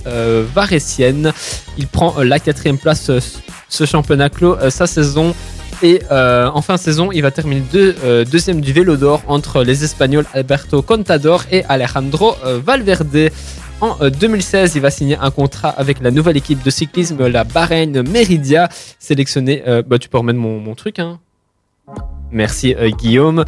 varétiennes. 0.54 1.32
Il 1.78 1.87
prend 1.87 2.22
la 2.22 2.38
quatrième 2.38 2.78
place. 2.78 3.10
ce 3.70 3.84
championnat 3.87 4.28
clos 4.28 4.56
sa 4.68 4.87
saison. 4.87 5.34
Et 5.82 6.02
en 6.10 6.60
fin 6.60 6.75
de 6.75 6.80
saison, 6.80 7.10
il 7.12 7.22
va 7.22 7.30
terminer 7.30 7.62
deux, 7.72 8.25
deuxième 8.30 8.60
du 8.60 8.75
vélo 8.75 8.96
d'or 8.96 9.22
entre 9.26 9.62
les 9.64 9.84
Espagnols 9.84 10.26
Alberto 10.34 10.82
Contador 10.82 11.44
et 11.50 11.64
Alejandro 11.64 12.37
Valverde. 12.64 13.30
En 13.80 13.97
euh, 14.00 14.11
2016, 14.11 14.75
il 14.75 14.82
va 14.82 14.90
signer 14.90 15.16
un 15.20 15.30
contrat 15.30 15.68
avec 15.70 16.00
la 16.00 16.11
nouvelle 16.11 16.37
équipe 16.37 16.62
de 16.64 16.70
cyclisme, 16.70 17.26
la 17.28 17.44
Bahreïn 17.44 18.02
Meridia, 18.02 18.68
sélectionné. 18.99 19.62
euh, 19.68 19.82
bah, 19.87 19.99
tu 19.99 20.08
peux 20.08 20.18
remettre 20.18 20.38
mon, 20.38 20.58
mon 20.58 20.75
truc, 20.75 20.99
hein. 20.99 21.20
Merci 22.30 22.75
euh, 22.75 22.90
Guillaume. 22.90 23.44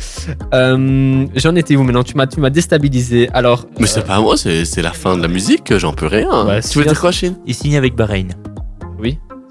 Euh, 0.55 1.27
J'en 1.35 1.55
étais 1.55 1.77
où 1.77 1.83
maintenant? 1.83 2.03
Tu 2.03 2.15
m'as 2.17 2.27
tu 2.27 2.41
m'as 2.41 2.49
déstabilisé. 2.49 3.29
Alors, 3.35 3.67
Mais 3.79 3.87
c'est 3.87 4.07
pas 4.07 4.21
moi, 4.21 4.39
c'est 4.39 4.65
c'est 4.65 4.81
la 4.81 4.93
fin 4.93 5.17
de 5.19 5.23
la 5.23 5.29
musique, 5.29 5.77
j'en 5.77 5.93
peux 5.93 6.07
rien. 6.07 6.47
Ouais, 6.47 6.61
tu 6.63 6.79
veux 6.79 6.85
dire 6.87 6.99
quoi, 6.99 7.13
Chine? 7.13 7.37
Il 7.47 7.55
signe 7.55 7.77
avec 7.77 7.95
Bahreïn. 7.95 8.29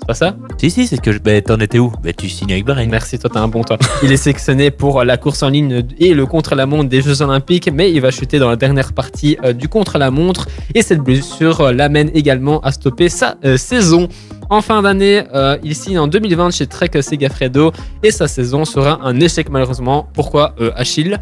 Pas 0.09 0.15
ça 0.15 0.35
Si, 0.57 0.71
si, 0.71 0.87
c'est 0.87 0.95
ce 0.95 1.01
que 1.01 1.11
je. 1.11 1.19
Ben, 1.19 1.39
t'en 1.39 1.59
étais 1.59 1.77
où 1.77 1.91
Ben, 2.01 2.11
tu 2.17 2.29
signes 2.29 2.51
avec 2.51 2.65
Bahreïn. 2.65 2.89
Merci, 2.89 3.19
toi, 3.19 3.29
t'as 3.31 3.41
un 3.41 3.47
bon 3.47 3.63
toi. 3.63 3.77
Il 4.03 4.11
est 4.11 4.17
sélectionné 4.17 4.71
pour 4.71 5.03
la 5.03 5.17
course 5.17 5.43
en 5.43 5.49
ligne 5.49 5.83
et 5.99 6.15
le 6.15 6.25
contre-la-montre 6.25 6.89
des 6.89 7.03
Jeux 7.03 7.21
Olympiques, 7.21 7.69
mais 7.71 7.91
il 7.91 8.01
va 8.01 8.09
chuter 8.09 8.39
dans 8.39 8.49
la 8.49 8.55
dernière 8.55 8.93
partie 8.93 9.37
euh, 9.43 9.53
du 9.53 9.67
contre-la-montre. 9.67 10.47
Et 10.73 10.81
cette 10.81 11.01
blessure 11.01 11.61
euh, 11.61 11.73
l'amène 11.73 12.09
également 12.15 12.59
à 12.61 12.71
stopper 12.71 13.07
sa 13.07 13.35
euh, 13.45 13.55
saison. 13.57 14.07
En 14.49 14.61
fin 14.63 14.81
d'année, 14.81 15.21
euh, 15.35 15.59
il 15.63 15.75
signe 15.75 15.99
en 15.99 16.07
2020 16.07 16.49
chez 16.49 16.65
Trek 16.65 16.89
Segafredo 17.01 17.71
et 18.01 18.09
sa 18.09 18.27
saison 18.27 18.65
sera 18.65 18.99
un 19.03 19.19
échec 19.19 19.47
malheureusement. 19.51 20.07
Pourquoi 20.15 20.55
euh, 20.59 20.71
Achille? 20.75 21.19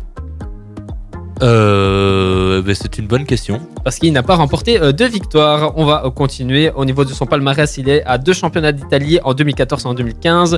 Euh. 1.41 2.61
Ben, 2.61 2.75
c'est 2.75 2.97
une 2.97 3.07
bonne 3.07 3.25
question. 3.25 3.61
parce 3.83 3.97
qu'il 3.97 4.11
n'a 4.11 4.23
pas 4.23 4.35
remporté 4.35 4.81
euh, 4.81 4.91
de 4.91 5.05
victoires. 5.05 5.73
On 5.75 5.85
va 5.85 6.11
continuer. 6.15 6.71
Au 6.75 6.85
niveau 6.85 7.05
de 7.05 7.13
son 7.13 7.25
palmarès, 7.25 7.77
il 7.77 7.89
est 7.89 8.03
à 8.05 8.17
deux 8.17 8.33
championnats 8.33 8.71
d'Italie 8.71 9.19
en 9.23 9.33
2014 9.33 9.83
et 9.83 9.87
en 9.87 9.93
2015. 9.93 10.57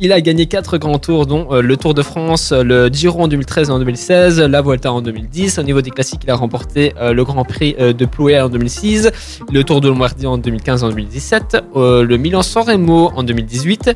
Il 0.00 0.12
a 0.12 0.20
gagné 0.20 0.46
quatre 0.46 0.78
grands 0.78 0.98
tours, 0.98 1.26
dont 1.26 1.48
euh, 1.50 1.60
le 1.60 1.76
Tour 1.76 1.94
de 1.94 2.02
France, 2.02 2.52
le 2.52 2.88
Giro 2.88 3.22
en 3.22 3.28
2013 3.28 3.68
et 3.68 3.72
en 3.72 3.78
2016, 3.78 4.40
la 4.40 4.62
Vuelta 4.62 4.92
en 4.92 5.02
2010. 5.02 5.58
Au 5.58 5.62
niveau 5.62 5.82
des 5.82 5.90
classiques, 5.90 6.20
il 6.22 6.30
a 6.30 6.36
remporté 6.36 6.92
euh, 7.00 7.12
le 7.12 7.24
Grand 7.24 7.44
Prix 7.44 7.74
euh, 7.80 7.92
de 7.92 8.04
Plouay 8.04 8.40
en 8.40 8.48
2006, 8.48 9.10
le 9.52 9.64
Tour 9.64 9.80
de 9.80 9.88
Lombardie 9.88 10.26
en 10.26 10.38
2015 10.38 10.82
et 10.82 10.86
en 10.86 10.88
2017, 10.90 11.56
euh, 11.76 12.04
le 12.04 12.16
Milan-San 12.16 12.64
Remo 12.64 13.10
en 13.14 13.22
2018. 13.22 13.90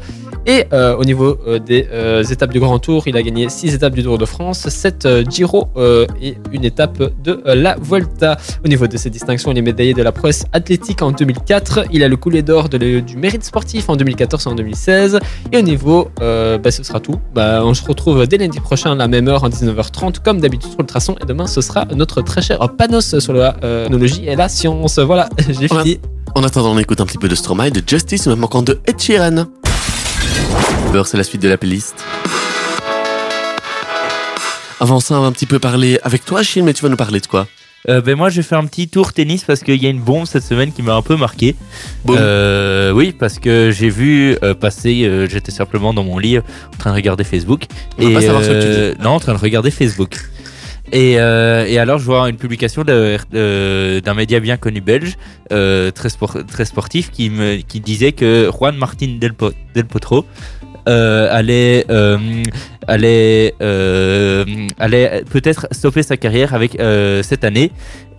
Et 0.44 0.64
au 0.72 1.04
niveau 1.04 1.38
des 1.64 1.86
étapes 2.32 2.52
du 2.52 2.58
Grand 2.58 2.80
Tour, 2.80 3.04
il 3.06 3.16
a 3.16 3.22
gagné 3.22 3.48
6 3.48 3.76
étapes 3.76 3.94
du 3.94 4.02
Tour 4.02 4.18
de 4.18 4.24
France, 4.24 4.68
7 4.68 5.30
Giro 5.30 5.68
et 6.22 6.36
une 6.52 6.64
étape 6.64 7.02
de 7.22 7.42
la 7.44 7.76
Volta. 7.78 8.36
Au 8.64 8.68
niveau 8.68 8.86
de 8.86 8.96
ses 8.96 9.10
distinctions, 9.10 9.50
il 9.52 9.58
est 9.58 9.62
médaillé 9.62 9.94
de 9.94 10.02
la 10.02 10.12
prouesse 10.12 10.44
athlétique 10.52 11.02
en 11.02 11.10
2004. 11.10 11.86
Il 11.92 12.02
a 12.02 12.08
le 12.08 12.16
coulé 12.16 12.42
d'or 12.42 12.68
du 12.68 13.16
mérite 13.16 13.44
sportif 13.44 13.88
en 13.88 13.96
2014 13.96 14.46
et 14.46 14.50
en 14.50 14.54
2016. 14.54 15.18
Et 15.52 15.58
au 15.58 15.62
niveau, 15.62 16.10
euh, 16.20 16.58
bah, 16.58 16.70
ce 16.70 16.82
sera 16.82 17.00
tout. 17.00 17.16
Bah, 17.34 17.62
on 17.64 17.74
se 17.74 17.84
retrouve 17.84 18.26
dès 18.26 18.38
lundi 18.38 18.60
prochain 18.60 18.92
à 18.92 18.94
la 18.94 19.08
même 19.08 19.28
heure 19.28 19.44
en 19.44 19.48
19h30 19.48 20.20
comme 20.24 20.40
d'habitude 20.40 20.70
sur 20.70 20.80
le 20.80 20.86
traçon. 20.86 21.16
Et 21.22 21.26
demain, 21.26 21.46
ce 21.46 21.60
sera 21.60 21.84
notre 21.94 22.22
très 22.22 22.42
cher 22.42 22.58
Panos 22.76 23.18
sur 23.18 23.32
la 23.32 23.52
technologie 23.52 24.26
et 24.26 24.36
la 24.36 24.48
science. 24.48 24.98
Voilà, 24.98 25.28
j'ai 25.38 25.68
fini. 25.68 26.00
En 26.34 26.44
attendant, 26.44 26.72
on 26.72 26.78
écoute 26.78 27.00
un 27.00 27.06
petit 27.06 27.18
peu 27.18 27.28
de 27.28 27.34
Stromae, 27.34 27.70
de 27.70 27.82
Justice, 27.86 28.26
même 28.26 28.42
encore 28.42 28.62
de 28.62 28.80
Ed 28.86 28.98
Sheeran. 28.98 29.44
C'est 31.04 31.16
la 31.16 31.24
suite 31.24 31.42
de 31.42 31.48
la 31.48 31.56
playlist. 31.56 31.96
Avant 34.82 34.98
ça, 34.98 35.16
on 35.16 35.20
va 35.20 35.28
un 35.28 35.32
petit 35.32 35.46
peu 35.46 35.60
parler 35.60 36.00
avec 36.02 36.24
toi, 36.24 36.42
Chine, 36.42 36.64
mais 36.64 36.72
tu 36.72 36.82
vas 36.82 36.88
nous 36.88 36.96
parler 36.96 37.20
de 37.20 37.26
quoi? 37.28 37.46
Euh, 37.88 38.00
ben 38.00 38.16
moi, 38.16 38.30
je 38.30 38.36
vais 38.38 38.42
faire 38.42 38.58
un 38.58 38.66
petit 38.66 38.88
tour 38.88 39.12
tennis 39.12 39.44
parce 39.44 39.60
qu'il 39.62 39.80
y 39.80 39.86
a 39.86 39.90
une 39.90 40.00
bombe 40.00 40.26
cette 40.26 40.42
semaine 40.42 40.72
qui 40.72 40.82
m'a 40.82 40.94
un 40.96 41.02
peu 41.02 41.14
marqué. 41.14 41.54
Euh, 42.10 42.90
oui, 42.90 43.12
parce 43.16 43.38
que 43.38 43.70
j'ai 43.70 43.90
vu 43.90 44.36
euh, 44.42 44.54
passer, 44.54 45.08
j'étais 45.30 45.52
simplement 45.52 45.94
dans 45.94 46.02
mon 46.02 46.18
lit 46.18 46.38
en 46.38 46.42
train 46.80 46.90
de 46.90 46.96
regarder 46.96 47.22
Facebook. 47.22 47.66
On 47.96 48.08
va 48.08 48.14
pas 48.14 48.22
savoir 48.26 48.42
ce 48.42 48.48
que 48.48 48.94
tu 48.96 49.02
Non, 49.02 49.10
en 49.10 49.20
train 49.20 49.34
de 49.34 49.38
regarder 49.38 49.70
Facebook. 49.70 50.16
Et, 50.90 51.12
et 51.12 51.78
alors, 51.78 52.00
je 52.00 52.04
vois 52.04 52.28
une 52.28 52.36
publication 52.36 52.82
d'un 52.82 54.14
média 54.16 54.40
bien 54.40 54.56
connu 54.56 54.80
belge, 54.80 55.16
très, 55.48 56.08
sport- 56.08 56.44
très 56.46 56.64
sportif, 56.64 57.12
qui, 57.12 57.30
me, 57.30 57.58
qui 57.58 57.78
disait 57.78 58.10
que 58.10 58.50
Juan 58.52 58.76
Martin 58.76 59.16
Del, 59.20 59.32
Po- 59.34 59.52
Del 59.76 59.86
Potro 59.86 60.26
allait, 60.86 61.86
euh, 61.90 62.42
allait, 62.86 63.54
euh, 63.62 64.44
allait 64.78 65.24
peut-être 65.30 65.68
stopper 65.70 66.02
sa 66.02 66.16
carrière 66.16 66.54
avec 66.54 66.78
euh, 66.80 67.22
cette 67.22 67.44
année. 67.44 67.72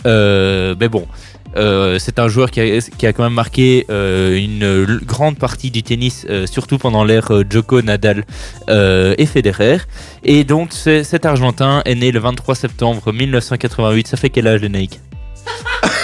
Euh, 0.06 0.76
mais 0.80 0.90
bon, 0.90 1.08
euh, 1.56 2.00
c'est 2.00 2.20
un 2.20 2.28
joueur 2.28 2.52
qui 2.52 2.62
a, 2.62 3.14
quand 3.14 3.24
même 3.24 3.34
marqué 3.34 3.86
euh, 3.90 4.38
une 4.38 5.00
grande 5.06 5.38
partie 5.38 5.72
du 5.72 5.84
tennis, 5.84 6.26
euh, 6.30 6.46
surtout 6.46 6.78
pendant 6.78 7.04
l'ère 7.04 7.32
euh, 7.32 7.44
Djoko, 7.48 7.82
Nadal 7.82 8.26
euh, 8.70 9.16
et 9.18 9.26
Federer. 9.26 9.78
Et 10.24 10.44
donc, 10.44 10.74
cet 10.74 11.26
Argentin 11.26 11.82
est 11.86 11.96
né 11.96 12.12
le 12.12 12.20
23 12.20 12.56
septembre 12.56 13.14
1988. 13.14 14.08
Ça 14.08 14.18
fait 14.18 14.30
quel 14.30 14.48
âge, 14.48 14.62
Lénaïque? 14.62 15.00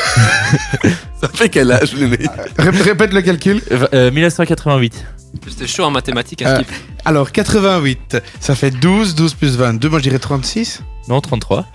Ça 1.22 1.28
fait 1.34 1.50
quel 1.50 1.72
âge, 1.72 1.94
le 1.94 2.08
mec 2.08 2.22
Ré- 2.58 2.70
Répète 2.82 3.14
le 3.14 3.22
calcul. 3.22 3.62
Euh, 3.72 3.88
euh, 3.94 4.12
1988. 4.12 5.06
C'était 5.48 5.68
chaud 5.68 5.84
en 5.84 5.92
mathématiques, 5.92 6.42
Euh, 6.42 6.54
un 6.54 6.56
skip. 6.64 6.68
Alors, 7.06 7.32
88, 7.32 8.18
ça 8.40 8.56
fait 8.56 8.72
12, 8.72 9.16
12 9.16 9.34
plus 9.36 9.58
22, 9.58 9.90
moi 9.90 10.00
je 10.00 10.04
dirais 10.04 10.20
36. 10.20 10.82
Non, 11.10 11.22
33. 11.22 11.66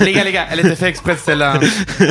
les 0.00 0.12
gars, 0.12 0.24
les 0.24 0.32
gars, 0.32 0.46
elle 0.50 0.60
était 0.60 0.74
fait 0.74 0.88
exprès 0.88 1.16
celle-là. 1.22 1.56
hein. 1.56 1.60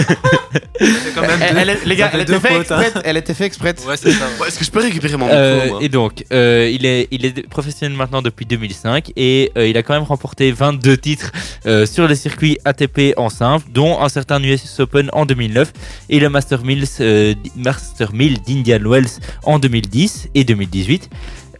C'est 0.80 1.13
quand 1.15 1.22
même 1.22 1.39
deux. 1.39 1.80
les 1.89 1.95
gars, 1.95 2.10
fait 2.10 2.19
elle 2.19 2.26
deux 2.26 2.36
était 2.36 2.48
fait 2.48 2.54
hein. 2.56 2.60
exprès. 2.62 2.91
Elle 3.04 3.17
était 3.17 3.34
fait 3.34 3.45
exprès. 3.45 3.76
Ouais, 3.88 3.98
c'est 3.98 4.12
ça. 4.12 4.26
Ouais, 4.39 4.48
Est-ce 4.48 4.60
que 4.60 4.65
je 4.65 4.69
peux 4.72 4.80
récupérer 4.82 5.17
mon 5.17 5.26
micro 5.26 5.38
Euh, 5.39 5.67
moi 5.67 5.80
et 5.82 5.89
donc, 5.89 6.24
euh, 6.32 6.69
il, 6.72 6.86
est, 6.86 7.08
il 7.10 7.26
est 7.26 7.48
professionnel 7.50 7.98
maintenant 7.98 8.22
depuis 8.22 8.45
2005 8.45 9.12
et 9.15 9.52
euh, 9.58 9.67
il 9.67 9.76
a 9.78 9.84
quand 9.84 9.93
même 9.95 10.04
remporté 10.04 10.52
22 10.52 10.98
titres 10.98 11.32
euh, 11.65 11.86
sur 11.88 12.08
les 12.08 12.15
circuits 12.15 12.60
ATP 12.63 13.13
en 13.17 13.30
simple, 13.30 13.65
dont 13.74 14.00
un 14.00 14.10
certain 14.10 14.41
US 14.43 14.80
Open 14.80 15.10
en 15.13 15.26
2009 15.26 15.74
et 16.10 16.19
le 16.19 16.30
Master 16.30 16.63
Mills, 16.63 16.86
euh, 17.02 17.34
Master 17.56 18.13
Mill 18.13 18.39
d'Indian 18.48 18.80
Wells 18.88 19.10
en 19.43 19.58
2010 19.60 20.30
et 20.36 20.43
2018. 20.43 21.10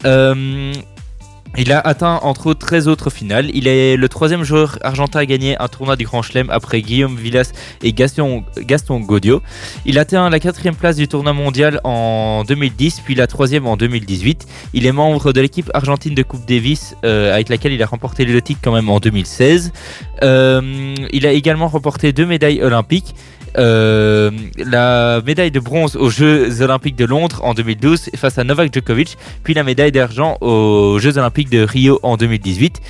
Euh, 0.05 0.71
il 1.57 1.71
a 1.71 1.79
atteint 1.79 2.19
entre 2.21 2.47
autres 2.47 2.65
13 2.65 2.88
autres 2.88 3.09
finales. 3.09 3.49
Il 3.53 3.67
est 3.67 3.97
le 3.97 4.09
troisième 4.09 4.43
joueur 4.43 4.77
argentin 4.81 5.19
à 5.19 5.25
gagner 5.25 5.57
un 5.59 5.67
tournoi 5.67 5.95
du 5.95 6.05
Grand 6.05 6.21
Chelem 6.21 6.49
après 6.49 6.81
Guillaume 6.81 7.15
Villas 7.15 7.51
et 7.81 7.91
Gaston, 7.91 8.43
Gaston 8.57 8.99
Gaudio. 8.99 9.41
Il 9.85 9.97
atteint 9.97 10.29
la 10.29 10.39
quatrième 10.39 10.75
place 10.75 10.95
du 10.95 11.07
tournoi 11.07 11.33
mondial 11.33 11.81
en 11.83 12.43
2010, 12.47 13.01
puis 13.03 13.15
la 13.15 13.27
troisième 13.27 13.65
en 13.65 13.77
2018. 13.77 14.45
Il 14.73 14.85
est 14.85 14.91
membre 14.91 15.33
de 15.33 15.41
l'équipe 15.41 15.69
argentine 15.73 16.13
de 16.13 16.23
Coupe 16.23 16.45
Davis, 16.45 16.95
euh, 17.03 17.33
avec 17.33 17.49
laquelle 17.49 17.73
il 17.73 17.81
a 17.81 17.88
remporté 17.88 18.25
le 18.25 18.41
titre 18.41 18.59
quand 18.63 18.73
même 18.73 18.89
en 18.89 18.99
2016. 18.99 19.71
Euh, 20.23 20.95
il 21.12 21.25
a 21.25 21.31
également 21.31 21.67
remporté 21.67 22.13
deux 22.13 22.25
médailles 22.25 22.62
olympiques. 22.62 23.15
Euh, 23.57 24.31
la 24.57 25.21
médaille 25.25 25.51
de 25.51 25.59
bronze 25.59 25.95
aux 25.95 26.09
Jeux 26.09 26.62
Olympiques 26.62 26.95
de 26.95 27.05
Londres 27.05 27.41
en 27.43 27.53
2012 27.53 28.12
face 28.15 28.38
à 28.38 28.43
Novak 28.43 28.73
Djokovic, 28.73 29.17
puis 29.43 29.53
la 29.53 29.63
médaille 29.63 29.91
d'argent 29.91 30.38
aux 30.41 30.99
Jeux 30.99 31.17
Olympiques 31.17 31.49
de 31.49 31.62
Rio 31.62 31.99
en 32.03 32.17
2018. 32.17 32.81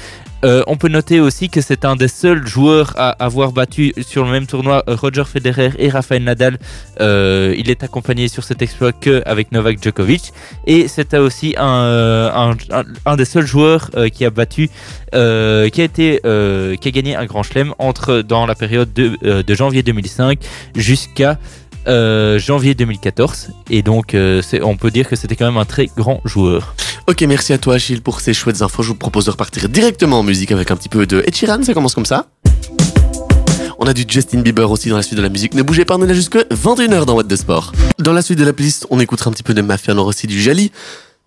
Euh, 0.46 0.64
on 0.68 0.78
peut 0.78 0.88
noter 0.88 1.20
aussi 1.20 1.50
que 1.50 1.62
c'est 1.62 1.86
un 1.86 1.96
des 1.96 2.08
seuls 2.08 2.48
joueurs 2.48 2.94
à 2.98 3.10
avoir 3.24 3.52
battu 3.52 3.94
sur 4.02 4.24
le 4.26 4.32
même 4.32 4.48
tournoi 4.48 4.84
euh, 4.88 4.96
Roger 4.96 5.26
Federer 5.26 5.72
et 5.78 5.90
Rafael 5.90 6.24
Nadal. 6.24 6.58
Euh, 7.02 7.54
il 7.58 7.70
est 7.70 7.84
accompagné 7.84 8.28
sur 8.28 8.44
cet 8.44 8.62
exploit 8.62 8.92
que 8.94 9.22
avec 9.26 9.52
Novak 9.52 9.84
Djokovic. 9.84 10.32
Et 10.66 10.88
c'était 10.88 11.18
aussi 11.18 11.56
un, 11.58 12.56
des 13.18 13.26
seuls 13.26 13.46
joueurs 13.46 13.92
qui 14.14 14.26
a 14.26 14.30
battu, 14.30 14.70
qui 15.12 15.18
a 15.18 15.66
été, 15.66 16.20
gagné 16.92 17.16
un 17.16 17.26
grand 17.26 17.44
chelem 17.44 17.74
entre 17.78 18.22
dans 18.22 18.46
la 18.46 18.56
période 18.56 18.94
de, 18.94 19.42
de 19.42 19.56
janvier 19.56 19.84
2005 19.84 20.40
jusqu'à 20.76 21.38
janvier 21.86 22.76
2014. 22.76 23.52
Et 23.70 23.82
donc, 23.82 24.14
euh, 24.14 24.42
on 24.62 24.78
peut 24.78 24.92
dire 24.92 25.08
que 25.08 25.16
c'était 25.16 25.36
quand 25.36 25.46
même 25.46 25.58
un 25.58 25.66
très 25.66 25.88
grand 25.88 26.22
joueur. 26.26 26.76
Ok, 27.08 27.22
merci 27.24 27.54
à 27.54 27.58
toi, 27.58 27.76
Achille, 27.76 28.02
pour 28.02 28.22
ces 28.22 28.34
chouettes 28.34 28.62
infos. 28.62 28.84
Je 28.84 28.90
vous 28.90 28.96
propose 28.96 29.26
de 29.26 29.32
repartir 29.32 29.68
directement 29.70 30.20
en 30.20 30.24
musique 30.24 30.52
avec 30.52 30.72
un 30.72 30.76
petit 30.76 30.90
peu 30.90 31.06
de 31.06 31.24
Ed 31.26 31.36
Sheeran. 31.36 31.64
Ça 31.64 31.74
commence 31.74 31.96
comme 31.96 32.06
ça. 32.06 32.28
On 33.80 33.88
a 33.88 33.94
du 33.94 34.04
Justin 34.08 34.42
Bieber 34.42 34.70
aussi 34.70 34.90
dans 34.90 34.98
la 34.98 35.04
suite 35.04 35.18
de 35.18 35.24
la 35.24 35.30
musique. 35.30 35.54
Ne 35.54 35.64
bougez 35.64 35.86
pas, 35.86 35.96
on 35.96 36.04
est 36.04 36.08
là 36.08 36.14
jusque 36.14 36.36
21h 36.36 37.06
dans 37.06 37.16
What 37.16 37.24
the 37.24 37.38
Sport. 37.38 37.72
Dans 37.98 38.12
la 38.12 38.22
suite 38.22 38.38
de 38.38 38.44
la 38.44 38.52
playlist, 38.52 38.86
on 38.90 39.00
écoutera 39.00 39.30
un 39.30 39.34
petit 39.34 39.44
peu 39.44 39.54
de 39.54 39.62
Mafia, 39.62 39.96
aura 39.96 40.10
aussi 40.10 40.28
du 40.28 40.42
Jali. 40.42 40.72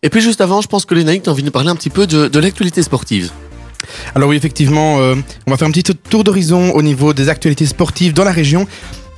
Et 0.03 0.11
puis 0.11 0.21
juste 0.21 0.41
avant, 0.41 0.61
je 0.61 0.69
pense 0.69 0.85
que 0.85 0.95
les 0.95 1.05
Naïcs 1.05 1.27
ont 1.29 1.31
envie 1.31 1.43
de 1.43 1.47
nous 1.47 1.53
parler 1.53 1.71
un 1.71 1.77
petit 1.77 1.91
peu 1.91 2.07
de, 2.07 2.29
de 2.29 2.39
l'actualité 2.39 2.83
sportive. 2.83 3.31
Alors 4.15 4.29
oui, 4.29 4.37
effectivement, 4.37 5.01
euh, 5.01 5.15
on 5.47 5.51
va 5.51 5.57
faire 5.57 5.69
un 5.69 5.71
petit 5.71 5.83
tour 5.83 6.25
d'horizon 6.25 6.73
au 6.73 6.83
niveau 6.83 7.13
des 7.13 7.29
actualités 7.29 7.67
sportives 7.67 8.13
dans 8.13 8.25
la 8.25 8.33
région. 8.33 8.67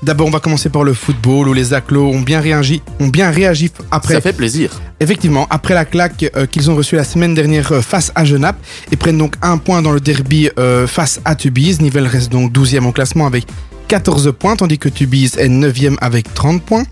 D'abord, 0.04 0.26
on 0.26 0.30
va 0.30 0.40
commencer 0.40 0.68
par 0.68 0.84
le 0.84 0.92
football 0.92 1.48
où 1.48 1.54
les 1.54 1.72
Aclos 1.72 2.10
ont 2.12 2.20
bien 2.20 2.38
réagi, 2.38 2.82
ont 3.00 3.08
bien 3.08 3.30
réagi 3.30 3.70
après. 3.90 4.12
Ça 4.12 4.20
fait 4.20 4.34
plaisir. 4.34 4.70
Effectivement, 5.00 5.46
après 5.48 5.72
la 5.72 5.86
claque 5.86 6.30
euh, 6.36 6.44
qu'ils 6.44 6.70
ont 6.70 6.76
reçue 6.76 6.96
la 6.96 7.04
semaine 7.04 7.32
dernière 7.32 7.72
euh, 7.72 7.80
face 7.80 8.12
à 8.14 8.26
Genappe 8.26 8.58
et 8.92 8.96
prennent 8.96 9.16
donc 9.16 9.36
un 9.40 9.56
point 9.56 9.80
dans 9.80 9.92
le 9.92 10.00
derby 10.00 10.50
euh, 10.58 10.86
face 10.86 11.22
à 11.24 11.34
Tubize. 11.34 11.80
Nivelles 11.80 12.06
reste 12.06 12.30
donc 12.30 12.52
12e 12.52 12.84
au 12.84 12.92
classement 12.92 13.26
avec 13.26 13.46
14 13.88 14.34
points, 14.38 14.56
tandis 14.56 14.78
que 14.78 14.90
Tubize 14.90 15.38
est 15.38 15.48
9e 15.48 15.96
avec 16.02 16.34
30 16.34 16.62
points. 16.62 16.84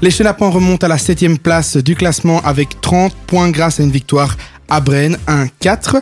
Les 0.00 0.10
Chenapans 0.10 0.50
remontent 0.50 0.86
à 0.86 0.88
la 0.88 0.96
7e 0.96 1.36
place 1.36 1.76
du 1.76 1.96
classement 1.96 2.40
avec 2.44 2.80
30 2.80 3.14
points 3.26 3.50
grâce 3.50 3.78
à 3.78 3.82
une 3.82 3.90
victoire 3.90 4.38
à 4.68 4.80
Brenne 4.80 5.16
1-4. 5.62 6.00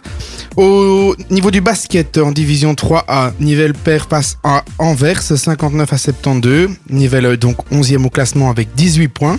Au 0.56 1.14
niveau 1.30 1.50
du 1.50 1.60
basket 1.60 2.18
en 2.18 2.32
division 2.32 2.72
3A, 2.74 3.32
Nivelles 3.40 3.74
perd 3.74 4.08
face 4.08 4.38
à 4.42 4.64
Anvers 4.78 5.22
59 5.22 5.92
à 5.92 5.98
72. 5.98 6.70
Nivelles 6.90 7.26
est 7.26 7.36
donc 7.36 7.56
11e 7.70 8.04
au 8.04 8.10
classement 8.10 8.50
avec 8.50 8.68
18 8.74 9.08
points. 9.08 9.38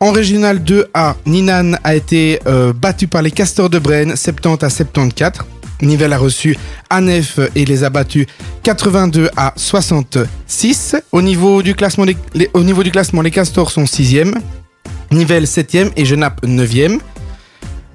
En 0.00 0.12
régional 0.12 0.58
2A, 0.58 1.14
Ninan 1.24 1.72
a 1.82 1.94
été 1.94 2.38
euh, 2.46 2.72
battu 2.72 3.06
par 3.08 3.22
les 3.22 3.30
Castors 3.30 3.70
de 3.70 3.78
Brenne 3.78 4.14
70 4.14 4.64
à 4.64 4.70
74. 4.70 5.46
Nivelles 5.82 6.12
a 6.12 6.18
reçu 6.18 6.56
Anef 6.90 7.38
et 7.54 7.64
les 7.66 7.84
a 7.84 7.90
battus 7.90 8.26
82 8.62 9.30
à 9.36 9.52
66. 9.56 10.96
Au 11.12 11.20
niveau 11.22 11.62
du 11.62 11.74
classement, 11.74 12.04
les, 12.04 12.16
les- 12.34 12.50
au 12.54 12.62
niveau 12.62 12.82
du 12.82 12.90
classement, 12.90 13.20
les 13.22 13.30
Castors 13.30 13.70
sont 13.70 13.84
6e, 13.84 14.34
Nivelles 15.10 15.44
7e 15.44 15.90
et 15.96 16.04
Genappe 16.04 16.44
9e. 16.46 16.98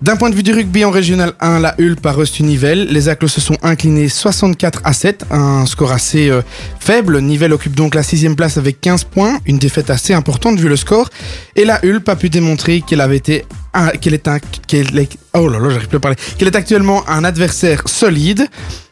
D'un 0.02 0.16
point 0.16 0.32
de 0.32 0.36
vue 0.36 0.42
du 0.42 0.52
rugby 0.52 0.84
en 0.84 0.90
régional 0.90 1.34
1, 1.42 1.60
la 1.60 1.76
Hulpe 1.78 2.04
a 2.08 2.12
reçu 2.12 2.42
Nivelles. 2.42 2.88
Les 2.90 3.08
Aclos 3.08 3.28
se 3.28 3.40
sont 3.40 3.58
inclinés 3.62 4.10
64 4.10 4.82
à 4.84 4.94
7, 4.94 5.26
un 5.30 5.68
score 5.68 5.92
assez 5.92 6.28
euh, 6.28 6.42
faible. 6.80 7.22
Nivelles 7.22 7.54
occupe 7.54 7.76
donc 7.76 7.94
la 7.94 8.02
sixième 8.02 8.36
place 8.36 8.58
avec 8.58 8.82
15 8.82 9.04
points, 9.04 9.38
une 9.46 9.60
défaite 9.60 9.92
assez 9.92 10.16
importante 10.16 10.58
vu 10.58 10.68
le 10.68 10.76
score. 10.76 11.08
Et 11.56 11.66
la 11.66 11.80
Hulpe 11.86 12.10
a 12.10 12.16
pu 12.16 12.32
démontrer 12.32 12.82
qu'elle 12.82 13.00
avait 13.00 13.18
été 13.18 13.46
qu'elle 14.02 14.16
est 14.16 14.28
actuellement 16.56 17.08
un 17.08 17.24
adversaire 17.24 17.84
solide. 17.86 18.48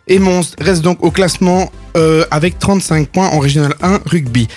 Et 0.08 0.20
Monstre 0.20 0.64
reste 0.64 0.84
donc 0.84 1.04
au 1.04 1.10
classement 1.10 1.72
euh, 1.98 2.24
avec 2.30 2.60
35 2.60 3.08
points 3.08 3.30
en 3.30 3.40
régional 3.40 3.74
1 3.82 4.02
rugby. 4.06 4.48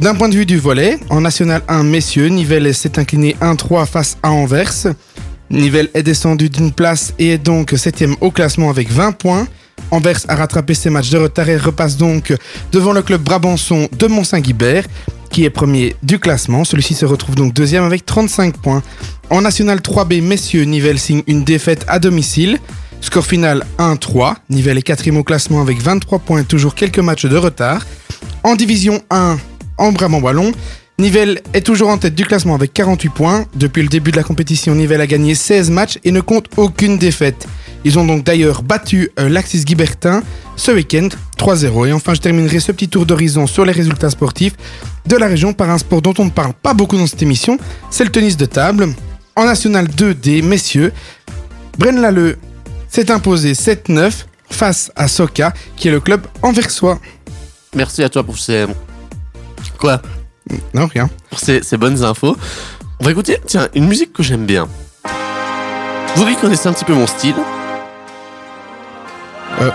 D'un 0.00 0.14
point 0.14 0.30
de 0.30 0.34
vue 0.34 0.46
du 0.46 0.56
volet, 0.56 0.98
en 1.10 1.20
national 1.20 1.60
1 1.68 1.82
messieurs, 1.82 2.28
Nivelles 2.28 2.74
s'est 2.74 2.98
incliné 2.98 3.36
1-3 3.42 3.84
face 3.84 4.16
à 4.22 4.30
Anvers. 4.30 4.94
Nivelles 5.50 5.90
est 5.94 6.02
descendu 6.02 6.48
d'une 6.48 6.72
place 6.72 7.12
et 7.18 7.30
est 7.30 7.38
donc 7.38 7.72
7ème 7.72 8.14
au 8.20 8.30
classement 8.30 8.70
avec 8.70 8.90
20 8.90 9.12
points. 9.12 9.46
Anvers 9.90 10.20
a 10.28 10.36
rattrapé 10.36 10.74
ses 10.74 10.90
matchs 10.90 11.10
de 11.10 11.18
retard 11.18 11.48
et 11.48 11.56
repasse 11.56 11.96
donc 11.96 12.32
devant 12.70 12.92
le 12.92 13.02
club 13.02 13.22
Brabançon 13.22 13.88
de 13.98 14.06
Mont-Saint-Guibert, 14.06 14.84
qui 15.30 15.44
est 15.44 15.50
premier 15.50 15.96
du 16.02 16.20
classement. 16.20 16.64
Celui-ci 16.64 16.94
se 16.94 17.04
retrouve 17.04 17.34
donc 17.34 17.52
deuxième 17.52 17.82
avec 17.82 18.06
35 18.06 18.58
points. 18.58 18.82
En 19.30 19.40
National 19.40 19.78
3B, 19.78 20.22
messieurs, 20.22 20.64
Nivelles 20.64 20.98
signe 20.98 21.22
une 21.26 21.42
défaite 21.42 21.84
à 21.88 21.98
domicile. 21.98 22.58
Score 23.00 23.26
final 23.26 23.64
1-3. 23.78 24.34
Nivelles 24.50 24.78
est 24.78 24.82
quatrième 24.82 25.16
au 25.16 25.24
classement 25.24 25.60
avec 25.60 25.80
23 25.80 26.20
points 26.20 26.44
toujours 26.44 26.74
quelques 26.74 26.98
matchs 26.98 27.26
de 27.26 27.36
retard. 27.36 27.84
En 28.44 28.54
Division 28.54 29.02
1, 29.10 29.38
en 29.78 29.92
Brabant-Wallon, 29.92 30.52
Nivelles 31.00 31.40
est 31.54 31.62
toujours 31.62 31.88
en 31.88 31.96
tête 31.96 32.14
du 32.14 32.26
classement 32.26 32.54
avec 32.54 32.74
48 32.74 33.08
points. 33.08 33.46
Depuis 33.54 33.82
le 33.82 33.88
début 33.88 34.10
de 34.10 34.16
la 34.16 34.22
compétition, 34.22 34.74
Nivelles 34.74 35.00
a 35.00 35.06
gagné 35.06 35.34
16 35.34 35.70
matchs 35.70 35.98
et 36.04 36.12
ne 36.12 36.20
compte 36.20 36.48
aucune 36.58 36.98
défaite. 36.98 37.48
Ils 37.84 37.98
ont 37.98 38.04
donc 38.04 38.22
d'ailleurs 38.22 38.62
battu 38.62 39.10
euh, 39.18 39.30
l'Axis 39.30 39.64
Guibertin 39.64 40.22
ce 40.56 40.72
week-end 40.72 41.08
3-0. 41.38 41.88
Et 41.88 41.92
enfin, 41.94 42.12
je 42.12 42.20
terminerai 42.20 42.60
ce 42.60 42.70
petit 42.72 42.88
tour 42.88 43.06
d'horizon 43.06 43.46
sur 43.46 43.64
les 43.64 43.72
résultats 43.72 44.10
sportifs 44.10 44.52
de 45.06 45.16
la 45.16 45.26
région 45.26 45.54
par 45.54 45.70
un 45.70 45.78
sport 45.78 46.02
dont 46.02 46.12
on 46.18 46.26
ne 46.26 46.30
parle 46.30 46.52
pas 46.52 46.74
beaucoup 46.74 46.98
dans 46.98 47.06
cette 47.06 47.22
émission, 47.22 47.58
c'est 47.90 48.04
le 48.04 48.10
tennis 48.10 48.36
de 48.36 48.44
table. 48.44 48.88
En 49.36 49.46
National 49.46 49.86
2D, 49.86 50.42
messieurs, 50.44 50.92
Braine-l'Alleud 51.78 52.36
s'est 52.88 53.10
imposé 53.10 53.52
7-9 53.54 54.26
face 54.50 54.92
à 54.96 55.08
Soka, 55.08 55.54
qui 55.76 55.88
est 55.88 55.92
le 55.92 56.00
club 56.00 56.26
anversois. 56.42 57.00
Merci 57.74 58.02
à 58.02 58.10
toi 58.10 58.22
pour 58.22 58.38
ces. 58.38 58.66
Quoi? 59.78 60.02
Non, 60.74 60.86
rien. 60.86 61.08
Pour 61.30 61.38
ces, 61.38 61.62
ces 61.62 61.76
bonnes 61.76 62.02
infos. 62.04 62.36
On 63.00 63.04
va 63.04 63.10
écouter, 63.12 63.38
tiens, 63.46 63.68
une 63.74 63.86
musique 63.86 64.12
que 64.12 64.22
j'aime 64.22 64.46
bien. 64.46 64.68
Vous 66.16 66.24
reconnaissez 66.24 66.68
un 66.68 66.72
petit 66.72 66.84
peu 66.84 66.94
mon 66.94 67.06
style 67.06 67.34
Euh. 69.60 69.70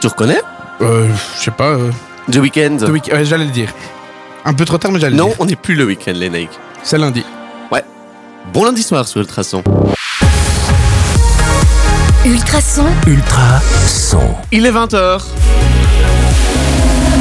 Tu 0.00 0.06
reconnais? 0.08 0.40
Euh, 0.80 1.08
je 1.38 1.44
sais 1.44 1.50
pas. 1.50 1.68
euh, 1.70 1.90
The 2.30 2.36
Weeknd 2.36 2.76
The 2.78 2.88
Week- 2.88 3.10
ouais, 3.12 3.24
j'allais 3.24 3.44
le 3.46 3.50
dire. 3.50 3.72
Un 4.44 4.54
peu 4.54 4.64
trop 4.64 4.78
tard, 4.78 4.90
mais 4.92 4.98
j'allais 5.00 5.12
le 5.16 5.22
Non, 5.22 5.28
dire. 5.28 5.36
on 5.38 5.44
n'est 5.46 5.56
plus 5.56 5.74
le 5.74 5.84
week-end, 5.84 6.12
les 6.14 6.28
Nike. 6.30 6.50
C'est 6.82 6.98
lundi. 6.98 7.24
Bon 8.52 8.64
lundi 8.64 8.82
soir 8.82 9.06
sur 9.06 9.20
Ultrason. 9.20 9.62
Ultrason, 12.24 12.84
Ultra 13.06 13.60
son. 13.86 14.20
Il 14.50 14.66
est 14.66 14.70
20h. 14.72 15.20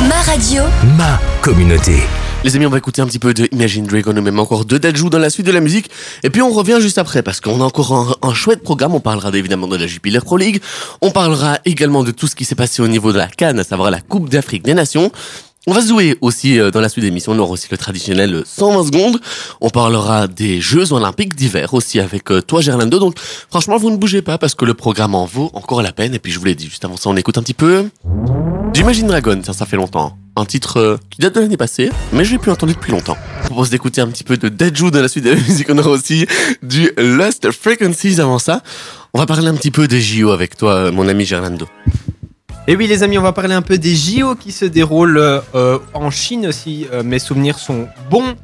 ma 0.10 0.16
radio, 0.32 0.64
Ma 0.98 1.20
communauté. 1.42 2.02
Les 2.44 2.56
amis, 2.56 2.66
on 2.66 2.72
va 2.72 2.80
écouter 2.80 3.04
un 3.04 3.06
petit 3.06 3.20
peu 3.20 3.36
de 3.36 3.48
Imagine 3.52 3.86
Dragon 3.86 4.18
ou 4.18 4.22
même 4.22 4.40
encore 4.40 4.66
de 4.66 4.80
Dajou 4.80 5.12
dans 5.12 5.20
la 5.20 5.30
suite 5.30 5.46
de 5.46 5.52
la 5.52 5.60
musique. 5.60 5.92
Et 6.24 6.32
puis 6.32 6.42
on 6.42 6.50
revient 6.50 6.78
juste 6.82 6.98
après 6.98 7.22
parce 7.22 7.40
qu'on 7.40 7.62
a 7.62 7.64
encore 7.64 8.18
un, 8.24 8.34
chouette 8.34 8.64
programme. 8.64 8.96
On 8.96 9.00
parlera 9.00 9.30
évidemment 9.30 9.68
de 9.68 9.76
la 9.78 9.86
Jupiler 9.86 10.22
Pro 10.22 10.38
League. 10.38 10.60
On 11.02 11.12
parlera 11.12 11.60
également 11.66 12.04
de 12.04 12.10
tout 12.10 12.26
ce 12.26 12.36
qui 12.36 12.44
s'est 12.44 12.56
passé 12.56 12.82
au 12.82 12.88
niveau 12.88 13.14
de 13.14 13.20
la 13.20 13.28
Cannes, 13.28 13.60
à 13.60 13.64
savoir 13.64 13.92
la 13.92 14.02
Coupe 14.02 14.28
d'Afrique 14.28 14.64
des 14.64 14.74
Nations. 14.74 15.12
On 15.68 15.74
va 15.74 15.82
se 15.82 15.90
jouer 15.90 16.18
aussi 16.22 16.60
euh, 16.60 16.72
dans 16.72 16.82
la 16.82 16.90
suite 16.90 17.04
de 17.04 17.08
l'émission. 17.08 17.34
On 17.34 17.40
aura 17.40 17.52
aussi 17.52 17.68
le 17.70 17.78
traditionnel 17.78 18.34
euh, 18.34 18.44
120 18.46 18.86
secondes. 18.86 19.22
On 19.62 19.70
parlera 19.70 20.28
des 20.28 20.60
Jeux 20.60 20.92
Olympiques 20.92 21.36
d'hiver 21.36 21.76
aussi 21.76 22.00
avec 22.00 22.32
euh, 22.32 22.42
toi, 22.42 22.62
Gerlando. 22.62 22.98
Donc 22.98 23.16
franchement, 23.50 23.78
vous 23.78 23.92
ne 23.92 23.98
bougez 23.98 24.24
pas 24.24 24.40
parce 24.40 24.56
que 24.56 24.66
le 24.66 24.74
programme 24.74 25.14
en 25.14 25.26
vaut 25.26 25.52
encore 25.54 25.84
la 25.84 25.92
peine. 25.92 26.16
Et 26.16 26.20
puis 26.20 26.32
je 26.32 26.40
vous 26.40 26.46
l'ai 26.46 26.56
dit 26.56 26.66
juste 26.66 26.84
avant 26.84 26.98
ça, 26.98 27.10
on 27.12 27.16
écoute 27.16 27.38
un 27.38 27.44
petit 27.44 27.54
peu 27.54 27.86
d'Imagine 28.74 29.06
Dragon. 29.06 29.40
Tiens, 29.44 29.54
ça 29.54 29.68
fait 29.68 29.78
longtemps. 29.78 30.18
Un 30.36 30.46
titre 30.46 30.78
euh, 30.78 30.98
qui 31.12 31.22
date 31.22 31.36
de 31.36 31.42
l'année 31.42 31.58
passée, 31.58 31.92
mais 32.12 32.26
je 32.26 32.32
l'ai 32.32 32.38
plus 32.40 32.52
entendu 32.52 32.74
depuis 32.74 32.92
longtemps. 32.92 33.18
Je 33.44 33.48
propose 33.48 33.70
d'écouter 33.70 34.02
un 34.02 34.08
petit 34.08 34.24
peu 34.24 34.38
de 34.38 34.50
Deadju 34.50 34.90
dans 34.90 35.02
la 35.02 35.10
suite 35.10 35.26
de 35.26 35.30
la 35.32 35.36
musique. 35.36 35.68
On 35.70 35.78
aura 35.78 35.92
aussi 35.92 36.26
du 36.64 36.90
Lost 36.98 37.52
Frequencies 37.52 38.20
avant 38.20 38.40
ça. 38.40 38.64
On 39.14 39.20
va 39.20 39.28
parler 39.28 39.48
un 39.48 39.56
petit 39.56 39.72
peu 39.72 39.88
des 39.88 40.02
JO 40.02 40.32
avec 40.32 40.58
toi, 40.58 40.74
euh, 40.74 40.92
mon 40.92 41.08
ami 41.08 41.26
Gerlando. 41.26 41.68
Et 42.68 42.76
oui, 42.76 42.88
les 42.88 43.02
amis, 43.02 43.18
on 43.18 43.24
va 43.24 43.34
parler 43.34 43.56
un 43.56 43.64
peu 43.64 43.78
des 43.78 43.96
JO 43.96 44.36
qui 44.36 44.52
se 44.52 44.66
déroulent 44.66 45.18
euh, 45.56 45.80
en 45.94 46.12
Chine, 46.12 46.52
si 46.52 46.86
euh, 46.94 47.02
mes 47.04 47.18
souvenirs 47.18 47.58
sont 47.58 47.88
bons. 48.10 48.36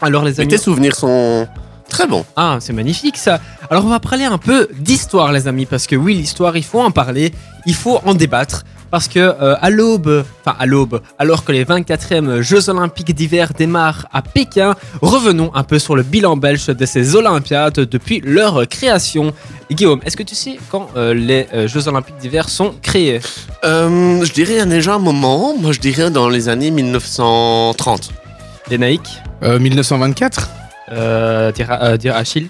Alors, 0.00 0.24
les 0.24 0.32
Mais 0.32 0.40
amis. 0.40 0.48
tes 0.48 0.56
souvenirs 0.58 0.96
sont 0.96 1.46
très 1.88 2.06
bons. 2.06 2.24
Ah, 2.36 2.56
c'est 2.60 2.72
magnifique 2.72 3.18
ça. 3.18 3.38
Alors, 3.68 3.84
on 3.84 3.88
va 3.88 4.00
parler 4.00 4.24
un 4.24 4.38
peu 4.38 4.68
d'histoire, 4.78 5.30
les 5.32 5.46
amis, 5.46 5.66
parce 5.66 5.86
que 5.86 5.94
oui, 5.94 6.14
l'histoire, 6.14 6.56
il 6.56 6.64
faut 6.64 6.80
en 6.80 6.90
parler, 6.90 7.32
il 7.66 7.74
faut 7.74 8.00
en 8.06 8.14
débattre. 8.14 8.64
Parce 8.90 9.08
que 9.08 9.18
euh, 9.18 9.54
à 9.60 9.70
l'aube, 9.70 10.24
enfin 10.44 10.56
à 10.58 10.66
l'aube, 10.66 11.00
alors 11.18 11.44
que 11.44 11.52
les 11.52 11.64
24e 11.64 12.40
Jeux 12.40 12.68
Olympiques 12.68 13.14
d'hiver 13.14 13.52
démarrent 13.56 14.06
à 14.12 14.22
Pékin, 14.22 14.74
revenons 15.00 15.50
un 15.54 15.62
peu 15.62 15.78
sur 15.78 15.94
le 15.96 16.02
bilan 16.02 16.36
belge 16.36 16.66
de 16.66 16.86
ces 16.86 17.14
Olympiades 17.14 17.74
depuis 17.74 18.20
leur 18.24 18.66
création. 18.68 19.32
Guillaume, 19.70 20.00
est-ce 20.04 20.16
que 20.16 20.24
tu 20.24 20.34
sais 20.34 20.58
quand 20.70 20.88
euh, 20.96 21.14
les 21.14 21.46
euh, 21.54 21.68
Jeux 21.68 21.86
Olympiques 21.86 22.16
d'hiver 22.18 22.48
sont 22.48 22.74
créés? 22.82 23.20
Euh, 23.64 24.24
je 24.24 24.32
dirais 24.32 24.54
il 24.54 24.58
y 24.58 24.60
a 24.60 24.66
déjà 24.66 24.94
un 24.94 24.98
moment. 24.98 25.56
Moi, 25.56 25.72
je 25.72 25.78
dirais 25.78 26.10
dans 26.10 26.28
les 26.28 26.48
années 26.48 26.70
1930. 26.70 28.10
Les 28.70 28.78
Naïk 28.78 29.02
Euh, 29.42 29.58
1924 29.58 30.50
euh, 30.92 31.52
dire, 31.52 31.78
euh, 31.82 31.96
dire 31.96 32.14
Achille? 32.14 32.48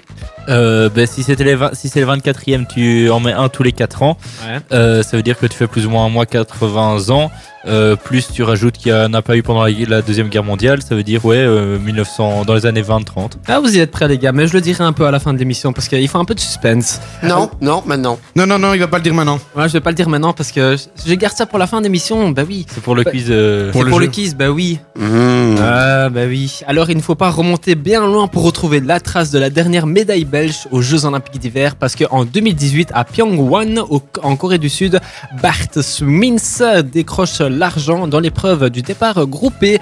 Euh, 0.49 0.89
ben, 0.89 1.07
si 1.07 1.23
c'était 1.23 1.45
les 1.45 1.57
si 1.75 1.89
c'est 1.89 2.01
le 2.01 2.07
24e, 2.07 2.67
tu 2.67 3.11
en 3.11 3.21
mets 3.21 3.33
un 3.33 3.49
tous 3.49 3.63
les 3.63 3.73
4 3.73 4.03
ans. 4.03 4.17
Ouais. 4.47 4.59
Euh, 4.73 5.03
ça 5.03 5.17
veut 5.17 5.23
dire 5.23 5.39
que 5.39 5.47
tu 5.47 5.57
fais 5.57 5.67
plus 5.67 5.87
ou 5.87 5.91
moins 5.91 6.05
un 6.07 6.09
mois 6.09 6.27
80 6.27 7.11
ans. 7.11 7.31
Euh, 7.67 7.95
plus 7.95 8.33
tu 8.33 8.43
rajoutes 8.43 8.79
qu'il 8.79 8.91
n'y 8.91 8.99
en 8.99 9.13
a 9.13 9.21
pas 9.21 9.37
eu 9.37 9.43
pendant 9.43 9.63
la, 9.65 9.71
la 9.87 10.01
Deuxième 10.01 10.29
Guerre 10.31 10.45
mondiale. 10.45 10.81
Ça 10.81 10.95
veut 10.95 11.03
dire, 11.03 11.23
ouais, 11.27 11.37
euh, 11.37 11.79
1900, 11.79 12.47
dans 12.47 12.55
les 12.55 12.65
années 12.65 12.81
20-30. 12.81 13.33
Ah, 13.49 13.61
vous 13.61 13.77
y 13.77 13.81
êtes 13.81 13.91
prêts, 13.91 14.09
les 14.09 14.17
gars, 14.17 14.33
mais 14.33 14.47
je 14.47 14.55
le 14.55 14.63
dirai 14.63 14.83
un 14.83 14.95
peu 14.95 15.05
à 15.07 15.11
la 15.11 15.21
fin 15.21 15.35
de 15.35 15.39
l'émission 15.39 15.75
parce 15.75 15.87
qu'il 15.87 16.09
faut 16.09 16.17
un 16.19 16.25
peu 16.25 16.35
de 16.35 16.41
suspense. 16.41 17.01
Non, 17.23 17.51
non, 17.61 17.83
maintenant. 17.85 18.19
Non, 18.35 18.47
non, 18.47 18.59
non, 18.59 18.73
il 18.73 18.81
va 18.81 18.87
pas 18.89 18.97
le 18.97 19.03
dire 19.03 19.13
maintenant. 19.13 19.39
Ouais, 19.55 19.69
je 19.69 19.75
vais 19.75 19.81
pas 19.81 19.91
le 19.91 19.97
dire 19.97 20.09
maintenant 20.09 20.33
parce 20.33 20.53
que 20.53 20.75
je 21.07 21.15
garde 21.15 21.37
ça 21.37 21.45
pour 21.45 21.59
la 21.59 21.67
fin 21.67 21.83
d'émission. 21.83 22.31
Bah 22.31 22.45
oui. 22.49 22.65
C'est 22.73 22.83
pour 22.83 22.95
le 22.95 23.03
Bah, 23.03 23.11
quiz. 23.11 23.27
euh, 23.29 23.71
Pour 23.73 23.83
C'est 23.83 23.85
le 23.85 23.91
pour 23.91 24.01
le 24.01 24.07
kiss, 24.07 24.35
bah 24.35 24.49
oui. 24.51 24.79
Mmh. 24.99 25.57
Ah, 25.61 26.09
bah 26.09 26.23
oui. 26.27 26.61
Alors, 26.67 26.89
il 26.89 26.97
ne 26.97 27.03
faut 27.03 27.15
pas 27.15 27.29
remonter 27.29 27.75
bien 27.75 28.07
loin 28.07 28.27
pour 28.27 28.43
retrouver 28.45 28.81
la 28.81 29.01
trace 29.01 29.31
de 29.31 29.39
la 29.39 29.51
dernière 29.51 29.87
médaille 29.87 30.25
belge 30.31 30.67
aux 30.71 30.81
Jeux 30.81 31.05
Olympiques 31.05 31.39
d'hiver 31.41 31.77
parce 31.77 31.97
qu'en 31.97 32.25
2018, 32.25 32.91
à 32.95 33.05
Pyongyang, 33.05 33.79
au- 33.91 34.03
en 34.23 34.37
Corée 34.37 34.59
du 34.59 34.69
Sud, 34.69 35.01
Bart 35.43 35.57
Smins 35.83 36.83
décroche 36.83 37.41
l'argent 37.41 38.07
dans 38.09 38.21
l'épreuve 38.21 38.71
du 38.71 38.83
départ 38.83 39.27
groupé 39.27 39.79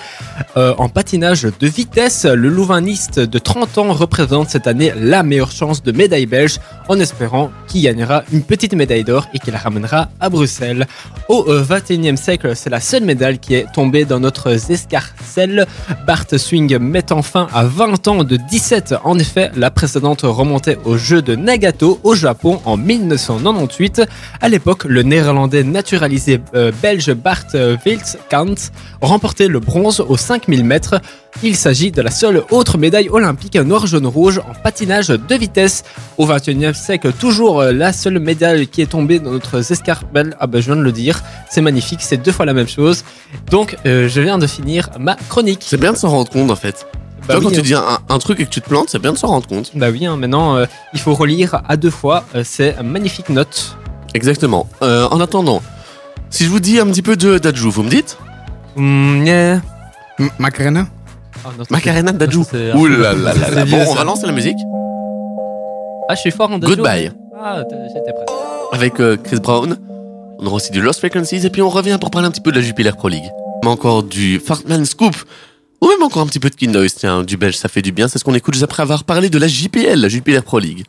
euh, 0.57 0.75
en 0.79 0.89
patinage 0.89 1.43
de 1.43 1.67
vitesse. 1.67 2.25
Le 2.25 2.49
Louvainiste 2.49 3.21
de 3.21 3.39
30 3.39 3.79
ans 3.79 3.93
représente 3.93 4.49
cette 4.51 4.67
année 4.67 4.93
la 4.97 5.23
meilleure 5.23 5.51
chance 5.53 5.83
de 5.83 5.93
médaille 5.93 6.27
belge 6.27 6.59
en 6.89 6.99
espérant 6.99 7.51
qu'il 7.67 7.83
gagnera 7.83 8.23
une 8.33 8.43
petite 8.43 8.75
médaille 8.75 9.05
d'or 9.05 9.27
et 9.35 9.39
qu'il 9.39 9.53
la 9.53 9.59
ramènera 9.59 10.09
à 10.21 10.29
Bruxelles. 10.31 10.87
Au 11.29 11.45
euh, 11.49 11.63
21e 11.63 12.17
siècle, 12.17 12.55
c'est 12.57 12.71
la 12.71 12.81
seule 12.81 13.05
médaille 13.05 13.39
qui 13.39 13.55
est 13.55 13.67
tombée 13.73 14.05
dans 14.05 14.21
notre 14.21 14.57
escarcelle. 14.71 15.67
Bart 16.07 16.25
Swing 16.37 16.79
mettant 16.79 17.23
fin 17.23 17.49
à 17.55 17.65
20 17.65 18.09
ans 18.09 18.25
de 18.25 18.37
17. 18.37 18.95
En 19.05 19.19
effet, 19.19 19.51
la 19.57 19.71
précédente 19.71 20.25
remontait 20.39 20.79
au 20.85 20.97
jeu 20.97 21.21
de 21.21 21.35
Nagato 21.35 21.99
au 22.05 22.15
Japon 22.15 22.61
en 22.65 22.77
1998. 22.77 24.03
À 24.41 24.49
l'époque, 24.49 24.85
le 24.85 25.03
néerlandais 25.03 25.65
naturalisé 25.65 26.41
euh, 26.55 26.73
belge 26.81 27.13
Bart 27.13 27.45
Wiltkant 27.85 28.71
remportait 29.01 29.49
le 29.49 29.59
bronze 29.61 30.01
aux 30.01 30.17
5000 30.17 30.65
mètres. 30.65 31.01
Il 31.43 31.57
s'agit 31.57 31.91
de 31.91 32.03
la 32.03 32.11
seule 32.11 32.43
autre 32.51 32.79
médaille 32.79 33.09
olympique 33.11 33.57
noir-jaune-rouge 33.57 34.39
en 34.39 34.55
patinage 34.63 35.09
de 35.09 35.35
vitesse. 35.35 35.85
Au 36.17 36.27
21e 36.27 36.75
siècle, 36.75 37.13
toujours 37.13 37.61
euh, 37.61 37.73
la 37.73 37.93
seule 37.93 38.19
médaille 38.19 38.67
qui 38.67 38.83
est 38.83 38.87
tombée 38.87 39.19
dans 39.19 39.31
notre 39.31 39.71
escarpelle. 39.71 40.37
Ah 40.41 40.47
ben 40.47 40.61
je 40.61 40.67
viens 40.67 40.77
de 40.77 40.83
le 40.83 40.93
dire, 40.93 41.23
c'est 41.51 41.61
magnifique, 41.61 42.01
c'est 42.03 42.17
deux 42.17 42.33
fois 42.33 42.47
la 42.47 42.55
même 42.55 42.69
chose. 42.69 43.05
Donc 43.51 43.77
euh, 43.87 44.09
je 44.09 44.21
viens 44.21 44.39
de 44.39 44.47
finir 44.47 44.89
ma 44.99 45.17
chronique. 45.29 45.63
C'est 45.63 45.81
bien 45.81 45.93
de 45.93 45.99
s'en 45.99 46.11
rendre 46.11 46.31
compte 46.31 46.51
en 46.51 46.57
fait. 46.57 46.87
Bah 47.29 47.35
tu 47.35 47.41
vois, 47.41 47.51
oui, 47.51 47.57
quand 47.57 47.63
tu 47.63 47.75
hein. 47.75 47.79
dis 47.81 47.93
un, 48.09 48.15
un 48.15 48.19
truc 48.19 48.41
et 48.41 48.45
que 48.47 48.51
tu 48.51 48.61
te 48.63 48.69
plantes, 48.69 48.89
c'est 48.89 48.99
bien 48.99 49.13
de 49.13 49.19
s'en 49.19 49.29
rendre 49.29 49.47
compte. 49.47 49.71
Bah 49.75 49.89
oui, 49.91 50.07
hein, 50.07 50.17
maintenant 50.17 50.57
euh, 50.57 50.65
il 50.95 51.01
faut 51.01 51.15
relire 51.15 51.61
à 51.69 51.77
deux 51.77 51.91
fois 51.91 52.25
euh, 52.35 52.43
ces 52.43 52.75
magnifiques 52.83 53.29
notes. 53.29 53.77
Exactement. 54.15 54.67
Euh, 54.83 55.07
en 55.11 55.21
attendant, 55.21 55.63
si 56.31 56.45
je 56.45 56.49
vous 56.49 56.61
dis 56.61 56.81
un 56.81 56.87
petit 56.87 57.03
peu 57.03 57.17
de 57.17 57.39
d'Adjou, 57.39 57.71
vous 57.71 57.83
me 57.83 57.91
dites? 57.91 58.17
Mm, 58.77 59.27
yeah. 59.27 59.61
Macarena? 60.39 60.87
Non, 61.45 61.65
Macarena 61.71 62.13
d'Adjou. 62.13 62.45
Ouh 62.75 62.87
là 62.87 63.13
là 63.13 63.33
là 63.55 63.65
Bon, 63.67 63.85
on 63.89 63.95
va 63.95 64.05
lancer 64.05 64.27
la 64.27 64.33
musique. 64.33 64.59
Ah, 66.09 66.15
je 66.15 66.21
suis 66.21 66.31
fort 66.31 66.51
en 66.51 66.59
deux 66.59 66.67
Goodbye. 66.67 67.13
Ah, 67.39 67.63
j'étais 67.95 68.13
prêt. 68.13 68.25
Avec 68.73 68.99
euh, 69.01 69.17
Chris 69.23 69.41
Brown. 69.41 69.77
On 70.41 70.47
aura 70.47 70.57
aussi 70.57 70.71
du 70.73 70.81
Lost 70.81 71.01
Frequencies 71.01 71.45
et 71.45 71.51
puis 71.51 71.63
on 71.63 71.69
revient 71.69 71.99
pour 72.01 72.11
parler 72.11 72.27
un 72.27 72.31
petit 72.31 72.41
peu 72.41 72.51
de 72.51 72.57
la 72.57 72.63
Jupiler 72.63 72.93
Pro 72.93 73.09
League. 73.09 73.31
Mais 73.63 73.69
encore 73.71 74.03
du 74.03 74.41
Fartman 74.41 74.85
Scoop. 74.85 75.17
Ou 75.81 75.89
même 75.89 76.03
encore 76.03 76.23
un 76.23 76.27
petit 76.27 76.41
peu 76.41 76.51
de 76.51 76.57
Kindois, 76.57 76.89
tiens, 76.89 77.23
du 77.23 77.37
belge, 77.37 77.57
ça 77.57 77.69
fait 77.69 77.83
du 77.83 77.93
bien. 77.93 78.09
C'est 78.09 78.19
ce 78.19 78.25
qu'on 78.25 78.35
écoute 78.35 78.55
juste 78.55 78.65
après 78.65 78.83
avoir 78.83 79.05
parlé 79.05 79.31
de 79.31 79.39
la 79.39 79.47
JPL, 79.47 80.01
la 80.01 80.09
Jupiler 80.09 80.41
Pro 80.41 80.59
League. 80.59 80.85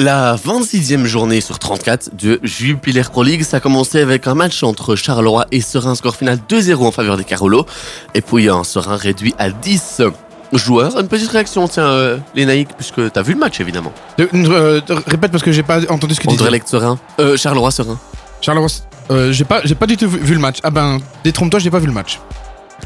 La 0.00 0.36
26e 0.36 1.06
journée 1.06 1.40
sur 1.40 1.58
34 1.58 2.14
de 2.14 2.38
Jupiler 2.44 3.02
Pro 3.02 3.24
League, 3.24 3.42
ça 3.42 3.56
a 3.56 3.60
commencé 3.60 3.98
avec 3.98 4.28
un 4.28 4.34
match 4.34 4.62
entre 4.62 4.94
Charleroi 4.94 5.46
et 5.50 5.60
Serein, 5.60 5.96
score 5.96 6.14
final 6.14 6.38
2-0 6.48 6.76
en 6.86 6.92
faveur 6.92 7.16
des 7.16 7.24
Carolos. 7.24 7.66
Et 8.14 8.20
puis 8.20 8.48
un 8.48 8.62
Serein 8.62 8.96
réduit 8.96 9.34
à 9.38 9.50
10 9.50 10.02
joueurs. 10.52 10.98
Une 10.98 11.08
petite 11.08 11.30
réaction, 11.30 11.66
tiens, 11.68 11.84
euh, 11.86 12.16
Naïcs, 12.36 12.70
puisque 12.76 13.10
t'as 13.12 13.22
vu 13.22 13.32
le 13.34 13.38
match 13.38 13.60
évidemment. 13.60 13.92
De- 14.18 14.28
euh, 14.34 14.80
de- 14.80 14.94
Répète 15.06 15.30
parce 15.32 15.42
que 15.42 15.52
j'ai 15.52 15.62
pas 15.62 15.80
entendu 15.90 16.14
ce 16.14 16.20
que 16.20 16.24
tu 16.24 16.28
disais. 16.30 16.42
Anderlecht 16.42 16.68
Serein. 16.68 16.98
Euh, 17.20 17.36
Charleroi 17.36 17.70
Serein. 17.70 17.98
Charles, 18.40 18.64
euh, 19.10 19.32
j'ai 19.32 19.44
pas, 19.44 19.60
j'ai 19.64 19.74
pas 19.74 19.86
du 19.86 19.96
tout 19.96 20.08
vu, 20.08 20.18
vu 20.18 20.34
le 20.34 20.40
match. 20.40 20.58
Ah 20.62 20.70
ben, 20.70 20.98
détrompe-toi, 21.24 21.58
j'ai 21.60 21.70
pas 21.70 21.78
vu 21.80 21.86
le 21.86 21.92
match. 21.92 22.20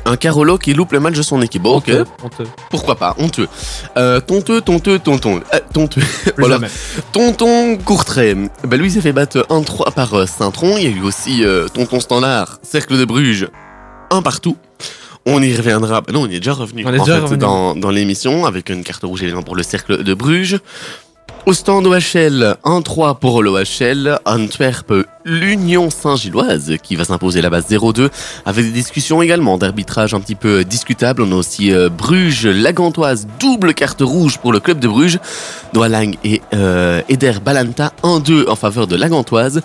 Un 0.06 0.16
Carolo 0.16 0.56
qui 0.56 0.72
loupe 0.72 0.92
le 0.92 1.00
match 1.00 1.14
de 1.16 1.22
son 1.22 1.42
équipe. 1.42 1.62
Bon, 1.62 1.76
ok, 1.76 1.84
Honteux, 1.90 2.04
honteux. 2.24 2.46
pourquoi 2.70 2.94
pas, 2.96 3.14
honteux. 3.18 3.46
Euh, 3.98 4.20
tonteux, 4.20 4.62
tonteux, 4.62 4.98
tonton. 4.98 5.42
Euh, 5.52 5.58
tonteux. 5.74 6.00
Plus 6.00 6.32
Voilà. 6.38 6.54
jamais. 6.54 6.68
Tonton 7.12 7.76
Courtrai. 7.76 8.34
Ben 8.66 8.80
lui 8.80 8.88
il 8.88 8.90
s'est 8.92 9.02
fait 9.02 9.12
battre 9.12 9.46
1-3 9.50 9.92
par 9.92 10.14
euh, 10.14 10.26
Saint-Tron. 10.26 10.76
Il 10.78 10.84
y 10.84 10.86
a 10.86 10.90
eu 10.90 11.02
aussi 11.02 11.44
euh, 11.44 11.68
Tonton 11.68 12.00
Standard, 12.00 12.58
Cercle 12.62 12.96
de 12.96 13.04
Bruges, 13.04 13.48
un 14.10 14.22
partout. 14.22 14.56
On 15.26 15.40
y 15.42 15.54
reviendra. 15.54 16.02
Non, 16.12 16.22
on 16.22 16.26
y 16.28 16.36
est 16.36 16.40
déjà 16.40 16.52
revenu. 16.54 16.84
On 16.86 16.92
est 16.92 16.98
en 16.98 17.04
déjà 17.04 17.16
fait, 17.16 17.22
revenu. 17.22 17.38
dans, 17.38 17.74
dans 17.74 17.90
l'émission 17.90 18.44
avec 18.44 18.68
une 18.70 18.82
carte 18.82 19.04
rouge 19.04 19.22
évidemment 19.22 19.42
pour 19.42 19.56
le 19.56 19.62
Cercle 19.62 20.02
de 20.02 20.14
Bruges. 20.14 20.58
Au 21.44 21.52
stand 21.52 21.84
OHL, 21.88 22.54
1-3 22.64 23.18
pour 23.18 23.42
l'OHL. 23.42 24.20
Antwerp, 24.24 24.92
l'Union 25.24 25.90
Saint-Gilloise 25.90 26.74
qui 26.84 26.94
va 26.94 27.04
s'imposer 27.04 27.40
la 27.42 27.50
base 27.50 27.66
0-2 27.68 28.10
avec 28.46 28.64
des 28.64 28.70
discussions 28.70 29.20
également 29.22 29.58
d'arbitrage 29.58 30.14
un 30.14 30.20
petit 30.20 30.36
peu 30.36 30.64
discutables. 30.64 31.20
On 31.20 31.32
a 31.32 31.34
aussi 31.34 31.72
euh, 31.72 31.88
Bruges, 31.88 32.46
la 32.46 32.72
Gantoise, 32.72 33.26
double 33.40 33.74
carte 33.74 34.02
rouge 34.02 34.38
pour 34.38 34.52
le 34.52 34.60
club 34.60 34.78
de 34.78 34.86
Bruges. 34.86 35.18
Noalang 35.74 36.12
et 36.22 36.40
euh, 36.54 37.02
Eder 37.08 37.34
Balanta 37.44 37.92
1-2 38.04 38.48
en 38.48 38.54
faveur 38.54 38.86
de 38.86 38.94
la 38.94 39.08
Gantoise. 39.08 39.62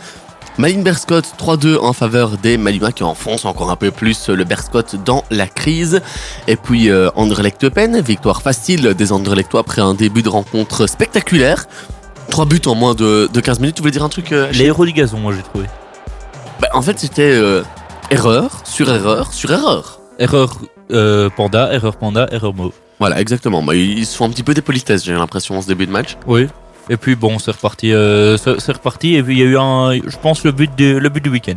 Malin 0.57 0.81
Berscott 0.81 1.25
3-2 1.39 1.77
en 1.77 1.93
faveur 1.93 2.37
des 2.37 2.57
Malinois 2.57 2.91
qui 2.91 3.03
enfoncent 3.03 3.45
encore 3.45 3.69
un 3.69 3.75
peu 3.75 3.91
plus 3.91 4.29
le 4.29 4.43
Berscott 4.43 4.95
dans 5.03 5.23
la 5.29 5.47
crise. 5.47 6.01
Et 6.47 6.55
puis 6.55 6.89
euh, 6.89 7.09
Anderlecht 7.15 7.65
victoire 8.03 8.41
facile 8.41 8.93
des 8.93 9.11
Anderlechtois 9.11 9.59
après 9.59 9.81
un 9.81 9.93
début 9.93 10.23
de 10.23 10.29
rencontre 10.29 10.87
spectaculaire. 10.87 11.65
3 12.29 12.45
buts 12.45 12.61
en 12.65 12.75
moins 12.75 12.93
de, 12.95 13.29
de 13.31 13.39
15 13.39 13.59
minutes, 13.59 13.75
tu 13.75 13.81
voulais 13.81 13.91
dire 13.91 14.03
un 14.03 14.09
truc 14.09 14.31
euh, 14.31 14.51
Les 14.51 14.65
héros 14.65 14.85
du 14.85 14.91
gazon, 14.93 15.17
moi 15.19 15.33
j'ai 15.35 15.43
trouvé. 15.43 15.65
bah, 16.59 16.67
En 16.73 16.81
fait 16.81 16.99
c'était 16.99 17.21
euh, 17.31 17.63
erreur, 18.09 18.61
sur 18.65 18.89
erreur, 18.91 19.31
sur 19.33 19.51
erreur. 19.51 19.99
Erreur 20.19 20.57
euh, 20.91 21.29
panda, 21.29 21.71
erreur 21.73 21.95
panda, 21.97 22.27
erreur 22.31 22.53
mauve. 22.53 22.73
Voilà, 22.99 23.21
exactement. 23.21 23.61
Bah, 23.61 23.75
ils 23.75 24.05
se 24.05 24.17
font 24.17 24.25
un 24.25 24.29
petit 24.29 24.43
peu 24.43 24.53
des 24.55 24.61
politesses, 24.63 25.03
j'ai 25.05 25.13
l'impression, 25.13 25.57
en 25.57 25.61
ce 25.61 25.67
début 25.67 25.85
de 25.85 25.91
match. 25.91 26.17
Oui. 26.25 26.47
Et 26.89 26.97
puis 26.97 27.15
bon, 27.15 27.39
c'est 27.39 27.51
reparti. 27.51 27.93
euh, 27.93 28.37
c'est 28.37 28.71
reparti. 28.71 29.15
Et 29.15 29.23
puis 29.23 29.35
il 29.35 29.39
y 29.39 29.43
a 29.43 29.45
eu 29.45 29.57
un, 29.57 29.93
je 29.93 30.17
pense, 30.21 30.43
le 30.43 30.51
but 30.51 30.71
du, 30.75 30.99
le 30.99 31.09
but 31.09 31.23
du 31.23 31.29
week-end. 31.29 31.55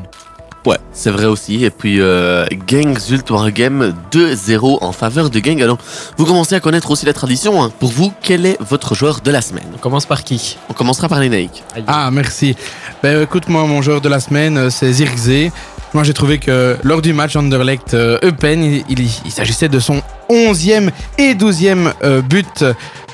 Ouais, 0.66 0.76
c'est 0.92 1.08
vrai 1.10 1.24
aussi. 1.24 1.64
Et 1.64 1.70
puis, 1.70 2.02
euh, 2.02 2.44
Gang 2.66 2.98
Zult 2.98 3.30
Wargame 3.30 3.94
2-0 4.12 4.84
en 4.84 4.92
faveur 4.92 5.30
de 5.30 5.38
Gang. 5.38 5.62
Alors, 5.62 5.78
vous 6.18 6.26
commencez 6.26 6.54
à 6.54 6.60
connaître 6.60 6.90
aussi 6.90 7.06
la 7.06 7.14
tradition. 7.14 7.62
hein. 7.62 7.72
Pour 7.80 7.90
vous, 7.90 8.12
quel 8.20 8.44
est 8.44 8.58
votre 8.60 8.94
joueur 8.94 9.22
de 9.22 9.30
la 9.30 9.40
semaine? 9.40 9.64
On 9.74 9.78
commence 9.78 10.04
par 10.04 10.22
qui? 10.22 10.58
On 10.68 10.74
commencera 10.74 11.08
par 11.08 11.18
les. 11.20 11.34
Aïe. 11.34 11.48
Ah, 11.86 12.10
merci. 12.12 12.56
Ben, 13.02 13.22
écoute, 13.22 13.48
moi, 13.48 13.64
mon 13.64 13.80
joueur 13.80 14.02
de 14.02 14.10
la 14.10 14.20
semaine, 14.20 14.58
euh, 14.58 14.68
c'est 14.68 14.92
Zirkzee. 14.92 15.50
Moi, 15.94 16.04
j'ai 16.04 16.12
trouvé 16.12 16.38
que 16.38 16.76
lors 16.82 17.00
du 17.00 17.14
match 17.14 17.36
Anderlecht 17.36 17.94
euh, 17.94 18.18
Eupen, 18.22 18.62
il, 18.62 18.84
il- 18.90 19.08
il 19.24 19.30
s'agissait 19.32 19.70
de 19.70 19.78
son 19.80 20.02
11e 20.28 20.90
et 21.16 21.34
12e 21.34 21.90
euh, 22.04 22.20
but 22.20 22.66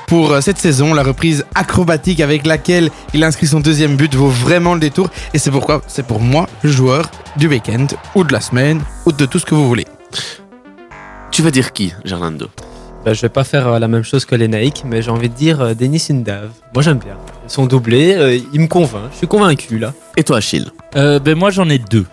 pour 0.07 0.31
euh, 0.31 0.41
cette 0.41 0.57
saison. 0.57 0.95
La 0.95 1.03
reprise 1.03 1.45
acrobatique 1.53 2.19
avec 2.19 2.47
laquelle 2.47 2.89
il 3.13 3.23
inscrit 3.23 3.45
son 3.45 3.59
deuxième 3.59 3.95
but 3.95 4.15
vaut 4.15 4.29
vraiment 4.29 4.73
le 4.73 4.79
détour. 4.79 5.09
Et 5.35 5.37
c'est 5.37 5.51
pourquoi 5.51 5.83
c'est 5.87 6.05
pour 6.07 6.19
moi 6.19 6.47
le 6.63 6.71
joueur 6.71 7.11
du 7.35 7.47
week-end, 7.47 7.85
ou 8.15 8.23
de 8.23 8.33
la 8.33 8.41
semaine, 8.41 8.81
ou 9.05 9.11
de 9.11 9.25
tout 9.27 9.37
ce 9.37 9.45
que 9.45 9.53
vous 9.53 9.67
voulez. 9.67 9.85
Tu 11.29 11.43
vas 11.43 11.51
dire 11.51 11.71
qui, 11.71 11.93
Gerlando? 12.03 12.47
Bah, 13.05 13.13
je 13.13 13.21
vais 13.21 13.29
pas 13.29 13.43
faire 13.43 13.67
euh, 13.67 13.79
la 13.79 13.87
même 13.87 14.03
chose 14.03 14.25
que 14.25 14.33
les 14.33 14.47
Naïcs, 14.47 14.83
mais 14.83 15.01
j'ai 15.03 15.11
envie 15.11 15.29
de 15.29 15.35
dire 15.35 15.61
euh, 15.61 15.73
Denis 15.75 16.03
Indav. 16.09 16.49
Moi 16.73 16.81
j'aime 16.81 16.97
bien. 16.97 17.15
Ils 17.45 17.51
sont 17.51 17.67
doublés, 17.67 18.15
euh, 18.15 18.39
il 18.53 18.59
me 18.59 18.67
convainc. 18.67 19.11
Je 19.11 19.17
suis 19.17 19.27
convaincu 19.27 19.77
là. 19.77 19.93
Et 20.17 20.23
toi, 20.23 20.37
Achille? 20.37 20.71
Euh, 20.95 21.19
ben 21.19 21.37
moi 21.37 21.51
j'en 21.51 21.69
ai 21.69 21.77
deux. 21.77 22.05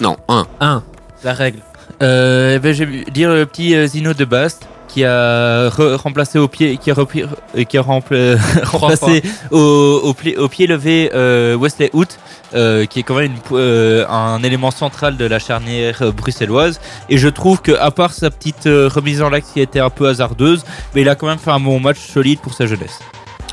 Non, 0.00 0.16
un. 0.28 0.46
Un, 0.60 0.82
la 1.22 1.34
règle. 1.34 1.58
Euh, 2.02 2.58
ben, 2.58 2.72
je 2.72 2.84
vais 2.84 3.04
dire 3.12 3.30
le 3.30 3.44
petit 3.44 3.74
euh, 3.74 3.86
Zino 3.86 4.14
de 4.14 4.24
Bast 4.24 4.66
qui 4.92 5.04
a 5.04 5.68
re- 5.68 5.94
remplacé 5.94 6.38
au 6.38 6.48
pied, 6.48 6.76
qui 6.76 6.90
a, 6.90 6.94
repris- 6.94 7.24
qui 7.68 7.78
a 7.78 7.82
rempla- 7.82 8.36
remplacé 8.64 9.22
au, 9.50 10.00
au, 10.04 10.12
pli- 10.14 10.36
au 10.36 10.48
pied 10.48 10.66
levé 10.66 11.10
euh, 11.14 11.56
Wesley 11.56 11.90
Hoot, 11.92 12.08
euh, 12.54 12.86
qui 12.86 13.00
est 13.00 13.02
quand 13.02 13.14
même 13.14 13.32
une 13.32 13.56
euh, 13.56 14.06
un 14.08 14.42
élément 14.42 14.70
central 14.70 15.16
de 15.16 15.24
la 15.24 15.38
charnière 15.38 16.12
bruxelloise. 16.12 16.80
Et 17.08 17.18
je 17.18 17.28
trouve 17.28 17.62
que 17.62 17.72
à 17.72 17.90
part 17.90 18.12
sa 18.12 18.30
petite 18.30 18.64
remise 18.66 19.22
en 19.22 19.30
l'axe 19.30 19.50
qui 19.52 19.60
était 19.60 19.80
un 19.80 19.90
peu 19.90 20.08
hasardeuse, 20.08 20.64
mais 20.94 21.02
il 21.02 21.08
a 21.08 21.14
quand 21.14 21.26
même 21.28 21.38
fait 21.38 21.50
un 21.52 21.60
bon 21.60 21.78
match 21.80 21.98
solide 21.98 22.40
pour 22.40 22.54
sa 22.54 22.66
jeunesse. 22.66 22.98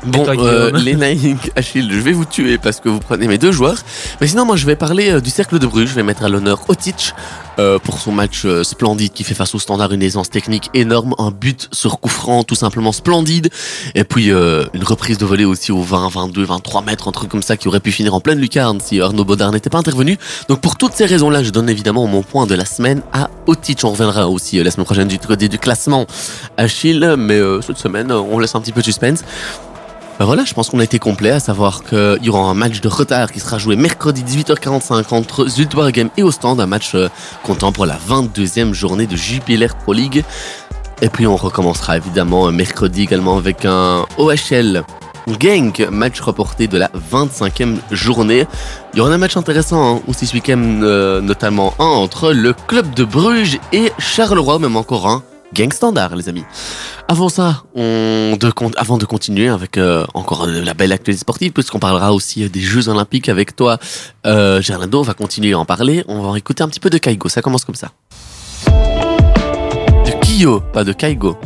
Bon, 0.04 0.24
euh, 0.28 0.70
les 0.72 0.94
Naïcs, 0.96 1.50
Achille, 1.56 1.88
je 1.90 1.98
vais 1.98 2.12
vous 2.12 2.24
tuer 2.24 2.58
parce 2.58 2.80
que 2.80 2.88
vous 2.88 3.00
prenez 3.00 3.26
mes 3.26 3.38
deux 3.38 3.52
joueurs. 3.52 3.78
Mais 4.20 4.26
sinon, 4.26 4.44
moi, 4.44 4.56
je 4.56 4.66
vais 4.66 4.76
parler 4.76 5.10
euh, 5.10 5.20
du 5.20 5.30
Cercle 5.30 5.58
de 5.58 5.66
Bruges. 5.66 5.88
Je 5.90 5.94
vais 5.94 6.02
mettre 6.02 6.24
à 6.24 6.28
l'honneur 6.28 6.60
Otic 6.68 7.14
euh, 7.58 7.80
pour 7.80 7.98
son 7.98 8.12
match 8.12 8.42
euh, 8.44 8.62
splendide 8.62 9.12
qui 9.12 9.24
fait 9.24 9.34
face 9.34 9.52
au 9.52 9.58
standard 9.58 9.92
une 9.92 10.02
aisance 10.02 10.30
technique 10.30 10.70
énorme, 10.74 11.14
un 11.18 11.32
but 11.32 11.68
sur 11.72 11.98
coup 11.98 12.08
franc 12.08 12.44
tout 12.44 12.54
simplement 12.54 12.92
splendide. 12.92 13.50
Et 13.96 14.04
puis, 14.04 14.30
euh, 14.30 14.64
une 14.74 14.84
reprise 14.84 15.18
de 15.18 15.26
volée 15.26 15.44
aussi 15.44 15.72
au 15.72 15.82
20, 15.82 16.08
22, 16.08 16.44
23 16.44 16.82
mètres, 16.82 17.08
un 17.08 17.12
truc 17.12 17.28
comme 17.28 17.42
ça 17.42 17.56
qui 17.56 17.66
aurait 17.66 17.80
pu 17.80 17.90
finir 17.90 18.14
en 18.14 18.20
pleine 18.20 18.38
lucarne 18.38 18.80
si 18.80 19.00
Arnaud 19.00 19.24
Baudard 19.24 19.50
n'était 19.50 19.70
pas 19.70 19.78
intervenu. 19.78 20.18
Donc, 20.48 20.60
pour 20.60 20.76
toutes 20.76 20.92
ces 20.92 21.06
raisons-là, 21.06 21.42
je 21.42 21.50
donne 21.50 21.68
évidemment 21.68 22.06
mon 22.06 22.22
point 22.22 22.46
de 22.46 22.54
la 22.54 22.64
semaine 22.64 23.02
à 23.12 23.28
Otic. 23.46 23.80
On 23.82 23.90
reviendra 23.90 24.28
aussi 24.28 24.62
la 24.62 24.70
semaine 24.70 24.86
prochaine 24.86 25.08
du 25.08 25.18
côté 25.18 25.48
du 25.48 25.58
classement 25.58 26.06
Achille, 26.56 27.16
mais 27.18 27.38
euh, 27.38 27.60
cette 27.60 27.78
semaine, 27.78 28.12
on 28.12 28.38
laisse 28.38 28.54
un 28.54 28.60
petit 28.60 28.72
peu 28.72 28.80
de 28.80 28.86
suspense. 28.86 29.24
Ben 30.18 30.24
voilà, 30.24 30.44
je 30.44 30.52
pense 30.52 30.68
qu'on 30.68 30.80
a 30.80 30.84
été 30.84 30.98
complet, 30.98 31.30
à 31.30 31.38
savoir 31.38 31.84
qu'il 31.84 32.18
y 32.22 32.28
aura 32.28 32.40
un 32.50 32.54
match 32.54 32.80
de 32.80 32.88
retard 32.88 33.30
qui 33.30 33.38
sera 33.38 33.56
joué 33.58 33.76
mercredi 33.76 34.24
18h45 34.24 35.14
entre 35.14 35.46
Zultwaregem 35.46 36.10
et 36.16 36.24
Ostende, 36.24 36.60
un 36.60 36.66
match 36.66 36.96
euh, 36.96 37.08
comptant 37.44 37.70
pour 37.70 37.86
la 37.86 37.96
22e 37.96 38.72
journée 38.72 39.06
de 39.06 39.14
Jupiler 39.14 39.68
Pro 39.84 39.92
League. 39.92 40.24
Et 41.02 41.08
puis 41.08 41.28
on 41.28 41.36
recommencera 41.36 41.98
évidemment 41.98 42.48
euh, 42.48 42.50
mercredi 42.50 43.02
également 43.02 43.36
avec 43.36 43.64
un 43.64 44.06
OHL 44.16 44.82
Genk, 45.38 45.86
match 45.88 46.20
reporté 46.20 46.66
de 46.66 46.78
la 46.78 46.90
25e 47.12 47.76
journée. 47.92 48.44
Il 48.94 48.98
y 48.98 49.00
aura 49.00 49.12
un 49.12 49.18
match 49.18 49.36
intéressant 49.36 49.98
hein, 49.98 50.00
aussi 50.08 50.26
ce 50.26 50.34
week-end, 50.34 50.56
notamment 51.22 51.74
un 51.78 51.84
entre 51.84 52.32
le 52.32 52.54
club 52.54 52.92
de 52.92 53.04
Bruges 53.04 53.60
et 53.72 53.92
Charleroi, 53.98 54.58
même 54.58 54.74
encore 54.74 55.06
un 55.06 55.22
Gang 55.54 55.72
Standard, 55.72 56.14
les 56.14 56.28
amis. 56.28 56.44
Avant 57.08 57.28
ça, 57.28 57.64
on 57.74 58.36
de, 58.38 58.50
con- 58.50 58.70
avant 58.76 58.98
de 58.98 59.06
continuer 59.06 59.48
avec 59.48 59.78
euh, 59.78 60.04
encore 60.14 60.46
la 60.46 60.74
belle 60.74 60.92
actualité 60.92 61.20
sportive, 61.20 61.52
puisqu'on 61.52 61.78
parlera 61.78 62.12
aussi 62.12 62.44
euh, 62.44 62.48
des 62.48 62.60
Jeux 62.60 62.88
Olympiques 62.88 63.28
avec 63.30 63.56
toi, 63.56 63.78
euh, 64.26 64.60
Gerlando, 64.60 65.00
on 65.00 65.02
va 65.02 65.14
continuer 65.14 65.54
à 65.54 65.58
en 65.58 65.64
parler. 65.64 66.04
On 66.06 66.20
va 66.20 66.36
écouter 66.36 66.62
un 66.62 66.68
petit 66.68 66.80
peu 66.80 66.90
de 66.90 66.98
Kaigo, 66.98 67.28
ça 67.28 67.40
commence 67.40 67.64
comme 67.64 67.74
ça. 67.76 67.88
De 68.66 70.10
Kyo, 70.22 70.60
pas 70.72 70.84
de 70.84 70.92
Kaigo. 70.92 71.38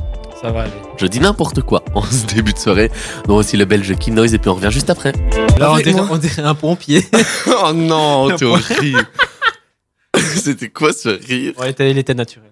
Ça 0.42 0.50
va 0.50 0.62
aller. 0.62 0.72
Je 0.96 1.06
dis 1.06 1.20
n'importe 1.20 1.62
quoi 1.62 1.84
en 1.94 2.02
ce 2.02 2.26
début 2.26 2.52
de 2.52 2.58
soirée. 2.58 2.90
Donc 3.28 3.38
aussi 3.38 3.56
le 3.56 3.64
belge 3.64 3.94
Kid 3.96 4.14
Noise 4.14 4.34
et 4.34 4.38
puis 4.38 4.50
on 4.50 4.54
revient 4.54 4.72
juste 4.72 4.90
après. 4.90 5.12
Là, 5.58 5.72
on 5.72 5.76
dirait, 5.76 6.00
on 6.10 6.16
dirait 6.16 6.42
un 6.42 6.54
pompier. 6.56 7.06
oh 7.46 7.72
non, 7.72 8.28
t'es 8.36 8.44
horrible. 8.44 9.06
C'était 10.36 10.68
quoi 10.68 10.92
ce 10.92 11.08
rire 11.08 11.54
ouais, 11.58 11.74
il 11.78 11.98
était 11.98 12.14
naturel. 12.14 12.48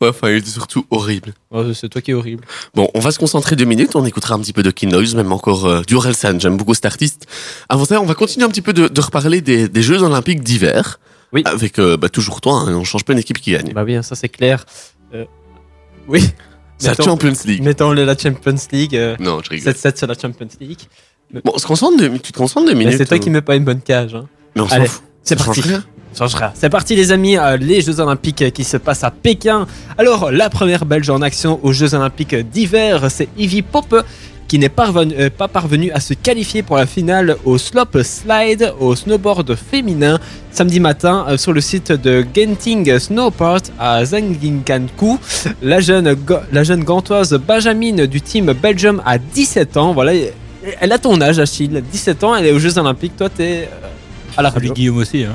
Ouais, 0.00 0.08
enfin, 0.08 0.30
il 0.30 0.36
était 0.36 0.48
surtout 0.50 0.86
horrible. 0.90 1.34
Ouais, 1.50 1.72
c'est 1.74 1.88
toi 1.88 2.00
qui 2.00 2.10
es 2.10 2.14
horrible. 2.14 2.44
Bon, 2.74 2.88
on 2.94 3.00
va 3.00 3.10
se 3.10 3.18
concentrer 3.18 3.54
deux 3.56 3.64
minutes, 3.66 3.94
on 3.96 4.04
écoutera 4.06 4.34
un 4.34 4.40
petit 4.40 4.52
peu 4.54 4.62
de 4.62 4.70
Kid 4.70 4.90
Noise, 4.90 5.14
même 5.14 5.30
encore 5.32 5.66
euh, 5.66 5.82
du 5.82 5.94
Orelsan, 5.94 6.38
j'aime 6.40 6.56
beaucoup 6.56 6.74
cet 6.74 6.86
artiste. 6.86 7.26
Avant 7.68 7.84
ça, 7.84 8.00
on 8.00 8.06
va 8.06 8.14
continuer 8.14 8.46
un 8.46 8.48
petit 8.48 8.62
peu 8.62 8.72
de, 8.72 8.88
de 8.88 9.00
reparler 9.00 9.40
des, 9.42 9.68
des 9.68 9.82
Jeux 9.82 10.02
Olympiques 10.02 10.42
d'hiver. 10.42 11.00
Oui. 11.32 11.42
Avec 11.44 11.78
euh, 11.78 11.96
bah, 11.96 12.08
toujours 12.08 12.40
toi, 12.40 12.64
hein, 12.66 12.74
on 12.74 12.84
change 12.84 13.04
pas 13.04 13.12
une 13.12 13.18
équipe 13.18 13.40
qui 13.40 13.52
gagne. 13.52 13.72
Bah 13.72 13.84
oui, 13.84 13.96
ça 14.02 14.14
c'est 14.14 14.28
clair. 14.28 14.64
Euh, 15.14 15.24
Oui. 16.08 16.22
C'est 16.78 16.98
la 16.98 17.04
Champions 17.04 17.32
League. 17.44 17.62
Mettons 17.62 17.92
la 17.92 18.16
Champions 18.18 18.56
League. 18.72 18.96
euh, 18.96 19.16
Non, 19.20 19.40
je 19.44 19.50
rigole. 19.50 19.72
7-7 19.72 19.98
sur 19.98 20.06
la 20.08 20.14
Champions 20.14 20.48
League. 20.60 20.80
Bon, 21.32 21.52
on 21.54 21.58
se 21.58 21.66
concentre 21.66 21.96
deux, 21.96 22.18
tu 22.18 22.32
te 22.32 22.38
concentres 22.38 22.66
deux 22.66 22.74
minutes. 22.74 22.96
c'est 22.98 23.06
toi 23.06 23.16
hein. 23.16 23.20
qui 23.20 23.30
mets 23.30 23.40
pas 23.40 23.54
une 23.56 23.64
bonne 23.64 23.80
cage. 23.80 24.14
Hein. 24.14 24.26
Mais 24.56 24.62
on 24.62 24.68
s'en 24.68 24.84
fout. 24.84 25.02
C'est 25.22 25.36
parti. 25.36 25.60
rien. 25.60 25.84
Changera. 26.16 26.52
C'est 26.54 26.70
parti 26.70 26.96
les 26.96 27.12
amis, 27.12 27.36
euh, 27.36 27.56
les 27.56 27.80
Jeux 27.80 28.00
Olympiques 28.00 28.52
qui 28.52 28.64
se 28.64 28.76
passent 28.76 29.04
à 29.04 29.10
Pékin. 29.10 29.66
Alors 29.98 30.30
la 30.30 30.50
première 30.50 30.84
Belge 30.84 31.10
en 31.10 31.22
action 31.22 31.60
aux 31.62 31.72
Jeux 31.72 31.94
Olympiques 31.94 32.34
d'hiver, 32.34 33.10
c'est 33.10 33.28
Ivy 33.36 33.62
Pope 33.62 34.04
qui 34.52 34.58
n'est 34.58 34.70
euh, 34.78 35.30
pas 35.30 35.48
parvenu 35.48 35.90
à 35.92 36.00
se 36.00 36.12
qualifier 36.12 36.62
pour 36.62 36.76
la 36.76 36.84
finale 36.84 37.36
au 37.46 37.56
slope 37.56 38.02
slide 38.02 38.74
au 38.80 38.94
snowboard 38.94 39.54
féminin 39.54 40.20
samedi 40.50 40.78
matin 40.78 41.24
euh, 41.26 41.38
sur 41.38 41.54
le 41.54 41.62
site 41.62 41.90
de 41.90 42.22
Genting 42.36 42.98
Snowport 42.98 43.62
à 43.78 44.04
Zanginkanku. 44.04 45.18
La 45.62 45.80
jeune, 45.80 46.14
la 46.52 46.64
jeune 46.64 46.84
gantoise 46.84 47.32
Benjamin 47.32 48.04
du 48.06 48.20
team 48.20 48.52
Belgium 48.52 49.00
a 49.06 49.16
17 49.16 49.78
ans. 49.78 49.94
Voilà, 49.94 50.12
elle 50.80 50.92
a 50.92 50.98
ton 50.98 51.18
âge 51.22 51.38
Achille, 51.38 51.82
17 51.90 52.22
ans, 52.22 52.36
elle 52.36 52.44
est 52.44 52.52
aux 52.52 52.58
Jeux 52.58 52.76
Olympiques, 52.76 53.16
toi 53.16 53.30
t'es 53.30 53.70
euh, 53.72 53.88
à 54.36 54.42
la 54.42 54.50
radio. 54.50 54.74
Guillaume 54.74 54.98
aussi. 54.98 55.24
Hein. 55.24 55.34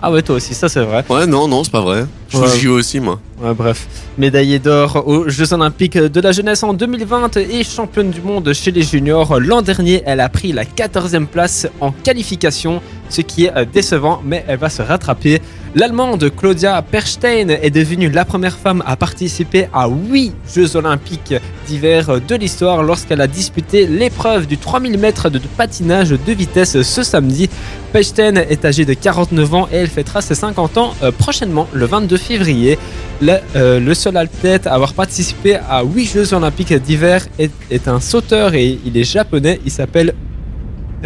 Ah 0.00 0.12
ouais 0.12 0.22
toi 0.22 0.36
aussi, 0.36 0.54
ça 0.54 0.68
c'est 0.68 0.80
vrai. 0.84 1.04
Ouais, 1.08 1.26
non, 1.26 1.48
non, 1.48 1.64
c'est 1.64 1.72
pas 1.72 1.80
vrai. 1.80 2.06
Je 2.28 2.36
Ouais. 2.38 2.46
joue 2.48 2.56
JO 2.58 2.78
aussi, 2.78 3.00
moi. 3.00 3.18
Ouais, 3.42 3.52
bref, 3.54 3.86
médaillée 4.16 4.58
d'or 4.58 5.02
aux 5.06 5.28
Jeux 5.28 5.52
Olympiques 5.52 5.96
de 5.98 6.20
la 6.20 6.30
jeunesse 6.32 6.62
en 6.62 6.72
2020 6.74 7.36
et 7.38 7.64
championne 7.64 8.10
du 8.10 8.20
monde 8.20 8.52
chez 8.52 8.70
les 8.70 8.82
juniors. 8.82 9.40
L'an 9.40 9.60
dernier, 9.62 10.02
elle 10.06 10.20
a 10.20 10.28
pris 10.28 10.52
la 10.52 10.64
14e 10.64 11.26
place 11.26 11.66
en 11.80 11.90
qualification, 11.90 12.80
ce 13.08 13.20
qui 13.20 13.46
est 13.46 13.56
euh, 13.56 13.64
décevant, 13.64 14.20
mais 14.24 14.44
elle 14.48 14.58
va 14.58 14.68
se 14.68 14.82
rattraper. 14.82 15.40
L'Allemande 15.74 16.30
Claudia 16.34 16.80
Perstein 16.80 17.50
est 17.50 17.70
devenue 17.70 18.08
la 18.08 18.24
première 18.24 18.56
femme 18.56 18.82
à 18.86 18.96
participer 18.96 19.68
à 19.74 19.86
8 19.86 20.34
Jeux 20.54 20.76
Olympiques 20.76 21.34
d'hiver 21.66 22.20
de 22.26 22.34
l'histoire 22.36 22.82
lorsqu'elle 22.82 23.20
a 23.20 23.26
disputé 23.26 23.86
l'épreuve 23.86 24.46
du 24.46 24.56
3000 24.56 24.98
mètres 24.98 25.28
de 25.28 25.38
patinage 25.38 26.10
de 26.10 26.32
vitesse 26.32 26.80
ce 26.80 27.02
samedi. 27.02 27.50
Perstein 27.92 28.38
est 28.38 28.64
âgée 28.64 28.86
de 28.86 28.94
49 28.94 29.54
ans 29.54 29.68
et 29.70 29.76
elle 29.76 29.88
fêtera 29.88 30.22
ses 30.22 30.34
50 30.34 30.78
ans 30.78 30.94
euh, 31.02 31.12
prochainement, 31.12 31.68
le 31.74 31.84
22 31.84 32.16
février. 32.16 32.78
Le, 33.20 33.34
euh, 33.54 33.78
le 33.78 33.94
seul 33.94 34.16
athlète 34.16 34.66
à 34.66 34.72
avoir 34.72 34.94
participé 34.94 35.56
à 35.68 35.82
8 35.84 36.06
Jeux 36.06 36.34
Olympiques 36.34 36.72
d'hiver 36.72 37.26
est, 37.38 37.52
est 37.70 37.88
un 37.88 38.00
sauteur 38.00 38.54
et 38.54 38.78
il 38.86 38.96
est 38.96 39.04
japonais. 39.04 39.60
Il 39.66 39.70
s'appelle 39.70 40.14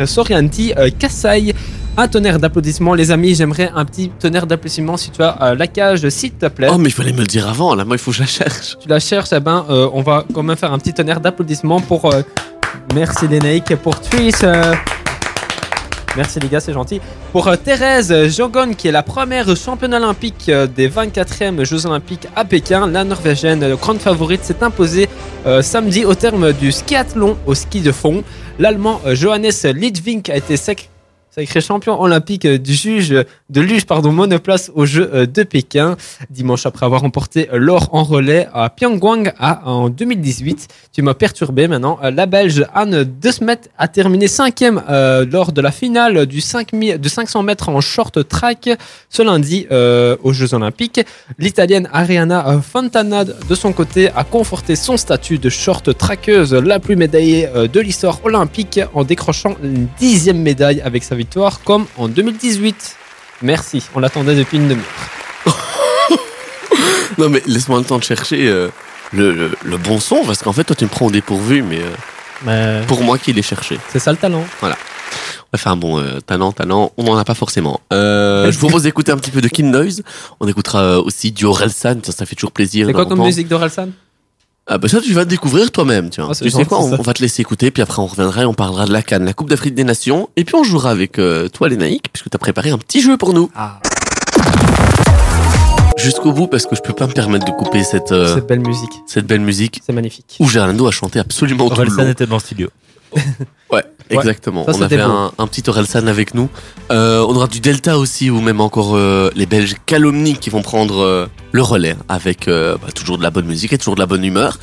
Sorianti 0.06 0.72
Kasai. 0.98 1.52
Un 1.96 2.08
tonnerre 2.08 2.38
d'applaudissements, 2.38 2.94
les 2.94 3.10
amis. 3.10 3.34
J'aimerais 3.34 3.70
un 3.74 3.84
petit 3.84 4.08
tonnerre 4.18 4.46
d'applaudissements 4.46 4.96
si 4.96 5.10
tu 5.10 5.22
as 5.22 5.36
euh, 5.42 5.54
la 5.54 5.66
cage, 5.66 6.08
s'il 6.08 6.32
te 6.32 6.46
plaît. 6.46 6.68
Oh, 6.72 6.78
mais 6.78 6.88
il 6.88 6.92
fallait 6.92 7.12
me 7.12 7.18
le 7.20 7.26
dire 7.26 7.46
avant, 7.48 7.74
là, 7.74 7.84
moi, 7.84 7.96
il 7.96 7.98
faut 7.98 8.12
que 8.12 8.16
je 8.16 8.22
la 8.22 8.26
cherche. 8.28 8.76
Tu 8.80 8.88
la 8.88 8.98
cherches, 8.98 9.28
eh 9.32 9.40
ben, 9.40 9.66
euh, 9.68 9.88
on 9.92 10.00
va 10.00 10.24
quand 10.32 10.42
même 10.42 10.56
faire 10.56 10.72
un 10.72 10.78
petit 10.78 10.94
tonnerre 10.94 11.20
d'applaudissements 11.20 11.80
pour. 11.80 12.12
euh, 12.12 12.22
merci 12.94 13.28
Lénaïque 13.28 13.76
pour 13.76 14.00
Tris. 14.00 14.32
euh, 14.42 14.74
Merci 16.14 16.40
les 16.40 16.48
gars, 16.48 16.60
c'est 16.60 16.74
gentil. 16.74 17.00
Pour 17.32 17.48
euh, 17.48 17.56
Thérèse 17.56 18.12
Jogon, 18.36 18.74
qui 18.74 18.88
est 18.88 18.92
la 18.92 19.02
première 19.02 19.54
championne 19.56 19.94
olympique 19.94 20.46
euh, 20.50 20.66
des 20.66 20.86
24e 20.88 21.64
Jeux 21.64 21.86
olympiques 21.86 22.26
à 22.36 22.44
Pékin, 22.44 22.86
la 22.86 23.02
Norvégienne, 23.04 23.62
euh, 23.62 23.76
grande 23.76 23.98
favorite, 23.98 24.44
s'est 24.44 24.62
imposée 24.62 25.08
samedi 25.62 26.04
au 26.04 26.14
terme 26.14 26.52
du 26.52 26.70
skiathlon 26.70 27.36
au 27.46 27.54
ski 27.54 27.80
de 27.80 27.90
fond. 27.92 28.22
L'Allemand 28.60 29.00
Johannes 29.12 29.50
Lidvink 29.74 30.28
a 30.30 30.36
été 30.36 30.56
sec- 30.56 30.88
sacré 31.34 31.62
champion 31.62 31.98
olympique 31.98 32.44
euh, 32.44 32.58
du 32.58 32.74
juge 32.74 33.14
de 33.48 33.60
luge 33.62 33.86
pardon 33.86 34.12
monoplace 34.12 34.70
aux 34.74 34.84
Jeux 34.84 35.10
euh, 35.14 35.24
de 35.24 35.42
Pékin 35.44 35.96
dimanche 36.28 36.66
après 36.66 36.84
avoir 36.84 37.00
remporté 37.00 37.48
euh, 37.50 37.56
l'or 37.56 37.88
en 37.92 38.04
relais 38.04 38.48
à 38.52 38.68
Pyongyang 38.68 39.32
en 39.40 39.88
2018. 39.88 40.68
Tu 40.92 41.00
m'as 41.00 41.14
perturbé 41.14 41.68
maintenant. 41.68 41.98
La 42.02 42.26
Belge 42.26 42.66
Anne 42.74 43.04
De 43.04 43.30
Smet 43.30 43.60
a 43.78 43.88
terminé 43.88 44.28
cinquième 44.28 44.82
lors 45.30 45.52
de 45.52 45.60
la 45.60 45.70
finale 45.70 46.26
du 46.26 46.40
5000 46.40 47.00
de 47.00 47.08
500 47.08 47.42
mètres 47.42 47.68
en 47.68 47.80
short 47.80 48.28
track 48.28 48.68
ce 49.08 49.22
lundi 49.22 49.66
aux 49.70 50.32
Jeux 50.32 50.54
Olympiques. 50.54 51.00
L'Italienne 51.38 51.88
Ariana 51.92 52.60
Fontana 52.62 53.24
de 53.24 53.54
son 53.54 53.72
côté 53.72 54.10
a 54.14 54.24
conforté 54.24 54.76
son 54.76 54.96
statut 54.96 55.38
de 55.38 55.48
short 55.48 55.96
trackeuse 55.96 56.52
la 56.52 56.78
plus 56.78 56.96
médaillée 56.96 57.48
de 57.72 57.80
l'histoire 57.80 58.20
olympique 58.24 58.80
en 58.94 59.04
décrochant 59.04 59.56
une 59.62 59.88
dixième 59.98 60.38
médaille 60.38 60.80
avec 60.82 61.04
sa 61.04 61.14
victoire 61.14 61.21
comme 61.64 61.86
en 61.96 62.08
2018. 62.08 62.96
Merci, 63.42 63.82
on 63.94 64.00
l'attendait 64.00 64.34
depuis 64.36 64.58
une 64.58 64.68
demi-heure. 64.68 64.86
Non, 67.18 67.28
mais 67.28 67.42
laisse-moi 67.46 67.78
le 67.78 67.84
temps 67.84 67.98
de 67.98 68.04
chercher 68.04 68.48
euh, 68.48 68.68
le, 69.12 69.32
le- 69.34 69.50
le 69.62 69.76
bon 69.76 70.00
son, 70.00 70.24
parce 70.24 70.42
qu'en 70.42 70.52
fait, 70.52 70.64
toi, 70.64 70.74
tu 70.74 70.84
me 70.84 70.88
prends 70.88 71.06
au 71.06 71.10
dépourvu, 71.10 71.62
mais 71.62 71.78
euh, 71.80 72.80
Mais 72.80 72.86
pour 72.86 73.02
moi 73.02 73.18
qui 73.18 73.32
l'ai 73.34 73.42
cherché. 73.42 73.78
c'est 73.90 73.98
ça 73.98 74.10
le 74.12 74.16
talent. 74.16 74.44
Enfin 75.54 75.76
bon, 75.76 75.98
euh, 76.00 76.20
talent, 76.20 76.52
talent, 76.52 76.92
on 76.96 77.04
n'en 77.04 77.18
a 77.18 77.24
pas 77.26 77.34
forcément. 77.34 77.80
Euh, 77.92 78.50
je 78.50 78.58
vous 78.58 78.66
propose 78.68 78.84
d'écouter 78.84 79.12
un 79.12 79.18
petit 79.18 79.30
peu 79.30 79.42
de 79.42 79.48
Kid 79.48 79.66
Noise. 79.66 80.02
On 80.40 80.48
écoutera 80.48 81.00
aussi 81.00 81.30
du 81.32 81.44
Orelsan, 81.44 81.96
ça, 82.02 82.12
ça 82.12 82.24
fait 82.24 82.34
toujours 82.34 82.52
plaisir. 82.52 82.86
C'est 82.86 82.94
quoi 82.94 83.04
comme 83.04 83.22
musique 83.22 83.48
d'Orelsan 83.48 83.88
Ah 84.68 84.78
bah 84.78 84.86
ça, 84.88 85.00
tu 85.00 85.12
vas 85.12 85.24
découvrir 85.24 85.72
toi-même, 85.72 86.08
tu 86.10 86.20
vois. 86.20 86.30
Ah, 86.32 86.38
tu 86.40 86.48
sais 86.50 86.64
quoi, 86.64 86.80
on, 86.80 86.96
va 87.02 87.12
te 87.12 87.20
laisser 87.20 87.42
écouter, 87.42 87.70
puis 87.72 87.82
après 87.82 88.00
on 88.00 88.06
reviendra 88.06 88.42
et 88.42 88.44
on 88.44 88.54
parlera 88.54 88.86
de 88.86 88.92
la 88.92 89.02
Cannes, 89.02 89.24
la 89.24 89.32
Coupe 89.32 89.50
d'Afrique 89.50 89.74
des 89.74 89.82
Nations, 89.84 90.28
et 90.36 90.44
puis 90.44 90.54
on 90.54 90.62
jouera 90.62 90.90
avec 90.90 91.18
euh, 91.18 91.48
toi, 91.48 91.68
Lénaïque, 91.68 92.06
puisque 92.12 92.30
tu 92.30 92.36
as 92.36 92.38
préparé 92.38 92.70
un 92.70 92.78
petit 92.78 93.02
jeu 93.02 93.16
pour 93.16 93.32
nous. 93.34 93.50
Ah, 93.56 93.80
Jusqu'au 95.98 96.32
bout, 96.32 96.46
parce 96.46 96.66
que 96.66 96.74
je 96.76 96.80
peux 96.80 96.92
pas 96.92 97.06
me 97.06 97.12
permettre 97.12 97.44
de 97.44 97.50
couper 97.52 97.82
cette, 97.84 98.12
euh, 98.12 98.34
cette 98.34 98.46
belle 98.46 98.60
musique. 98.60 98.90
cette 99.06 99.26
belle 99.26 99.40
musique 99.40 99.80
C'est 99.84 99.92
magnifique. 99.92 100.36
où 100.40 100.48
Gerlando 100.48 100.86
a 100.86 100.90
chanté 100.90 101.18
absolument 101.18 101.68
tout 101.68 101.74
le 101.74 101.80
Orelsan 101.82 102.04
long. 102.04 102.10
était 102.10 102.26
dans 102.26 102.36
le 102.36 102.40
studio. 102.40 102.68
Ouais, 103.70 103.84
exactement. 104.10 104.64
Ça, 104.64 104.72
on 104.72 104.80
a 104.80 104.84
c'était 104.84 104.96
fait 104.98 105.04
beau. 105.04 105.10
un, 105.10 105.32
un 105.38 105.46
petit 105.46 105.62
Orelsan 105.68 106.06
avec 106.06 106.34
nous. 106.34 106.48
Euh, 106.90 107.24
on 107.28 107.36
aura 107.36 107.46
du 107.46 107.60
Delta 107.60 107.98
aussi, 107.98 108.30
ou 108.30 108.40
même 108.40 108.60
encore 108.60 108.96
euh, 108.96 109.30
les 109.36 109.46
Belges 109.46 109.74
Calomnie 109.86 110.34
qui 110.36 110.50
vont 110.50 110.62
prendre 110.62 111.00
euh, 111.02 111.26
le 111.52 111.62
relais 111.62 111.96
avec 112.08 112.48
euh, 112.48 112.76
bah, 112.82 112.88
toujours 112.92 113.18
de 113.18 113.22
la 113.22 113.30
bonne 113.30 113.46
musique 113.46 113.72
et 113.72 113.78
toujours 113.78 113.94
de 113.94 114.00
la 114.00 114.06
bonne 114.06 114.24
humeur. 114.24 114.58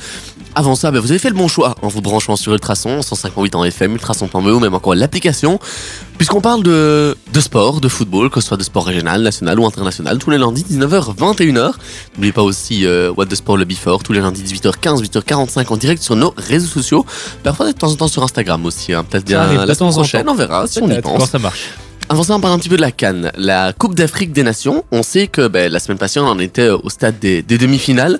Avant 0.56 0.74
ça, 0.74 0.90
bah, 0.90 0.98
vous 0.98 1.10
avez 1.10 1.20
fait 1.20 1.28
le 1.28 1.36
bon 1.36 1.46
choix 1.46 1.76
en 1.80 1.88
vous 1.88 2.00
branchant 2.00 2.34
sur 2.34 2.52
Ultrason, 2.52 3.02
158 3.02 3.54
en 3.54 3.64
FM, 3.64 3.92
ultrason.be 3.92 4.46
ou 4.46 4.58
même 4.58 4.74
encore 4.74 4.94
l'application. 4.96 5.60
Puisqu'on 6.18 6.40
parle 6.40 6.64
de, 6.64 7.16
de 7.32 7.40
sport, 7.40 7.80
de 7.80 7.88
football, 7.88 8.28
que 8.30 8.40
ce 8.40 8.48
soit 8.48 8.56
de 8.56 8.64
sport 8.64 8.84
régional, 8.84 9.22
national 9.22 9.60
ou 9.60 9.66
international, 9.66 10.18
tous 10.18 10.30
les 10.30 10.38
lundis 10.38 10.66
19h, 10.68 11.16
21h. 11.16 11.72
N'oubliez 12.14 12.32
pas 12.32 12.42
aussi 12.42 12.84
euh, 12.84 13.12
What 13.16 13.26
the 13.26 13.36
Sport 13.36 13.56
le 13.56 13.64
Before, 13.64 14.02
tous 14.02 14.12
les 14.12 14.20
lundis 14.20 14.42
18h15, 14.42 15.02
8h45 15.04 15.72
en 15.72 15.76
direct 15.76 16.02
sur 16.02 16.16
nos 16.16 16.34
réseaux 16.36 16.66
sociaux. 16.66 17.06
Parfois 17.44 17.68
de 17.68 17.72
temps 17.72 17.90
en 17.90 17.94
temps 17.94 18.08
sur 18.08 18.24
Instagram 18.24 18.66
aussi, 18.66 18.92
hein. 18.92 19.04
peut-être 19.08 19.24
bien 19.24 19.64
la 19.64 19.74
semaine 19.74 19.90
en 19.90 19.92
prochaine, 19.94 20.28
on 20.28 20.34
verra 20.34 20.66
si 20.66 20.80
on 20.82 20.90
y 20.90 21.00
pense. 21.00 21.18
Quand 21.18 21.26
ça 21.26 21.38
marche? 21.38 21.70
Avant 22.12 22.24
ça, 22.24 22.34
on 22.34 22.40
parle 22.40 22.54
un 22.54 22.58
petit 22.58 22.68
peu 22.68 22.76
de 22.76 22.80
la 22.80 22.90
Cannes, 22.90 23.30
la 23.36 23.72
Coupe 23.72 23.94
d'Afrique 23.94 24.32
des 24.32 24.42
Nations. 24.42 24.84
On 24.90 25.04
sait 25.04 25.28
que 25.28 25.46
ben, 25.46 25.70
la 25.70 25.78
semaine 25.78 25.96
passée, 25.96 26.18
on 26.18 26.26
en 26.26 26.40
était 26.40 26.68
au 26.68 26.88
stade 26.88 27.20
des, 27.20 27.40
des 27.40 27.56
demi-finales. 27.56 28.18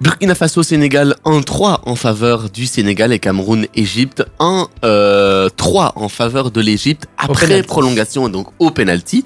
Burkina 0.00 0.36
Faso, 0.36 0.62
Sénégal 0.62 1.16
1-3 1.24 1.80
en 1.86 1.96
faveur 1.96 2.50
du 2.50 2.66
Sénégal 2.66 3.12
et 3.12 3.18
Cameroun, 3.18 3.66
Égypte 3.74 4.22
1-3 4.38 5.90
en 5.96 6.08
faveur 6.08 6.52
de 6.52 6.60
l'Égypte 6.60 7.08
après 7.18 7.64
prolongation 7.64 8.28
et 8.28 8.30
donc 8.30 8.46
au 8.60 8.70
penalty. 8.70 9.24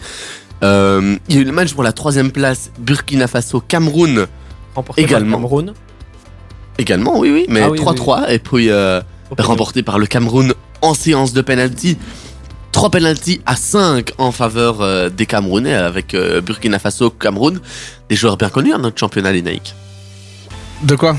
Euh, 0.62 1.16
il 1.28 1.34
y 1.34 1.38
a 1.38 1.42
eu 1.42 1.44
le 1.44 1.52
match 1.52 1.74
pour 1.74 1.82
la 1.82 1.92
troisième 1.92 2.32
place 2.32 2.70
Burkina 2.78 3.26
Faso, 3.26 3.60
Cameroun 3.60 4.26
Remporté 4.74 5.02
Également. 5.02 5.32
par 5.32 5.40
le 5.40 5.46
Cameroun. 5.46 5.74
également, 6.78 7.18
oui, 7.18 7.30
oui, 7.30 7.44
mais 7.50 7.60
Ah 7.60 7.70
oui, 7.70 7.78
3-3 7.78 8.30
et 8.30 8.38
puis 8.38 8.70
euh, 8.70 9.02
remporté 9.38 9.82
par 9.82 9.98
le 9.98 10.06
Cameroun 10.06 10.54
en 10.80 10.94
séance 10.94 11.34
de 11.34 11.42
penalty. 11.42 11.98
3 12.74 12.90
penalty 12.90 13.40
à 13.46 13.54
5 13.54 14.14
en 14.18 14.32
faveur 14.32 14.80
euh, 14.80 15.08
des 15.08 15.26
Camerounais 15.26 15.74
avec 15.74 16.12
euh, 16.12 16.40
Burkina 16.40 16.80
Faso, 16.80 17.08
Cameroun. 17.08 17.60
Des 18.08 18.16
joueurs 18.16 18.36
bien 18.36 18.48
connus 18.48 18.74
à 18.74 18.78
notre 18.78 18.98
championnat, 18.98 19.30
les 19.30 19.42
Nike. 19.42 19.76
De 20.82 20.96
quoi? 20.96 21.16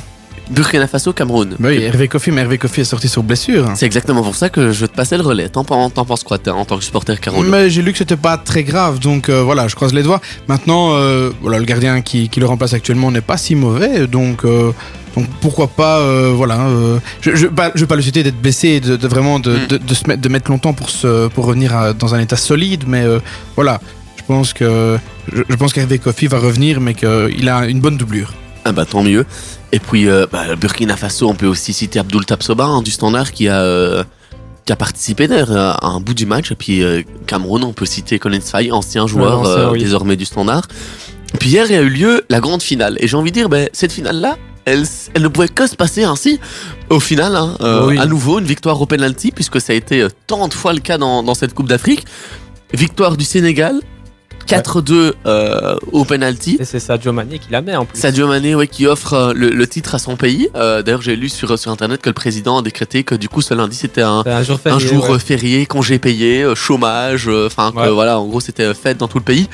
Burkina 0.49 0.87
Faso, 0.87 1.11
Cameroun. 1.13 1.55
Bah 1.59 1.69
oui, 1.69 1.81
Hervé 1.81 2.07
Kofi, 2.07 2.31
mais 2.31 2.41
Hervé 2.41 2.57
Kofi 2.57 2.81
est 2.81 2.85
sorti 2.85 3.07
sur 3.07 3.23
blessure. 3.23 3.67
C'est 3.75 3.85
exactement 3.85 4.21
pour 4.21 4.35
ça 4.35 4.49
que 4.49 4.71
je 4.71 4.85
te 4.85 4.95
passais 4.95 5.17
le 5.17 5.23
relais. 5.23 5.49
T'en 5.49 5.63
pen- 5.63 5.89
t'en 5.91 6.05
penses 6.05 6.23
quoi, 6.23 6.37
t'es- 6.37 6.51
en 6.51 6.65
tant 6.65 6.77
que 6.77 6.83
supporter 6.83 7.19
Cameroun 7.19 7.47
Mais 7.49 7.69
j'ai 7.69 7.81
lu 7.81 7.91
que 7.91 7.97
c'était 7.97 8.15
pas 8.15 8.37
très 8.37 8.63
grave, 8.63 8.99
donc 8.99 9.29
euh, 9.29 9.41
voilà, 9.41 9.67
je 9.67 9.75
croise 9.75 9.93
les 9.93 10.03
doigts. 10.03 10.21
Maintenant, 10.47 10.91
euh, 10.93 11.31
voilà, 11.41 11.57
le 11.59 11.65
gardien 11.65 12.01
qui, 12.01 12.29
qui 12.29 12.39
le 12.39 12.45
remplace 12.45 12.73
actuellement 12.73 13.09
n'est 13.11 13.21
pas 13.21 13.37
si 13.37 13.55
mauvais, 13.55 14.05
donc, 14.07 14.45
euh, 14.45 14.71
donc 15.15 15.27
pourquoi 15.41 15.67
pas, 15.67 15.99
voilà. 16.31 16.67
je, 17.21 17.47
pas- 17.47 17.71
je 17.73 17.79
vais 17.81 17.87
pas 17.87 17.95
le 17.95 18.01
citer 18.03 18.21
d'être 18.21 18.39
blessé, 18.39 18.67
et 18.69 18.79
de, 18.81 18.95
de 18.97 19.07
vraiment 19.07 19.39
de, 19.39 19.51
Mm. 19.55 19.67
de, 19.67 19.77
de 19.77 19.93
se 19.93 20.07
mettre, 20.07 20.21
de 20.21 20.29
mettre 20.29 20.51
longtemps 20.51 20.73
pour, 20.73 20.89
se, 20.91 21.27
pour 21.29 21.45
revenir 21.45 21.75
à- 21.75 21.93
dans 21.93 22.13
un 22.13 22.19
état 22.19 22.35
solide, 22.37 22.83
mais 22.87 23.03
voilà, 23.55 23.79
je 24.17 24.23
pense 24.27 24.53
que 24.53 24.97
je, 25.33 25.41
je 25.49 25.55
pense 25.55 25.73
qu'Hervé 25.73 25.97
Kofi 25.97 26.27
va 26.27 26.37
revenir, 26.37 26.79
mais 26.81 26.93
qu'il 26.93 27.49
a 27.49 27.65
une 27.65 27.79
bonne 27.79 27.97
doublure. 27.97 28.31
Ah 28.65 28.71
bah 28.71 28.85
tant 28.85 29.03
mieux. 29.03 29.25
Et 29.71 29.79
puis 29.79 30.07
euh, 30.09 30.25
bah, 30.31 30.55
Burkina 30.55 30.97
Faso, 30.97 31.29
on 31.29 31.35
peut 31.35 31.47
aussi 31.47 31.71
citer 31.71 31.99
Abdul 31.99 32.25
Tapsoba 32.25 32.65
hein, 32.65 32.81
du 32.81 32.91
Standard 32.91 33.31
qui 33.31 33.47
a 33.47 33.61
euh, 33.61 34.03
qui 34.65 34.73
a 34.73 34.75
participé 34.75 35.27
d'ailleurs 35.27 35.51
à 35.55 35.87
un 35.87 35.99
bout 35.99 36.15
du 36.15 36.25
match. 36.25 36.51
Et 36.51 36.55
puis 36.55 36.83
euh, 36.83 37.03
Cameroun, 37.27 37.63
on 37.63 37.73
peut 37.73 37.85
citer 37.85 38.17
Colin 38.19 38.41
Faye, 38.41 38.71
ancien 38.71 39.05
joueur 39.07 39.71
oui. 39.71 39.79
désormais 39.79 40.15
du 40.15 40.25
Standard. 40.25 40.67
Puis 41.39 41.49
hier, 41.49 41.65
il 41.67 41.73
y 41.73 41.75
a 41.75 41.81
eu 41.81 41.89
lieu 41.89 42.23
la 42.29 42.39
grande 42.39 42.63
finale. 42.63 42.97
Et 42.99 43.07
j'ai 43.07 43.17
envie 43.17 43.31
de 43.31 43.35
dire, 43.35 43.49
ben, 43.49 43.69
cette 43.73 43.91
finale-là, 43.91 44.37
elle, 44.65 44.85
elle 45.13 45.21
ne 45.21 45.27
pouvait 45.27 45.47
que 45.49 45.67
se 45.67 45.75
passer 45.75 46.03
ainsi. 46.03 46.39
Au 46.89 46.99
final, 46.99 47.35
hein, 47.35 47.55
euh, 47.61 47.87
Oui. 47.87 47.99
à 47.99 48.05
nouveau, 48.05 48.39
une 48.39 48.45
victoire 48.45 48.81
au 48.81 48.85
penalty, 48.85 49.31
puisque 49.31 49.59
ça 49.61 49.73
a 49.73 49.75
été 49.75 50.07
tant 50.27 50.47
de 50.47 50.53
fois 50.53 50.73
le 50.73 50.79
cas 50.79 50.97
dans, 50.97 51.23
dans 51.23 51.35
cette 51.35 51.53
Coupe 51.53 51.67
d'Afrique. 51.67 52.05
Victoire 52.73 53.15
du 53.17 53.25
Sénégal, 53.25 53.79
4-2 54.47 55.13
euh, 55.25 55.75
au 55.91 56.05
penalty. 56.05 56.57
Et 56.59 56.65
c'est 56.65 56.79
Sadio 56.79 57.11
Mané 57.13 57.39
qui 57.39 57.47
la 57.51 57.61
met 57.61 57.75
en 57.75 57.85
plus. 57.85 57.99
Sadio 57.99 58.27
Mané, 58.27 58.55
ouais, 58.55 58.67
qui 58.67 58.85
offre 58.87 59.13
euh, 59.13 59.33
le, 59.33 59.49
le 59.49 59.67
titre 59.67 59.95
à 59.95 59.99
son 59.99 60.15
pays. 60.15 60.49
Euh, 60.55 60.81
D'ailleurs, 60.81 61.01
j'ai 61.01 61.15
lu 61.15 61.29
sur, 61.29 61.57
sur 61.57 61.71
internet 61.71 62.01
que 62.01 62.09
le 62.09 62.13
président 62.13 62.57
a 62.59 62.61
décrété 62.61 63.03
que 63.03 63.15
du 63.15 63.29
coup, 63.29 63.41
ce 63.41 63.53
lundi, 63.53 63.75
c'était 63.75 64.01
un, 64.03 64.23
jour 64.43 64.55
un 64.55 64.57
férié. 64.79 64.87
jour 64.87 65.09
ouais. 65.09 65.19
férié, 65.19 65.65
congé 65.65 65.99
payé, 65.99 66.45
chômage. 66.55 67.27
Enfin, 67.29 67.71
Ouais. 67.75 67.89
voilà, 67.89 68.19
en 68.19 68.25
gros, 68.27 68.39
c'était 68.39 68.73
fête 68.73 68.97
dans 68.97 69.07
tout 69.07 69.17
le 69.17 69.23
pays. 69.23 69.47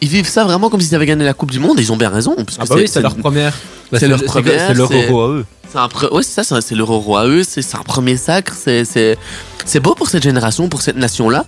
Ils 0.00 0.08
vivent 0.08 0.28
ça 0.28 0.44
vraiment 0.44 0.70
comme 0.70 0.80
s'ils 0.80 0.94
avaient 0.94 1.06
gagné 1.06 1.24
la 1.24 1.34
Coupe 1.34 1.50
du 1.50 1.58
Monde. 1.58 1.78
Et 1.78 1.82
ils 1.82 1.92
ont 1.92 1.96
bien 1.96 2.10
raison. 2.10 2.36
Ah 2.58 2.64
bah 2.68 2.74
oui, 2.76 2.86
c'est 2.86 3.00
leur 3.00 3.16
première. 3.16 3.52
Bah, 3.90 3.98
C'est 3.98 4.06
leur 4.08 4.22
première, 4.22 4.68
C'est 4.68 4.74
leur 4.74 4.92
euro 4.92 5.22
à 5.22 5.28
eux. 5.30 5.44
c'est 5.72 5.78
un 5.78 5.86
pre- 5.86 6.12
ouais, 6.14 6.22
c'est 6.22 6.44
ça, 6.44 6.60
c'est- 6.60 6.74
leur 6.74 6.92
euro 6.92 7.16
à 7.16 7.26
eux, 7.26 7.42
c'est 7.42 7.64
un 7.74 7.82
premier 7.82 8.16
sacre, 8.18 8.54
c'est 8.54 9.80
beau 9.80 9.94
pour 9.94 10.08
cette 10.08 10.22
génération, 10.22 10.68
pour 10.68 10.82
cette 10.82 10.96
nation-là. 10.96 11.46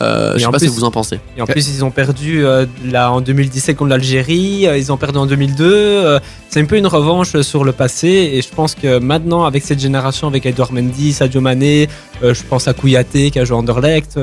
Euh, 0.00 0.34
je 0.34 0.38
sais 0.38 0.44
pas 0.44 0.58
plus- 0.58 0.66
ce 0.68 0.70
que 0.72 0.76
vous 0.76 0.84
en 0.84 0.90
pensez. 0.90 1.18
Et 1.36 1.42
en 1.42 1.46
plus, 1.46 1.68
ils 1.68 1.84
ont 1.84 1.90
perdu 1.90 2.44
euh, 2.44 2.66
là 2.84 3.10
en 3.10 3.20
2017 3.20 3.76
contre 3.76 3.90
l'Algérie, 3.90 4.66
euh, 4.68 4.78
ils 4.78 4.92
ont 4.92 4.96
perdu 4.96 5.18
en 5.18 5.26
2002. 5.26 5.64
euh, 5.66 6.20
c'est 6.48 6.60
un 6.60 6.64
peu 6.66 6.76
une 6.76 6.86
revanche 6.86 7.40
sur 7.40 7.64
le 7.64 7.72
passé. 7.72 8.08
Et 8.08 8.40
je 8.42 8.48
pense 8.48 8.74
que 8.74 8.98
maintenant, 8.98 9.44
avec 9.44 9.64
cette 9.64 9.80
génération, 9.80 10.28
avec 10.28 10.46
Edouard 10.46 10.72
Mendy, 10.72 11.12
Sadio 11.12 11.40
Mané, 11.40 11.88
je 12.22 12.42
pense 12.48 12.68
à 12.68 12.74
Kouyaté 12.74 13.30
qui 13.30 13.38
a 13.38 13.44
joué 13.44 13.56
à 13.56 13.58
Anderlecht, 13.58 14.18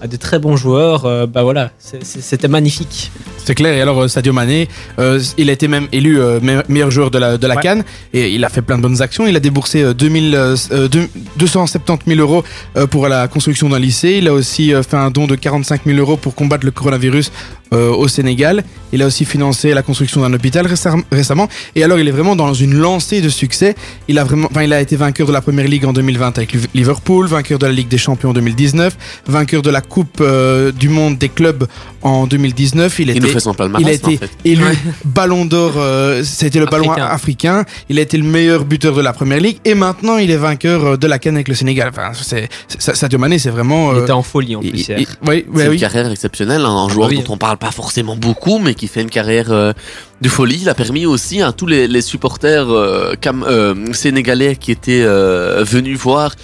à 0.00 0.06
de 0.06 0.16
très 0.16 0.38
bons 0.38 0.56
joueurs, 0.56 1.04
euh, 1.04 1.26
bah 1.26 1.42
voilà, 1.42 1.70
c'était 1.78 2.48
magnifique. 2.48 3.10
C'est 3.44 3.54
clair. 3.54 3.74
Et 3.74 3.80
alors, 3.80 4.02
euh, 4.02 4.08
Sadio 4.08 4.32
Mané, 4.32 4.68
euh, 4.98 5.20
il 5.38 5.50
a 5.50 5.52
été 5.52 5.68
même 5.68 5.88
élu 5.92 6.20
euh, 6.20 6.40
me- 6.40 6.62
meilleur 6.68 6.90
joueur 6.90 7.10
de 7.10 7.18
la, 7.18 7.36
de 7.36 7.46
la 7.46 7.56
Ouais. 7.56 7.62
Cannes 7.62 7.84
et 8.14 8.30
il 8.30 8.44
a 8.44 8.48
fait 8.48 8.62
plein 8.62 8.76
de 8.78 8.82
bonnes 8.82 9.02
actions. 9.02 9.26
Il 9.26 9.36
a 9.36 9.40
déboursé 9.40 9.82
euh, 9.82 9.92
2000, 9.94 10.34
euh, 10.34 10.56
euh, 10.72 10.88
deux- 10.88 11.08
270 11.36 12.14
000 12.16 12.20
euros 12.20 12.44
pour 12.90 13.08
la 13.08 13.28
construction 13.28 13.68
d'un 13.68 13.78
lycée. 13.78 14.16
Il 14.18 14.28
a 14.28 14.32
aussi 14.32 14.72
fait 14.88 14.96
un 14.96 15.10
don 15.10 15.26
de 15.26 15.34
45 15.34 15.82
000 15.86 15.98
euros 15.98 16.16
pour 16.16 16.34
combattre 16.34 16.64
le 16.64 16.70
coronavirus 16.70 17.32
euh, 17.72 17.90
au 17.90 18.08
Sénégal. 18.08 18.64
Il 18.92 19.02
a 19.02 19.06
aussi 19.06 19.24
financé 19.24 19.72
la 19.74 19.82
construction 19.82 20.20
d'un 20.20 20.32
hôpital 20.32 20.66
récem- 20.66 21.04
récemment. 21.12 21.48
Et 21.76 21.84
alors, 21.84 21.98
il 22.00 22.08
est 22.08 22.10
vraiment 22.10 22.34
dans 22.34 22.52
une 22.54 22.74
lancée 22.74 23.20
de 23.20 23.28
succès. 23.28 23.76
Il 24.08 24.18
a 24.18 24.24
vraiment, 24.24 24.48
enfin, 24.50 24.62
il 24.64 24.72
a 24.72 24.80
été 24.80 24.96
vainqueur 24.96 25.26
de 25.28 25.32
la 25.32 25.40
Première 25.40 25.68
Ligue 25.68 25.84
en 25.84 25.92
2020 25.92 26.36
avec 26.38 26.52
Liv- 26.52 26.66
Liverpool, 26.74 27.26
vainqueur 27.28 27.58
de 27.60 27.66
la 27.66 27.72
Ligue 27.72 27.86
des 27.88 27.98
Champions 27.98 28.30
en 28.30 28.32
2019, 28.32 28.96
vainqueur 29.26 29.62
de 29.62 29.70
la 29.70 29.80
Coupe 29.80 30.18
euh, 30.20 30.72
du 30.72 30.88
Monde 30.88 31.18
des 31.18 31.28
clubs 31.28 31.66
en 32.02 32.26
2019. 32.26 32.98
Il, 32.98 33.02
Il 33.02 33.10
était 33.10 33.20
nous 33.20 33.28
fait 33.28 33.40
son 33.40 33.54
palmarès, 33.54 33.84
il 33.86 33.88
a 33.88 33.92
été 33.92 34.06
en 34.16 34.18
fait. 34.18 34.30
élu 34.44 34.64
Ballon 35.04 35.44
d'Or, 35.44 35.74
euh, 35.76 36.22
c'était 36.24 36.58
le 36.58 36.66
ballon 36.66 36.90
Africain. 36.90 37.06
africain. 37.06 37.64
Il 37.88 37.98
a 37.98 38.02
été 38.02 38.16
le 38.16 38.24
meilleur 38.24 38.64
buteur 38.64 38.94
de 38.94 39.00
la 39.02 39.12
Première 39.12 39.40
Ligue 39.40 39.58
et 39.64 39.74
maintenant 39.74 40.16
il 40.16 40.30
est 40.30 40.36
vainqueur 40.36 40.84
euh, 40.84 40.96
de 40.96 41.06
la 41.06 41.18
Cannes 41.20 41.36
avec 41.36 41.48
le 41.48 41.54
Sénégal. 41.54 41.90
Enfin, 41.90 42.10
c'est, 42.20 42.48
c'est- 42.66 42.96
Sadio 42.96 43.18
Mané, 43.18 43.38
c'est 43.38 43.50
vraiment. 43.50 43.92
Il 43.92 43.98
euh, 43.98 44.02
était 44.02 44.10
en 44.12 44.22
folie 44.22 44.56
en 44.56 44.62
il- 44.62 44.70
plus. 44.70 44.80
il- 44.80 44.88
hier. 44.88 44.98
oui, 45.26 45.44
oui, 45.48 45.62
C'est 45.62 45.68
oui. 45.68 45.74
une 45.74 45.80
carrière 45.80 46.10
exceptionnelle, 46.10 46.62
hein, 46.64 46.70
un 46.70 46.88
joueur 46.88 47.08
oui. 47.08 47.22
dont 47.22 47.34
on 47.34 47.36
parle 47.36 47.58
pas 47.60 47.70
forcément 47.70 48.16
beaucoup, 48.16 48.58
mais 48.58 48.74
qui 48.74 48.88
fait 48.88 49.02
une 49.02 49.10
carrière 49.10 49.52
euh, 49.52 49.72
de 50.20 50.28
folie. 50.28 50.58
Il 50.62 50.68
a 50.68 50.74
permis 50.74 51.06
aussi 51.06 51.42
à 51.42 51.52
tous 51.52 51.66
les, 51.66 52.00
supporters 52.00 52.68
euh, 52.70 53.14
cam- 53.20 53.44
euh, 53.46 53.92
sénégalais 53.92 54.56
qui 54.56 54.72
étaient 54.72 55.04
venus 55.04 55.98
voir 55.98 56.34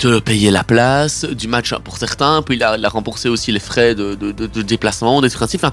de 0.00 0.18
payer 0.18 0.50
la 0.50 0.64
place 0.64 1.24
du 1.24 1.46
match 1.46 1.72
pour 1.84 1.98
certains, 1.98 2.42
puis 2.42 2.56
il 2.56 2.62
a, 2.64 2.88
remboursé 2.88 3.28
aussi 3.28 3.52
les 3.52 3.60
frais 3.60 3.94
de, 3.94 4.14
de, 4.14 4.62
déplacement, 4.62 5.20
des 5.20 5.30
ainsi. 5.40 5.56
Enfin, 5.56 5.72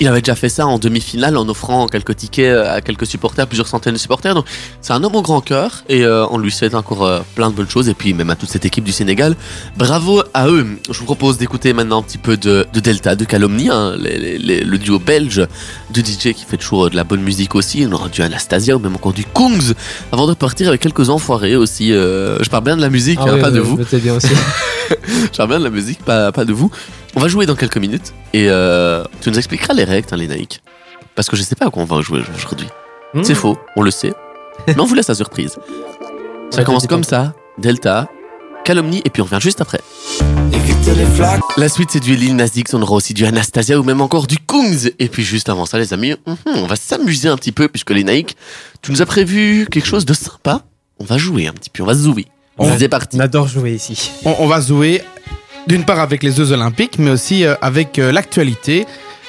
il 0.00 0.08
avait 0.08 0.20
déjà 0.20 0.34
fait 0.34 0.48
ça 0.48 0.66
en 0.66 0.78
demi-finale 0.78 1.36
en 1.36 1.48
offrant 1.48 1.86
quelques 1.86 2.16
tickets 2.16 2.56
à 2.66 2.80
quelques 2.80 3.06
supporters, 3.06 3.46
plusieurs 3.46 3.68
centaines 3.68 3.94
de 3.94 3.98
supporters. 3.98 4.34
Donc 4.34 4.44
c'est 4.80 4.92
un 4.92 5.02
homme 5.04 5.14
au 5.14 5.22
grand 5.22 5.40
cœur 5.40 5.84
et 5.88 6.04
euh, 6.04 6.26
on 6.30 6.38
lui 6.38 6.50
souhaite 6.50 6.74
encore 6.74 7.04
euh, 7.04 7.20
plein 7.34 7.50
de 7.50 7.54
bonnes 7.54 7.68
choses. 7.70 7.88
Et 7.88 7.94
puis 7.94 8.12
même 8.14 8.30
à 8.30 8.36
toute 8.36 8.48
cette 8.50 8.64
équipe 8.64 8.84
du 8.84 8.92
Sénégal, 8.92 9.36
bravo 9.76 10.22
à 10.34 10.48
eux. 10.48 10.66
Je 10.90 10.98
vous 10.98 11.04
propose 11.04 11.38
d'écouter 11.38 11.72
maintenant 11.72 12.00
un 12.00 12.02
petit 12.02 12.18
peu 12.18 12.36
de, 12.36 12.66
de 12.72 12.80
Delta, 12.80 13.14
de 13.14 13.24
Calomnie, 13.24 13.70
hein, 13.70 13.94
les- 13.98 14.18
les- 14.18 14.38
les- 14.38 14.64
le 14.64 14.78
duo 14.78 14.98
belge 14.98 15.46
de 15.92 16.00
DJ 16.00 16.32
qui 16.34 16.44
fait 16.48 16.56
toujours 16.56 16.90
de 16.90 16.96
la 16.96 17.04
bonne 17.04 17.22
musique 17.22 17.54
aussi. 17.54 17.86
On 17.88 17.92
aura 17.92 18.08
du 18.08 18.20
Anastasia 18.22 18.76
ou 18.76 18.78
même 18.80 18.94
encore 18.96 19.12
du 19.12 19.24
Kungs 19.24 19.74
avant 20.12 20.26
de 20.26 20.34
partir 20.34 20.68
avec 20.68 20.80
quelques 20.80 21.08
enfoirés 21.10 21.56
aussi. 21.56 21.92
euh, 21.92 22.42
je 22.42 22.48
parle 22.50 22.64
bien 22.64 22.76
de 22.76 22.80
la 22.82 22.90
musique, 22.90 23.18
Ah 23.22 23.26
hein, 23.28 23.34
oui, 23.34 23.40
pas 23.40 23.50
de 23.50 23.60
oui, 23.60 23.66
vous. 23.66 23.98
Bien 23.98 24.14
aussi. 24.16 24.28
Je 25.32 25.36
parle 25.36 25.48
bien 25.48 25.58
de 25.58 25.64
la 25.64 25.70
musique, 25.70 26.04
pas, 26.04 26.30
pas 26.30 26.44
de 26.44 26.52
vous. 26.52 26.70
On 27.16 27.20
va 27.20 27.28
jouer 27.28 27.46
dans 27.46 27.54
quelques 27.54 27.76
minutes 27.76 28.12
et 28.32 28.46
euh, 28.48 29.04
tu 29.20 29.30
nous 29.30 29.38
expliqueras 29.38 29.74
les 29.74 29.84
règles, 29.84 30.08
hein, 30.10 30.16
les 30.16 30.26
Naïcs. 30.26 30.60
Parce 31.14 31.28
que 31.28 31.36
je 31.36 31.42
sais 31.42 31.54
pas 31.54 31.66
à 31.66 31.70
quoi 31.70 31.82
on 31.82 31.86
va 31.86 32.00
jouer 32.00 32.22
aujourd'hui. 32.36 32.66
C'est 33.22 33.32
Hmm. 33.32 33.36
faux, 33.36 33.58
on 33.76 33.82
le 33.82 33.92
sait. 33.92 34.12
Mais 34.66 34.78
on 34.80 34.84
vous 34.86 34.94
laisse 34.94 35.06
la 35.08 35.14
surprise. 35.14 35.56
Ça 36.50 36.58
Ouais, 36.58 36.64
commence 36.64 36.82
c'est 36.82 36.88
comme 36.88 37.04
ça, 37.04 37.32
Delta, 37.58 38.08
Calomnie, 38.64 39.02
et 39.04 39.10
puis 39.10 39.22
on 39.22 39.24
revient 39.24 39.40
juste 39.40 39.60
après. 39.60 39.80
La 41.56 41.68
suite, 41.68 41.90
c'est 41.92 42.00
du 42.00 42.14
Lil 42.16 42.36
Nas 42.36 42.48
X, 42.54 42.74
on 42.74 42.82
aura 42.82 42.94
aussi 42.94 43.14
du 43.14 43.24
Anastasia 43.24 43.78
ou 43.78 43.82
même 43.84 44.00
encore 44.00 44.26
du 44.26 44.36
Kungs. 44.38 44.90
Et 44.98 45.08
puis 45.08 45.22
juste 45.24 45.48
avant 45.48 45.66
ça, 45.66 45.78
les 45.78 45.92
amis, 45.92 46.14
mhm, 46.26 46.36
on 46.46 46.66
va 46.66 46.76
s'amuser 46.76 47.28
un 47.28 47.36
petit 47.36 47.52
peu 47.52 47.68
puisque 47.68 47.90
les 47.90 48.04
Naïcs, 48.04 48.36
tu 48.82 48.90
nous 48.92 49.00
as 49.02 49.06
prévu 49.06 49.66
quelque 49.70 49.86
chose 49.86 50.04
de 50.04 50.12
sympa. 50.14 50.62
On 51.00 51.04
va 51.04 51.18
jouer 51.18 51.46
un 51.46 51.52
petit 51.52 51.70
peu, 51.70 51.82
on 51.82 51.86
va 51.86 51.94
zouer. 51.94 52.26
On- 52.58 52.76
C'est 52.78 52.88
parti. 52.88 53.16
On 53.16 53.20
adore 53.20 53.48
jouer 53.48 53.72
ici. 53.74 54.10
On, 54.24 54.34
on 54.40 54.46
va 54.46 54.60
jouer 54.60 55.02
d'une 55.66 55.84
part 55.84 56.00
avec 56.00 56.22
les 56.22 56.32
Jeux 56.32 56.52
Olympiques, 56.52 56.98
mais 56.98 57.10
aussi 57.10 57.44
euh, 57.44 57.54
avec 57.60 57.98
euh, 57.98 58.12
l'actualité. 58.12 58.86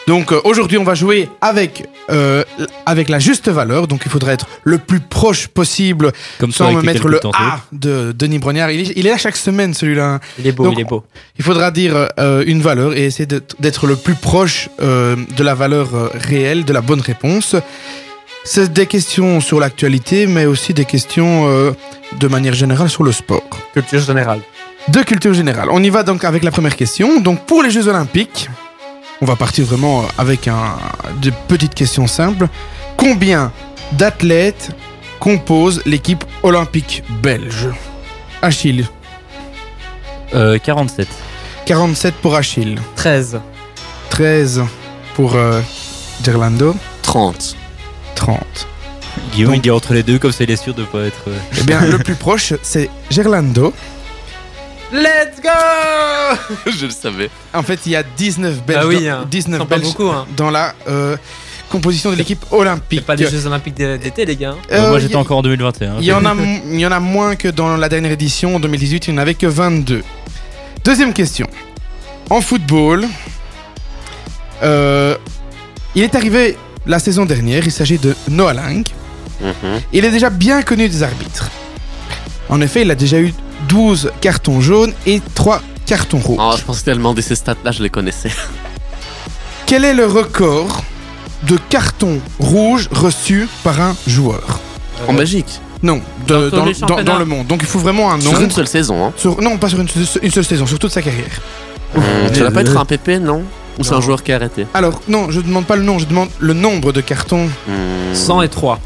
Donc 0.07 0.31
euh, 0.31 0.39
aujourd'hui, 0.43 0.77
on 0.77 0.83
va 0.83 0.93
jouer 0.93 1.29
avec, 1.41 1.87
euh, 2.11 2.43
avec 2.85 3.09
la 3.09 3.19
juste 3.19 3.49
valeur. 3.49 3.87
Donc 3.87 4.01
il 4.05 4.11
faudra 4.11 4.33
être 4.33 4.47
le 4.63 4.77
plus 4.77 4.99
proche 4.99 5.47
possible 5.47 6.11
Comme 6.39 6.51
ça, 6.51 6.65
sans 6.65 6.73
me 6.73 6.81
mettre 6.81 7.07
le. 7.07 7.19
A 7.33 7.61
de 7.71 8.13
Denis 8.17 8.39
Brognard. 8.39 8.69
Il 8.71 8.81
est, 8.81 8.93
il 8.95 9.07
est 9.07 9.09
là 9.09 9.17
chaque 9.17 9.37
semaine 9.37 9.73
celui-là. 9.73 10.19
Il 10.37 10.45
est 10.47 10.51
beau, 10.51 10.65
Donc, 10.65 10.73
il 10.73 10.81
est 10.81 10.83
beau. 10.83 11.03
Il 11.39 11.43
faudra 11.43 11.71
dire 11.71 12.09
euh, 12.19 12.43
une 12.45 12.61
valeur 12.61 12.93
et 12.93 13.05
essayer 13.05 13.27
d'être 13.59 13.87
le 13.87 13.95
plus 13.95 14.15
proche 14.15 14.69
euh, 14.81 15.15
de 15.35 15.43
la 15.43 15.55
valeur 15.55 15.89
réelle, 16.13 16.65
de 16.65 16.73
la 16.73 16.81
bonne 16.81 17.01
réponse. 17.01 17.55
C'est 18.43 18.71
des 18.71 18.85
questions 18.85 19.41
sur 19.41 19.59
l'actualité, 19.59 20.27
mais 20.27 20.45
aussi 20.45 20.75
des 20.75 20.85
questions 20.85 21.47
euh, 21.49 21.71
de 22.19 22.27
manière 22.27 22.53
générale 22.53 22.89
sur 22.89 23.03
le 23.03 23.11
sport. 23.11 23.41
Culture 23.73 23.99
générale. 23.99 24.41
De 24.87 25.01
culture 25.01 25.33
générale. 25.33 25.69
On 25.71 25.81
y 25.83 25.89
va 25.89 26.03
donc 26.03 26.23
avec 26.23 26.43
la 26.43 26.51
première 26.51 26.75
question. 26.75 27.19
Donc 27.19 27.45
pour 27.45 27.63
les 27.63 27.71
Jeux 27.71 27.87
Olympiques, 27.87 28.49
on 29.21 29.25
va 29.25 29.35
partir 29.35 29.65
vraiment 29.65 30.03
avec 30.17 30.47
un, 30.47 30.75
de 31.21 31.31
petites 31.47 31.73
questions 31.73 32.07
simples. 32.07 32.47
Combien 32.97 33.51
d'athlètes 33.93 34.69
composent 35.19 35.81
l'équipe 35.85 36.23
olympique 36.43 37.03
belge? 37.21 37.67
Achille. 38.41 38.87
Euh, 40.35 40.59
47. 40.63 41.07
47 41.65 42.13
pour 42.15 42.35
Achille. 42.35 42.77
13. 42.95 43.39
13 44.11 44.63
pour 45.15 45.35
euh, 45.35 45.61
Gerlando. 46.23 46.75
30. 47.01 47.55
30. 48.15 48.37
Guillaume, 49.33 49.47
Donc- 49.51 49.57
il 49.57 49.61
dit 49.61 49.71
entre 49.71 49.93
les 49.93 50.03
deux, 50.03 50.19
comme 50.19 50.31
ça, 50.31 50.43
il 50.43 50.51
est 50.51 50.55
sûr 50.57 50.73
de 50.75 50.83
pas 50.83 50.99
être. 51.05 51.23
euh, 51.29 51.37
Eh 51.59 51.63
bien, 51.63 51.81
le 51.85 51.97
plus 51.97 52.15
proche, 52.15 52.53
c'est 52.61 52.89
Gerlando. 53.09 53.73
Let's 54.93 55.41
go 55.41 55.49
Je 56.71 56.85
le 56.85 56.91
savais. 56.91 57.29
En 57.53 57.63
fait, 57.63 57.79
il 57.85 57.93
y 57.93 57.95
a 57.95 58.03
19 58.03 58.63
Belges, 58.65 58.79
Ah 58.81 58.87
oui, 58.87 59.05
dans, 59.05 59.11
hein. 59.11 59.25
19 59.29 59.59
Sont 59.61 59.65
pas 59.65 59.75
Belges 59.77 59.87
beaucoup, 59.89 60.09
hein. 60.09 60.25
dans 60.37 60.51
la 60.51 60.73
euh, 60.87 61.17
composition 61.69 62.11
de 62.11 62.15
l'équipe 62.15 62.45
olympique. 62.51 62.99
C'est 62.99 63.05
pas 63.05 63.15
des 63.15 63.27
Jeux 63.27 63.45
Olympiques 63.47 63.73
d'é- 63.73 63.97
d'été, 63.97 64.25
les 64.25 64.35
gars. 64.35 64.51
hein. 64.51 64.57
Euh, 64.71 64.89
moi, 64.89 64.99
j'étais 64.99 65.15
encore 65.15 65.37
en 65.39 65.41
2021. 65.41 65.95
Il 65.99 66.05
y, 66.05 66.13
en 66.13 66.23
a, 66.25 66.35
il 66.71 66.79
y 66.79 66.85
en 66.85 66.91
a 66.91 66.99
moins 66.99 67.35
que 67.35 67.47
dans 67.47 67.75
la 67.77 67.89
dernière 67.89 68.11
édition, 68.11 68.55
en 68.55 68.59
2018, 68.59 69.07
il 69.07 69.13
n'y 69.13 69.19
en 69.19 69.21
avait 69.21 69.33
que 69.33 69.47
22. 69.47 70.03
Deuxième 70.83 71.13
question. 71.13 71.47
En 72.29 72.41
football, 72.41 73.05
euh, 74.63 75.15
il 75.95 76.03
est 76.03 76.15
arrivé 76.15 76.57
la 76.85 76.99
saison 76.99 77.25
dernière, 77.25 77.65
il 77.65 77.71
s'agit 77.71 77.97
de 77.97 78.15
Noah 78.29 78.53
Lang. 78.53 78.85
Mhm. 79.41 79.81
Il 79.93 80.05
est 80.05 80.11
déjà 80.11 80.29
bien 80.29 80.61
connu 80.61 80.87
des 80.87 81.01
arbitres. 81.03 81.49
En 82.49 82.61
effet, 82.61 82.83
il 82.83 82.91
a 82.91 82.95
déjà 82.95 83.19
eu 83.19 83.33
12 83.67 84.11
cartons 84.21 84.61
jaunes 84.61 84.93
et 85.05 85.21
3 85.33 85.61
cartons 85.85 86.19
rouges. 86.19 86.39
Oh, 86.41 86.53
je 86.57 86.63
pense 86.63 86.81
qu'elle 86.81 86.97
demandé 86.97 87.21
ces 87.21 87.35
stats-là, 87.35 87.71
je 87.71 87.83
les 87.83 87.89
connaissais. 87.89 88.31
Quel 89.65 89.83
est 89.83 89.93
le 89.93 90.05
record 90.05 90.83
de 91.43 91.57
cartons 91.69 92.19
rouges 92.39 92.87
reçus 92.91 93.47
par 93.63 93.81
un 93.81 93.95
joueur 94.07 94.59
En 95.07 95.13
Belgique 95.13 95.59
non, 95.83 96.01
Dans 96.27 97.19
le 97.19 97.25
monde. 97.25 97.47
Donc 97.47 97.59
il 97.61 97.67
faut 97.67 97.79
vraiment 97.79 98.11
un 98.11 98.19
Sur 98.19 98.39
une 98.39 98.51
seule 98.51 98.67
saison, 98.67 99.05
hein. 99.05 99.13
Non, 99.41 99.57
pas 99.57 99.69
sur 99.69 99.79
une, 99.79 99.87
seule- 99.87 100.45
saison, 100.45 100.65
sur 100.65 100.79
toute 100.79 100.91
sa 100.91 101.01
carrière. 101.01 101.41
Euh, 101.97 102.33
ça 102.33 102.43
va 102.43 102.51
pas 102.51 102.61
être 102.61 102.77
un 102.77 102.85
PP, 102.85 103.19
non 103.21 103.43
Ou 103.77 103.83
c'est 103.83 103.93
un 103.93 104.01
joueur 104.01 104.23
qui 104.23 104.31
a 104.31 104.35
arrêté 104.35 104.65
Alors, 104.73 105.01
non, 105.07 105.29
je 105.29 105.39
ne 105.39 105.43
demande 105.45 105.65
pas 105.65 105.75
le 105.75 105.83
nom, 105.83 105.99
je 105.99 106.05
demande 106.05 106.29
le 106.39 106.53
nombre 106.53 106.91
de 106.91 107.01
cartons. 107.01 107.49
Hum, 107.69 108.13
103, 108.13 108.79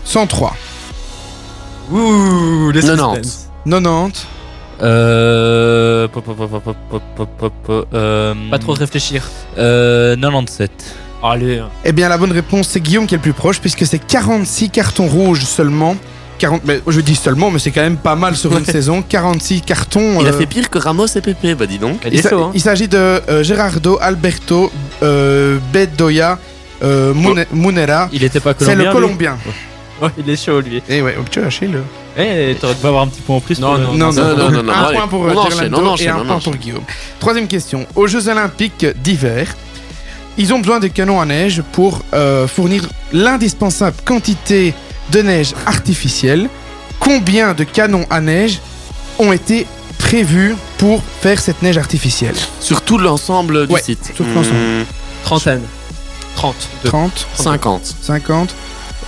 Ouh, 1.92 2.72
les 2.72 2.82
suspense. 2.82 2.98
90. 2.98 3.50
90, 3.66 4.28
euh, 4.82 6.08
Pas 8.50 8.60
trop 8.60 8.74
réfléchir. 8.74 9.24
Euh, 9.58 10.16
97. 10.16 10.72
Allez. 11.24 11.62
Eh 11.84 11.92
bien, 11.92 12.08
la 12.10 12.18
bonne 12.18 12.32
réponse, 12.32 12.70
c'est 12.70 12.80
Guillaume 12.80 13.06
qui 13.06 13.16
est 13.16 13.18
le 13.18 13.22
plus 13.22 13.34
proche, 13.34 13.60
puisque 13.60 13.86
c'est 13.86 14.00
46 14.00 14.70
cartons 14.70 15.08
rouges 15.08 15.44
seulement. 15.44 15.96
40, 16.38 16.62
mais 16.64 16.80
je 16.88 17.02
dis 17.02 17.16
seulement, 17.16 17.52
mais 17.52 17.60
c'est 17.60 17.72
quand 17.72 17.82
même 17.82 17.98
pas 17.98 18.16
mal 18.16 18.36
sur 18.38 18.58
une 18.58 18.64
saison. 18.78 19.02
46 19.08 19.62
cartons. 19.62 20.22
Il 20.22 20.28
a 20.28 20.30
euh, 20.30 20.34
fait 20.38 20.46
pire 20.46 20.70
que 20.70 20.78
Ramos 20.78 21.08
et 21.08 21.20
Pepe, 21.22 21.58
bah 21.58 21.66
dis 21.66 21.80
donc. 21.80 22.00
Elle 22.06 22.14
il 22.14 22.22
s'a- 22.22 22.34
hein. 22.36 22.52
il 22.54 22.62
s'agit 22.62 22.88
de 22.88 22.98
euh, 22.98 23.44
Gerardo, 23.44 23.98
Alberto, 24.02 24.72
euh, 25.04 25.58
Bedoya, 25.74 26.40
euh, 26.82 27.14
Mune- 27.14 27.46
Munera. 27.52 28.08
Il 28.14 28.24
était 28.24 28.40
pas 28.40 28.54
C'est 28.58 28.64
colombien. 28.64 28.78
le 28.86 28.90
lui 28.90 28.94
Colombien. 28.94 29.38
Ouais, 30.02 30.10
il 30.18 30.30
est 30.30 30.44
chaud, 30.44 30.62
lui. 30.62 30.82
Et 30.90 31.02
ouais, 31.02 31.16
tu 31.30 31.40
as 31.40 31.44
lâché 31.44 31.68
le. 31.68 31.84
Eh, 32.18 32.56
t'aurais 32.60 32.76
dû 32.76 32.86
avoir 32.86 33.04
un 33.04 33.08
petit 33.08 33.22
point 33.22 33.36
en 33.38 33.42
plus. 33.42 33.60
Non, 33.60 33.78
non, 33.78 33.94
Non, 33.94 34.12
non, 34.12 34.24
non, 34.24 34.36
non, 34.38 34.52
non, 34.52 34.64
non, 34.64 34.74
un 34.74 34.92
point 34.94 35.08
pour 35.08 35.26
euh, 35.26 35.30
Gerlando 35.50 35.86
enchaîne, 35.90 36.08
et 36.08 36.10
un 36.10 36.26
point 36.26 36.40
pour 36.40 36.56
Guillaume. 36.56 36.84
Troisième 37.20 37.48
question. 37.48 37.86
Aux 37.96 38.08
Jeux 38.08 38.28
Olympiques 38.30 38.86
d'hiver, 39.04 39.56
ils 40.38 40.54
ont 40.54 40.60
besoin 40.60 40.80
de 40.80 40.88
canons 40.88 41.20
à 41.20 41.26
neige 41.26 41.62
pour 41.74 42.02
euh, 42.14 42.48
fournir 42.48 42.88
l'indispensable 43.14 43.98
quantité 44.06 44.74
de 45.12 45.22
neige 45.22 45.54
artificielle. 45.66 46.50
Combien 47.00 47.54
de 47.54 47.64
canons 47.64 48.06
à 48.10 48.22
neige 48.22 48.60
ont 49.18 49.32
été 49.32 49.66
prévus 49.98 50.56
pour 50.78 51.02
faire 51.22 51.40
cette 51.40 51.62
neige 51.62 51.78
artificielle? 51.78 52.36
Sur 52.60 52.82
tout 52.82 52.98
l'ensemble 52.98 53.68
du 53.68 53.74
Ouais, 53.74 53.82
site. 53.82 54.06
sur 54.06 54.26
tout 54.26 54.34
l'ensemble. 54.34 54.56
Hum, 54.56 54.86
Trentaine. 55.24 55.62
30. 56.36 56.56
30, 56.86 57.28
50. 57.36 57.96
50 58.02 58.56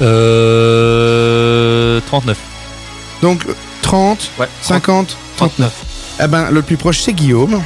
Euh, 0.01 1.99
39. 2.07 2.37
Donc 3.21 3.45
euh, 3.47 3.53
30, 3.81 4.31
Ouais. 4.39 4.47
50, 4.61 5.15
39. 5.37 5.71
Eh 6.23 6.27
ben, 6.27 6.49
le 6.51 6.61
plus 6.61 6.77
proche, 6.77 6.99
c'est 7.01 7.13
Guillaume. 7.13 7.61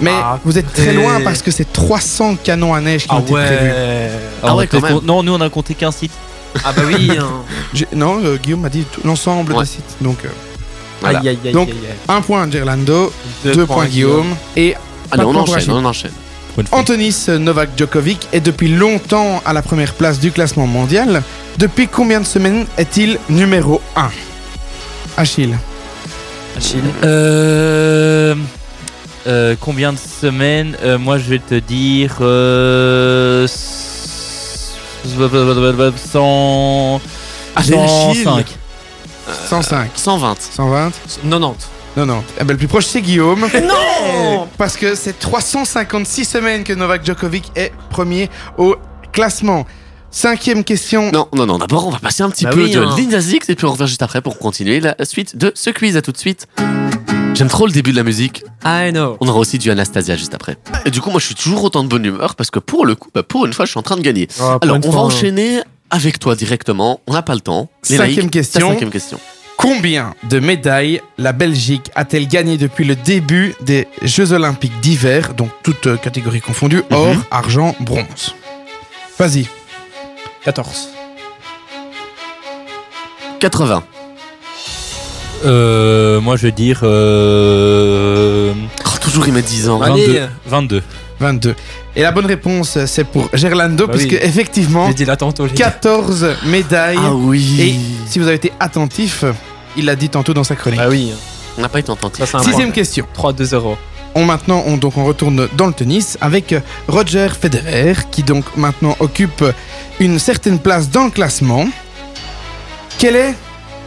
Mais 0.00 0.10
Ah, 0.12 0.38
vous 0.44 0.58
êtes 0.58 0.72
très 0.72 0.92
loin 0.92 1.20
parce 1.22 1.40
que 1.42 1.50
c'est 1.52 1.72
300 1.72 2.36
canons 2.42 2.74
à 2.74 2.80
neige 2.80 3.02
qui 3.04 3.08
Ah 3.10 3.16
ont 3.16 3.20
été 3.20 3.32
prévus. 3.32 3.52
ouais. 3.70 4.10
Ah 4.42 4.46
on 4.46 4.48
a 4.48 4.54
ouais, 4.56 4.66
quand 4.66 4.80
même. 4.80 4.98
Non, 5.04 5.22
nous 5.22 5.32
on 5.34 5.40
a 5.40 5.48
compté 5.48 5.74
qu'un 5.74 5.92
site. 5.92 6.10
Ah 6.64 6.72
bah 6.76 6.82
oui. 6.86 7.10
hein. 7.18 7.42
Non, 7.94 8.20
euh, 8.24 8.36
Guillaume 8.36 8.60
m'a 8.60 8.68
dit 8.68 8.84
tout- 8.90 9.00
l'ensemble 9.04 9.52
Ouais. 9.52 9.60
des 9.64 9.66
sites. 9.70 9.96
Donc, 10.00 10.18
euh, 10.24 10.28
Voilà. 11.00 11.20
Aïe 11.20 11.28
aïe 11.30 11.38
aïe 11.44 11.52
Donc, 11.52 11.68
aïe, 11.68 11.74
aïe. 11.76 12.16
un 12.16 12.20
point 12.20 12.48
Gerlando, 12.50 13.12
Deux 13.44 13.54
deux, 13.54 13.66
points, 13.66 13.86
Guillaume. 13.86 14.34
Et 14.56 14.74
Allez, 15.12 15.24
on 15.24 15.34
enchaîne, 15.36 15.70
on 15.70 15.84
enchaîne. 15.84 16.12
Antonis 16.72 17.26
Novak 17.40 17.70
Djokovic 17.76 18.28
est 18.32 18.40
depuis 18.40 18.68
longtemps 18.68 19.42
à 19.44 19.52
la 19.52 19.62
première 19.62 19.92
place 19.94 20.18
du 20.20 20.30
classement 20.30 20.66
mondial. 20.68 21.22
Depuis 21.58 21.88
combien 21.88 22.20
de 22.20 22.26
semaines 22.26 22.66
est-il 22.76 23.18
numéro 23.28 23.80
1 23.96 24.10
Achille. 25.16 25.56
Achille. 26.56 26.82
Euh, 27.04 28.34
euh, 29.26 29.54
combien 29.60 29.92
de 29.92 29.98
semaines 29.98 30.76
Euh, 30.82 30.98
Moi, 30.98 31.18
je 31.18 31.24
vais 31.30 31.38
te 31.38 31.54
dire 31.54 32.16
euh, 32.20 33.44
s- 33.44 34.72
100, 35.06 37.00
Allez, 37.56 37.74
Achille. 37.76 38.24
105. 38.24 38.46
105. 39.48 39.90
120. 39.94 40.36
120. 40.40 40.90
90. 41.22 41.68
90. 41.94 42.24
Eh 42.40 42.44
ben, 42.44 42.52
le 42.54 42.58
plus 42.58 42.66
proche, 42.66 42.86
c'est 42.86 43.00
Guillaume. 43.02 43.46
Non 43.62 44.48
Parce 44.58 44.76
que 44.76 44.94
c'est 44.96 45.18
356 45.18 46.24
semaines 46.24 46.64
que 46.64 46.72
Novak 46.72 47.06
Djokovic 47.06 47.52
est 47.54 47.72
premier 47.90 48.28
au 48.58 48.74
classement. 49.12 49.64
Cinquième 50.18 50.62
question. 50.62 51.10
Non, 51.10 51.26
non, 51.34 51.44
non, 51.44 51.58
d'abord 51.58 51.88
on 51.88 51.90
va 51.90 51.98
passer 51.98 52.22
un 52.22 52.30
petit 52.30 52.44
Bah 52.44 52.50
peu 52.52 52.62
oui, 52.62 52.70
de 52.70 52.78
hein. 52.80 52.94
Linda 52.96 53.18
Zix 53.18 53.48
et 53.48 53.56
puis 53.56 53.66
on 53.66 53.72
revient 53.72 53.88
juste 53.88 54.00
après 54.00 54.22
pour 54.22 54.38
continuer 54.38 54.78
la 54.78 54.94
suite 55.02 55.36
de 55.36 55.50
ce 55.56 55.70
quiz. 55.70 55.96
À 55.96 56.02
tout 56.02 56.12
de 56.12 56.16
suite. 56.16 56.46
J'aime 57.34 57.48
trop 57.48 57.66
le 57.66 57.72
début 57.72 57.90
de 57.90 57.96
la 57.96 58.04
musique. 58.04 58.44
I 58.64 58.90
know. 58.92 59.16
On 59.20 59.26
aura 59.26 59.40
aussi 59.40 59.58
du 59.58 59.72
Anastasia 59.72 60.14
juste 60.16 60.32
après. 60.32 60.56
Et 60.84 60.92
du 60.92 61.00
coup, 61.00 61.10
moi 61.10 61.18
je 61.18 61.26
suis 61.26 61.34
toujours 61.34 61.64
autant 61.64 61.82
de 61.82 61.88
bonne 61.88 62.04
humeur 62.04 62.36
parce 62.36 62.52
que 62.52 62.60
pour 62.60 62.86
le 62.86 62.94
coup, 62.94 63.10
bah, 63.12 63.24
pour 63.24 63.44
une 63.44 63.52
fois, 63.52 63.64
je 63.64 63.70
suis 63.72 63.78
en 63.78 63.82
train 63.82 63.96
de 63.96 64.02
gagner. 64.02 64.28
Oh, 64.40 64.56
Alors, 64.62 64.76
on 64.76 64.78
va 64.78 64.90
fois, 64.92 65.00
hein. 65.00 65.04
enchaîner 65.06 65.60
avec 65.90 66.20
toi 66.20 66.36
directement. 66.36 67.00
On 67.08 67.12
n'a 67.12 67.22
pas 67.22 67.34
le 67.34 67.40
temps. 67.40 67.68
Les 67.90 67.96
Cinquième 67.96 68.16
laïcs, 68.18 68.30
question. 68.30 68.68
Cinquième 68.68 68.90
question. 68.90 69.18
Combien 69.56 70.14
de 70.30 70.38
médailles 70.38 71.00
la 71.18 71.32
Belgique 71.32 71.90
a-t-elle 71.96 72.28
gagné 72.28 72.56
depuis 72.56 72.84
le 72.84 72.94
début 72.94 73.56
des 73.62 73.88
Jeux 74.02 74.32
Olympiques 74.32 74.78
d'hiver, 74.80 75.34
donc 75.34 75.50
toutes 75.64 75.88
euh, 75.88 75.96
catégories 75.96 76.40
confondues, 76.40 76.84
Mhm. 76.90 76.96
or, 76.96 77.16
argent, 77.32 77.74
bronze 77.80 78.34
Vas-y. 79.18 79.46
14. 80.44 80.88
80. 83.40 83.82
Euh, 85.44 86.20
moi, 86.20 86.36
je 86.36 86.42
vais 86.42 86.52
dire 86.52 86.80
euh, 86.82 88.52
Oh, 88.86 88.88
toujours 89.00 89.26
il 89.26 89.32
met 89.32 89.42
10 89.42 89.68
ans. 89.68 89.80
Allez. 89.82 90.20
22. 90.46 90.80
22. 90.80 90.82
22. 91.20 91.54
Et 91.96 92.02
la 92.02 92.10
bonne 92.12 92.26
réponse, 92.26 92.78
c'est 92.86 93.04
pour 93.04 93.28
Gerlando, 93.32 93.86
Bah 93.86 93.94
oui. 93.96 94.06
puisque 94.06 94.22
effectivement, 94.24 94.88
J'ai 94.88 94.94
dit 94.94 95.04
là 95.04 95.16
tantôt. 95.16 95.44
les 95.46 95.52
gars. 95.52 95.66
14 95.70 96.28
médailles. 96.46 96.98
Ah 97.00 97.12
oui. 97.14 97.56
Et 97.60 98.08
si 98.08 98.18
vous 98.18 98.26
avez 98.26 98.36
été 98.36 98.52
attentif, 98.58 99.24
il 99.76 99.84
l'a 99.86 99.96
dit 99.96 100.08
tantôt 100.08 100.34
dans 100.34 100.44
sa 100.44 100.56
chronique. 100.56 100.80
Bah 100.80 100.88
oui. 100.88 101.12
On 101.56 101.60
n'a 101.62 101.68
pas 101.68 101.78
été 101.78 101.90
entendu. 101.90 102.14
Ça, 102.26 102.38
Sixième 102.40 102.68
point. 102.68 102.70
question. 102.72 103.06
3-2-0. 103.16 103.76
On 104.16 104.24
maintenant, 104.24 104.62
on, 104.66 104.76
donc 104.76 104.96
on 104.96 105.04
retourne 105.04 105.48
dans 105.56 105.66
le 105.66 105.72
tennis 105.72 106.16
avec 106.20 106.54
Roger 106.88 107.28
Federer, 107.40 107.94
qui 108.10 108.22
donc 108.22 108.44
maintenant 108.56 108.96
occupe 109.00 109.44
une 110.00 110.18
certaine 110.18 110.58
place 110.58 110.90
dans 110.90 111.04
le 111.04 111.10
classement. 111.10 111.66
Quelle 112.98 113.16
est 113.16 113.34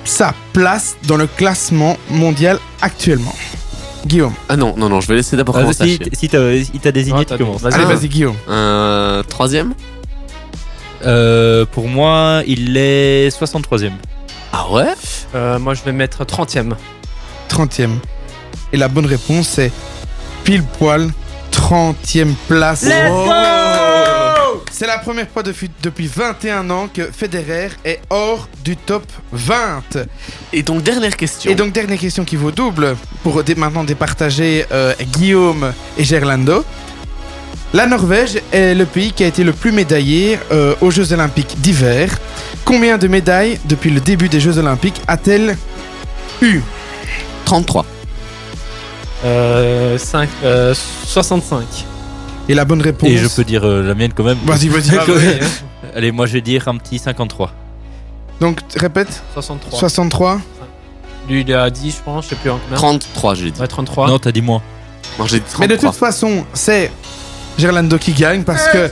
sa 0.04 0.34
place 0.54 0.96
dans 1.08 1.18
le 1.18 1.28
classement 1.28 1.98
mondial 2.10 2.60
actuellement? 2.82 3.36
Guillaume. 4.06 4.34
Ah 4.48 4.56
non, 4.56 4.74
non, 4.78 4.88
non, 4.90 5.02
je 5.02 5.08
vais 5.08 5.16
laisser 5.16 5.36
d'abord 5.36 5.56
Ah, 5.58 5.62
commencer. 5.62 6.00
si 6.14 6.18
si 6.18 6.28
idées, 7.10 7.12
Ouais, 7.12 7.26
tu 7.26 7.38
commences. 7.38 7.62
vas-y. 7.62 7.74
Allez, 7.74 7.84
Ah. 7.90 7.94
vas-y, 7.96 8.08
Guillaume. 8.08 8.36
Euh, 8.50 9.24
troisième 9.24 9.74
Euh, 11.06 11.66
pour 11.72 11.88
moi, 11.88 12.42
il 12.48 12.76
est 12.78 13.30
63ème. 13.30 13.94
Ah 14.52 14.66
ouais? 14.72 14.94
Euh, 15.36 15.60
moi, 15.60 15.74
je 15.76 15.84
vais 15.84 15.92
mettre 15.92 16.26
30ème. 16.26 16.76
30e. 17.50 18.00
Et 18.74 18.78
la 18.78 18.88
bonne 18.88 19.06
réponse 19.06 19.48
c'est 19.48 19.72
pile 20.44 20.64
poil 20.64 21.12
30e 21.52 22.34
place. 22.48 22.84
C'est 24.72 24.86
la 24.86 25.00
première 25.00 25.28
fois 25.28 25.42
depuis, 25.44 25.72
depuis 25.82 26.08
21 26.08 26.70
ans 26.70 26.88
que 26.94 27.10
Federer 27.12 27.70
est 27.84 28.00
hors 28.12 28.48
du 28.64 28.78
top 28.78 29.04
20. 29.32 30.06
Et 30.54 30.62
donc, 30.62 30.84
dernière 30.84 31.18
question. 31.18 31.50
Et 31.50 31.56
donc, 31.56 31.74
dernière 31.74 31.98
question 31.98 32.24
qui 32.24 32.36
vaut 32.36 32.52
double 32.52 32.96
pour 33.24 33.44
dé- 33.44 33.56
maintenant 33.56 33.84
départager 33.84 34.66
euh, 34.72 34.94
Guillaume 35.14 35.74
et 35.98 36.04
Gerlando. 36.04 36.64
La 37.74 37.88
Norvège 37.88 38.40
est 38.54 38.76
le 38.76 38.86
pays 38.86 39.12
qui 39.14 39.24
a 39.24 39.28
été 39.28 39.44
le 39.44 39.52
plus 39.52 39.72
médaillé 39.72 40.38
euh, 40.52 40.76
aux 40.82 40.92
Jeux 40.92 41.12
Olympiques 41.12 41.60
d'hiver. 41.60 42.10
Combien 42.64 42.98
de 42.98 43.08
médailles 43.08 43.60
depuis 43.66 43.90
le 43.90 44.00
début 44.00 44.30
des 44.30 44.40
Jeux 44.40 44.58
Olympiques 44.60 45.02
a-t-elle 45.08 45.58
eu? 46.42 46.62
33. 47.46 47.86
Euh, 49.26 49.98
5, 49.98 50.30
euh, 50.44 50.74
65. 51.06 51.64
Et 52.50 52.54
la 52.54 52.66
bonne 52.66 52.82
réponse. 52.82 53.10
Et 53.10 53.18
je 53.18 53.28
peux 53.28 53.44
dire 53.44 53.66
euh, 53.66 53.82
la 53.84 53.94
mienne 53.94 54.12
quand 54.16 54.24
même. 54.24 54.38
Vas-y, 54.46 54.68
vas-y. 54.70 54.98
Ah, 54.98 55.10
ouais. 55.12 55.40
Allez, 55.96 56.12
moi 56.12 56.26
je 56.28 56.34
vais 56.34 56.42
dire 56.42 56.68
un 56.68 56.78
petit 56.78 56.98
53. 57.00 57.52
Donc, 58.40 58.60
répète 58.76 59.24
63. 59.34 59.80
63. 59.80 60.40
Lui, 61.28 61.42
il 61.42 61.54
à 61.54 61.70
10, 61.70 61.98
je 61.98 62.02
pense. 62.04 62.26
Je 62.26 62.30
sais 62.30 62.36
plus 62.36 62.50
en 62.52 62.58
combien. 62.60 62.78
33, 62.78 63.36
j'ai 63.36 63.52
dit. 63.52 63.60
Ouais, 63.60 63.68
33. 63.68 64.08
Non, 64.08 64.20
t'as 64.20 64.32
dit 64.32 64.42
moins. 64.42 64.62
Non, 65.20 65.26
j'ai 65.26 65.40
dit 65.40 65.46
Mais 65.60 65.68
de 65.68 65.76
33. 65.76 65.90
toute 65.92 66.00
façon, 66.00 66.46
c'est 66.54 66.92
Gerlando 67.58 67.98
qui 67.98 68.14
gagne 68.14 68.44
parce 68.44 68.68
que 68.70 68.90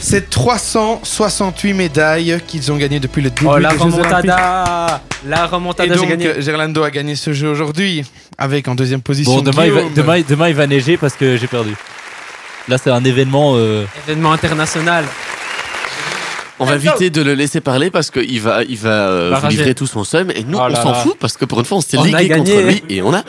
c'est 0.00 0.28
368 0.30 1.72
médailles 1.72 2.40
qu'ils 2.46 2.70
ont 2.70 2.76
gagnées 2.76 3.00
depuis 3.00 3.22
le 3.22 3.30
début 3.30 3.46
Oh, 3.48 3.58
la 3.58 3.70
des 3.70 3.78
Jeux 3.78 3.84
remontada 3.84 5.00
La 5.26 5.44
Et 5.44 5.46
remontada, 5.46 5.94
j'ai 5.94 6.00
donc, 6.00 6.08
gagné. 6.08 6.26
euh, 6.28 6.40
Gerlando 6.40 6.82
a 6.82 6.90
gagné 6.90 7.16
ce 7.16 7.32
jeu 7.32 7.48
aujourd'hui 7.48 8.04
avec 8.36 8.68
en 8.68 8.74
deuxième 8.74 9.00
position 9.00 9.36
Bon, 9.36 9.42
demain 9.42 9.64
il, 9.64 9.72
va, 9.72 9.80
Guillaume. 9.80 9.94
demain, 9.94 10.22
demain, 10.28 10.48
il 10.48 10.54
va 10.54 10.66
neiger 10.66 10.96
parce 10.96 11.14
que 11.14 11.36
j'ai 11.36 11.46
perdu. 11.46 11.74
Là, 12.68 12.78
c'est 12.78 12.90
un 12.90 13.04
événement. 13.04 13.52
euh, 13.56 13.84
Événement 14.06 14.32
international. 14.32 15.04
On 16.60 16.64
va 16.66 16.76
éviter 16.76 17.10
de 17.10 17.20
le 17.20 17.34
laisser 17.34 17.60
parler 17.60 17.90
parce 17.90 18.10
qu'il 18.12 18.40
va, 18.40 18.62
il 18.62 18.78
va 18.78 19.08
euh, 19.08 19.30
Va 19.30 19.40
vous 19.40 19.48
livrer 19.48 19.74
tout 19.74 19.86
son 19.88 20.04
seum. 20.04 20.30
Et 20.30 20.44
nous, 20.44 20.56
Oh 20.58 20.66
on 20.70 20.74
s'en 20.74 20.94
fout 20.94 21.16
parce 21.18 21.36
que 21.36 21.44
pour 21.44 21.58
une 21.58 21.64
fois, 21.66 21.78
on 21.78 21.80
s'est 21.80 21.96
ligué 21.96 22.28
contre 22.28 22.44
gagné. 22.44 22.62
lui 22.62 22.82
et 22.88 23.02
on 23.02 23.12
a 23.12 23.22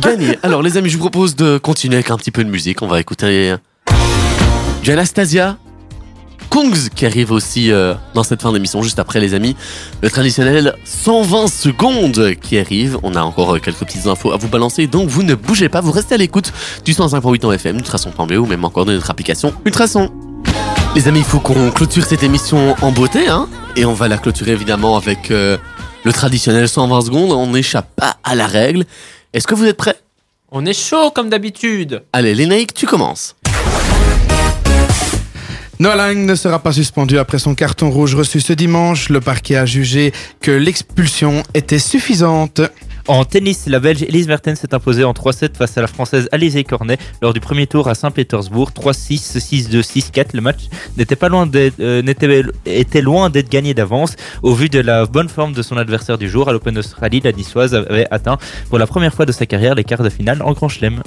gagné. 0.00 0.38
Alors, 0.42 0.62
les 0.62 0.76
amis, 0.78 0.88
je 0.88 0.96
vous 0.96 1.02
propose 1.10 1.36
de 1.36 1.58
continuer 1.58 1.96
avec 1.96 2.10
un 2.10 2.16
petit 2.16 2.30
peu 2.30 2.42
de 2.42 2.48
musique. 2.48 2.80
On 2.82 2.86
va 2.88 2.98
écouter 2.98 3.54
du 4.82 4.90
Anastasia. 4.90 5.56
Kungs 6.50 6.88
qui 6.94 7.06
arrive 7.06 7.32
aussi 7.32 7.70
euh, 7.70 7.94
dans 8.14 8.24
cette 8.24 8.42
fin 8.42 8.52
d'émission 8.52 8.82
juste 8.82 8.98
après 8.98 9.20
les 9.20 9.34
amis. 9.34 9.56
Le 10.02 10.10
traditionnel 10.10 10.74
120 10.84 11.46
secondes 11.46 12.34
qui 12.40 12.58
arrive. 12.58 12.98
On 13.02 13.14
a 13.14 13.22
encore 13.22 13.54
euh, 13.54 13.58
quelques 13.58 13.78
petites 13.78 14.06
infos 14.06 14.32
à 14.32 14.36
vous 14.36 14.48
balancer 14.48 14.86
donc 14.86 15.08
vous 15.08 15.22
ne 15.22 15.34
bougez 15.34 15.68
pas, 15.68 15.80
vous 15.80 15.92
restez 15.92 16.16
à 16.16 16.18
l'écoute 16.18 16.52
du 16.84 16.92
105.8 16.92 17.46
en 17.46 17.52
FM, 17.52 17.76
ultrason.be 17.76 18.32
ou 18.32 18.46
même 18.46 18.64
encore 18.64 18.84
de 18.84 18.92
notre 18.92 19.10
application 19.10 19.54
Ultrason. 19.64 20.10
Les 20.96 21.06
amis, 21.06 21.20
il 21.20 21.24
faut 21.24 21.38
qu'on 21.38 21.70
clôture 21.70 22.04
cette 22.04 22.24
émission 22.24 22.74
en 22.82 22.90
beauté 22.90 23.28
hein 23.28 23.48
et 23.76 23.84
on 23.84 23.92
va 23.92 24.08
la 24.08 24.18
clôturer 24.18 24.50
évidemment 24.50 24.96
avec 24.96 25.30
euh, 25.30 25.56
le 26.04 26.12
traditionnel 26.12 26.68
120 26.68 27.00
secondes. 27.02 27.32
On 27.32 27.46
n'échappe 27.46 27.94
pas 27.94 28.16
à 28.24 28.34
la 28.34 28.46
règle. 28.46 28.84
Est-ce 29.32 29.46
que 29.46 29.54
vous 29.54 29.66
êtes 29.66 29.76
prêts? 29.76 29.96
On 30.50 30.66
est 30.66 30.72
chaud 30.72 31.12
comme 31.14 31.28
d'habitude. 31.28 32.02
Allez, 32.12 32.34
Lénaïque, 32.34 32.74
tu 32.74 32.86
commences. 32.86 33.36
Noah 35.80 35.96
Lang 35.96 36.26
ne 36.26 36.34
sera 36.34 36.58
pas 36.58 36.72
suspendu 36.72 37.18
après 37.18 37.38
son 37.38 37.54
carton 37.54 37.90
rouge 37.90 38.14
reçu 38.14 38.40
ce 38.40 38.52
dimanche. 38.52 39.08
Le 39.08 39.20
parquet 39.22 39.56
a 39.56 39.64
jugé 39.64 40.12
que 40.42 40.50
l'expulsion 40.50 41.42
était 41.54 41.78
suffisante. 41.78 42.60
En 43.08 43.24
tennis, 43.24 43.64
la 43.66 43.80
Belge 43.80 44.02
Elise 44.02 44.28
Mertens 44.28 44.56
s'est 44.60 44.74
imposée 44.74 45.04
en 45.04 45.12
3-7 45.14 45.56
face 45.56 45.78
à 45.78 45.80
la 45.80 45.86
Française 45.86 46.28
Alizé 46.32 46.64
Cornet 46.64 46.98
lors 47.22 47.32
du 47.32 47.40
premier 47.40 47.66
tour 47.66 47.88
à 47.88 47.94
Saint-Pétersbourg. 47.94 48.72
3-6, 48.72 49.38
6-2, 49.38 49.80
6-4. 49.80 50.26
Le 50.34 50.42
match 50.42 50.64
n'était 50.98 51.16
pas 51.16 51.30
loin 51.30 51.46
d'être, 51.46 51.80
euh, 51.80 52.02
n'était- 52.02 52.42
était 52.66 53.00
loin 53.00 53.30
d'être 53.30 53.48
gagné 53.50 53.72
d'avance. 53.72 54.16
Au 54.42 54.52
vu 54.52 54.68
de 54.68 54.80
la 54.80 55.06
bonne 55.06 55.30
forme 55.30 55.54
de 55.54 55.62
son 55.62 55.78
adversaire 55.78 56.18
du 56.18 56.28
jour, 56.28 56.50
à 56.50 56.52
l'Open 56.52 56.74
d'Australie, 56.74 57.22
la 57.24 57.32
Niçoise 57.32 57.74
avait 57.74 58.06
atteint 58.10 58.36
pour 58.68 58.78
la 58.78 58.86
première 58.86 59.14
fois 59.14 59.24
de 59.24 59.32
sa 59.32 59.46
carrière 59.46 59.74
les 59.74 59.84
quarts 59.84 60.02
de 60.02 60.10
finale 60.10 60.42
en 60.42 60.52
Grand 60.52 60.68
Chelem. 60.68 61.02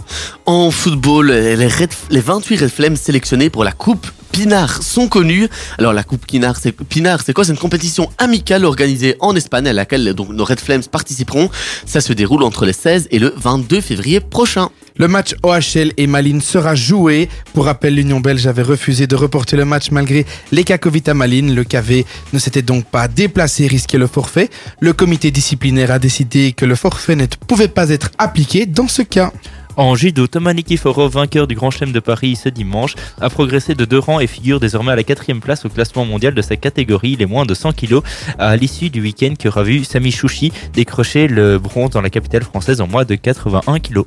En 0.48 0.72
football, 0.72 1.28
les, 1.32 1.68
Red- 1.68 1.94
les 2.10 2.22
28 2.22 2.58
Red 2.62 2.70
Flames 2.70 2.96
sélectionnés 2.96 3.52
pour 3.52 3.64
la 3.64 3.72
Coupe 3.72 4.08
Pinard 4.34 4.82
sont 4.82 5.08
connus. 5.08 5.48
Alors 5.78 5.94
la 5.94 6.04
Coupe 6.04 6.26
Pinard, 6.26 6.58
c'est 6.58 7.34
quoi? 7.34 7.46
C'est 7.46 7.52
une 7.52 7.58
compétition 7.58 8.10
amicale 8.18 8.66
organisée 8.66 9.16
en 9.20 9.36
Espagne 9.36 9.68
à 9.68 9.74
laquelle 9.74 10.12
donc 10.16 10.30
nos 10.30 10.44
Red 10.44 10.60
Flames 10.60 10.84
participeront. 10.92 11.52
Ça 11.86 12.02
se 12.02 12.14
déroule 12.14 12.42
entre 12.42 12.66
le 12.66 12.74
16 12.74 13.10
et 13.12 13.20
le 13.20 13.32
22 13.38 13.80
février 13.80 14.20
prochain. 14.20 14.70
Le 14.98 15.08
match 15.08 15.36
OHL 15.44 15.94
et 15.98 16.08
Malines 16.08 16.42
sera 16.42 16.74
joué. 16.74 17.30
Pour 17.54 17.66
rappel, 17.66 17.94
l'Union 17.94 18.20
belge 18.20 18.48
avait 18.48 18.64
refusé 18.64 19.06
de 19.06 19.16
reporter 19.16 19.56
le 19.56 19.66
match 19.66 19.92
malgré 19.92 20.26
les 20.52 20.64
cas 20.64 20.78
à 21.06 21.14
Malines. 21.14 21.54
Le 21.54 21.64
KV 21.64 22.04
ne 22.34 22.40
s'était 22.40 22.64
donc 22.64 22.86
pas 22.86 23.08
déplacé 23.08 23.68
risquait 23.68 24.00
le 24.00 24.08
forfait. 24.08 24.50
Le 24.80 24.94
comité 24.94 25.30
disciplinaire 25.30 25.92
a 25.92 26.00
décidé 26.00 26.54
que 26.54 26.66
le 26.66 26.76
forfait 26.76 27.16
ne 27.16 27.28
pouvait 27.48 27.68
pas 27.68 27.90
être 27.90 28.10
appliqué 28.18 28.66
dans 28.66 28.88
ce 28.88 29.04
cas. 29.04 29.32
En 29.76 29.96
judo, 29.96 30.28
Thomas 30.28 30.54
Nikiforov, 30.54 31.14
vainqueur 31.14 31.48
du 31.48 31.56
Grand 31.56 31.72
Chelem 31.72 31.92
de 31.92 32.00
Paris 32.00 32.36
ce 32.36 32.48
dimanche, 32.48 32.94
a 33.20 33.30
progressé 33.30 33.74
de 33.74 33.86
deux 33.86 33.98
rangs 33.98 34.20
et 34.20 34.28
figure 34.28 34.60
désormais 34.60 34.92
à 34.92 34.96
la 34.96 35.04
quatrième 35.04 35.40
place 35.40 35.66
au 35.66 35.70
classement 35.70 36.06
mondial 36.06 36.36
de 36.36 36.42
sa 36.44 36.56
catégorie, 36.58 37.16
les 37.16 37.26
moins 37.26 37.46
de 37.46 37.56
100 37.56 37.74
kilos, 37.74 38.04
à 38.38 38.56
l'issue 38.56 38.92
du 38.92 39.02
week-end 39.02 39.34
qui 39.38 39.48
aura 39.48 39.64
vu 39.64 39.84
Sami 39.84 40.12
Chouchi 40.12 40.54
décrocher 40.74 41.28
le 41.28 41.58
bronze 41.58 41.90
dans 41.90 42.02
la 42.02 42.12
capitale 42.12 42.44
française 42.44 42.82
en 42.82 42.88
moins 42.88 43.04
de 43.04 43.16
81 43.16 43.80
kilos. 43.80 44.06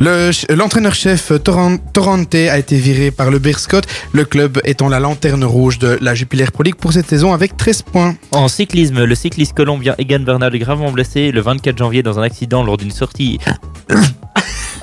Le 0.00 0.32
ch- 0.32 0.46
L'entraîneur-chef 0.50 1.32
Torran- 1.42 1.78
Torrente 1.92 2.34
a 2.34 2.58
été 2.58 2.76
viré 2.76 3.10
par 3.10 3.30
le 3.30 3.38
Berscott, 3.38 3.86
le 4.12 4.24
club 4.24 4.60
étant 4.64 4.88
la 4.88 4.98
lanterne 5.00 5.44
rouge 5.44 5.78
de 5.78 5.98
la 6.00 6.14
Jupiler 6.14 6.46
Pro 6.52 6.62
League 6.62 6.74
pour 6.76 6.92
cette 6.92 7.08
saison 7.08 7.32
avec 7.32 7.56
13 7.56 7.82
points. 7.82 8.16
En 8.32 8.48
cyclisme, 8.48 9.04
le 9.04 9.14
cycliste 9.14 9.54
colombien 9.54 9.94
Egan 9.98 10.20
Bernal, 10.20 10.56
gravement 10.58 10.90
blessé 10.90 11.30
le 11.30 11.40
24 11.40 11.78
janvier 11.78 12.02
dans 12.02 12.18
un 12.18 12.22
accident 12.22 12.62
lors 12.64 12.76
d'une 12.76 12.90
sortie 12.90 13.38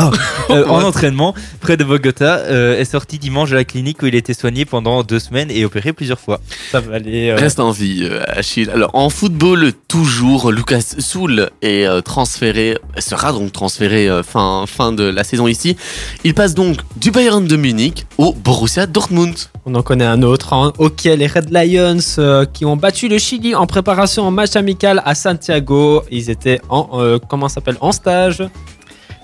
euh, 0.49 0.65
en 0.67 0.83
entraînement 0.83 1.33
près 1.59 1.77
de 1.77 1.83
Bogota, 1.83 2.37
euh, 2.37 2.79
est 2.79 2.85
sorti 2.85 3.19
dimanche 3.19 3.51
de 3.51 3.55
la 3.55 3.63
clinique 3.63 4.01
où 4.01 4.07
il 4.07 4.15
était 4.15 4.33
soigné 4.33 4.65
pendant 4.65 5.03
deux 5.03 5.19
semaines 5.19 5.49
et 5.51 5.65
opéré 5.65 5.93
plusieurs 5.93 6.19
fois. 6.19 6.39
Ça 6.71 6.79
va 6.79 6.95
aller. 6.95 7.29
euh, 7.29 7.35
Reste 7.35 7.59
en 7.59 7.71
vie, 7.71 8.07
Achille. 8.27 8.69
Alors 8.73 8.91
en 8.93 9.09
football, 9.09 9.73
toujours, 9.87 10.51
Lucas 10.51 10.95
Soul 10.99 11.49
est 11.61 11.87
transféré, 12.03 12.77
sera 12.97 13.33
donc 13.33 13.51
transféré 13.51 14.09
fin, 14.23 14.65
fin 14.67 14.91
de 14.91 15.03
la 15.03 15.23
saison 15.23 15.47
ici. 15.47 15.75
Il 16.23 16.33
passe 16.33 16.53
donc 16.53 16.77
du 16.97 17.11
Bayern 17.11 17.45
de 17.45 17.55
Munich 17.55 18.05
au 18.17 18.33
Borussia 18.33 18.87
Dortmund. 18.87 19.35
On 19.65 19.75
en 19.75 19.83
connaît 19.83 20.05
un 20.05 20.23
autre. 20.23 20.53
En 20.53 20.71
hockey, 20.79 21.15
les 21.15 21.27
Red 21.27 21.49
Lions 21.51 21.97
euh, 22.17 22.45
qui 22.45 22.65
ont 22.65 22.75
battu 22.77 23.07
le 23.07 23.17
Chili 23.19 23.53
en 23.53 23.67
préparation 23.67 24.23
en 24.23 24.31
match 24.31 24.55
amical 24.55 25.01
à 25.05 25.13
Santiago. 25.13 26.03
Ils 26.09 26.29
étaient 26.29 26.59
en 26.69 26.89
euh, 26.99 27.19
comment 27.29 27.47
s'appelle 27.47 27.77
en 27.79 27.91
stage. 27.91 28.43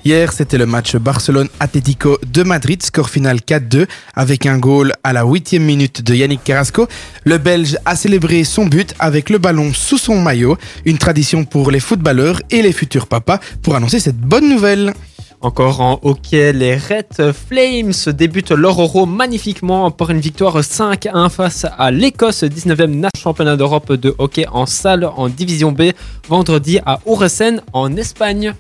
Hier, 0.08 0.32
c'était 0.32 0.58
le 0.58 0.66
match 0.66 0.96
Barcelone-Atlético 0.96 2.18
de 2.32 2.44
Madrid, 2.44 2.82
score 2.82 3.10
final 3.10 3.40
4-2, 3.46 3.88
avec 4.16 4.46
un 4.46 4.58
goal 4.58 4.94
à 5.04 5.12
la 5.12 5.26
huitième 5.26 5.64
minute 5.66 6.02
de 6.02 6.16
Yannick 6.16 6.46
Carrasco. 6.46 6.88
Le 7.26 7.38
Belge 7.38 7.76
a 7.84 7.98
célébré 7.98 8.46
son 8.46 8.68
but 8.68 8.94
avec 9.00 9.30
le 9.30 9.38
ballon 9.38 9.74
sous 9.74 9.98
son 9.98 10.22
maillot, 10.22 10.58
une 10.86 10.98
tradition 10.98 11.44
pour 11.44 11.72
les 11.72 11.82
footballeurs 11.82 12.40
et 12.52 12.62
les 12.62 12.72
futurs 12.72 13.08
papas 13.08 13.40
pour 13.62 13.76
annoncer 13.76 14.00
cette 14.00 14.16
bonne 14.18 14.48
nouvelle. 14.48 14.94
Encore 15.42 15.82
en 15.82 16.00
hockey, 16.02 16.54
les 16.54 16.78
Red 16.78 17.34
Flames 17.34 18.14
débutent 18.16 18.52
leur 18.52 18.82
Euro 18.82 19.06
magnifiquement 19.06 19.92
pour 19.92 20.10
une 20.10 20.22
victoire 20.22 20.58
5-1 20.62 21.30
face 21.30 21.66
à 21.78 21.92
l'Écosse, 21.92 22.46
19e 22.46 22.96
na- 23.02 23.10
championnat 23.22 23.58
d'Europe 23.58 23.92
de 23.92 24.16
hockey 24.20 24.46
en 24.50 24.66
salle 24.66 25.04
en 25.04 25.28
division 25.28 25.74
B, 25.74 25.92
vendredi 26.30 26.80
à 26.86 27.02
Ouressen 27.06 27.62
en 27.74 27.94
Espagne. 27.98 28.54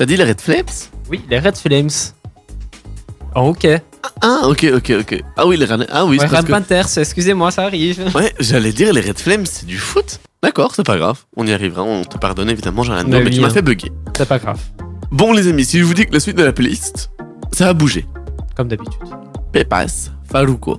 T'as 0.00 0.06
dit 0.06 0.16
les 0.16 0.24
Red 0.24 0.40
Flames? 0.40 0.64
Oui, 1.10 1.20
les 1.28 1.38
Red 1.38 1.58
Flames. 1.58 1.90
En 3.34 3.50
hockey. 3.50 3.82
Ah, 4.22 4.44
ok, 4.44 4.66
ok, 4.76 4.92
ok. 5.00 5.22
Ah 5.36 5.46
oui, 5.46 5.58
les 5.58 5.66
Red... 5.66 5.86
Ah 5.92 6.06
oui, 6.06 6.18
Ouais, 6.18 6.26
que... 6.26 6.50
Panthers, 6.50 6.96
excusez-moi, 6.96 7.50
ça 7.50 7.64
arrive. 7.64 8.10
Ouais, 8.14 8.32
j'allais 8.40 8.72
dire 8.72 8.94
les 8.94 9.02
Red 9.02 9.18
Flames, 9.18 9.44
c'est 9.44 9.66
du 9.66 9.76
foot. 9.76 10.18
D'accord, 10.42 10.74
c'est 10.74 10.86
pas 10.86 10.96
grave. 10.96 11.18
On 11.36 11.46
y 11.46 11.52
arrivera, 11.52 11.82
on 11.82 12.02
te 12.04 12.16
pardonne 12.16 12.48
évidemment, 12.48 12.82
j'ai 12.82 12.94
rien 12.94 13.04
Mais 13.04 13.22
mais, 13.22 13.28
tu 13.28 13.42
m'as 13.42 13.48
hein. 13.48 13.50
fait 13.50 13.60
bugger. 13.60 13.92
C'est 14.16 14.26
pas 14.26 14.38
grave, 14.38 14.58
Bon 15.10 15.34
les 15.34 15.46
amis, 15.48 15.66
si 15.66 15.78
je 15.78 15.84
vous 15.84 15.92
dis 15.92 16.06
que 16.06 16.14
la 16.14 16.20
suite 16.20 16.38
de 16.38 16.44
la 16.44 16.54
playlist, 16.54 17.10
ça 17.52 17.68
a 17.68 17.74
bougé. 17.74 18.06
comme 18.56 18.68
d'habitude. 18.68 19.02
Pepas, 19.52 20.12
Faruko. 20.32 20.78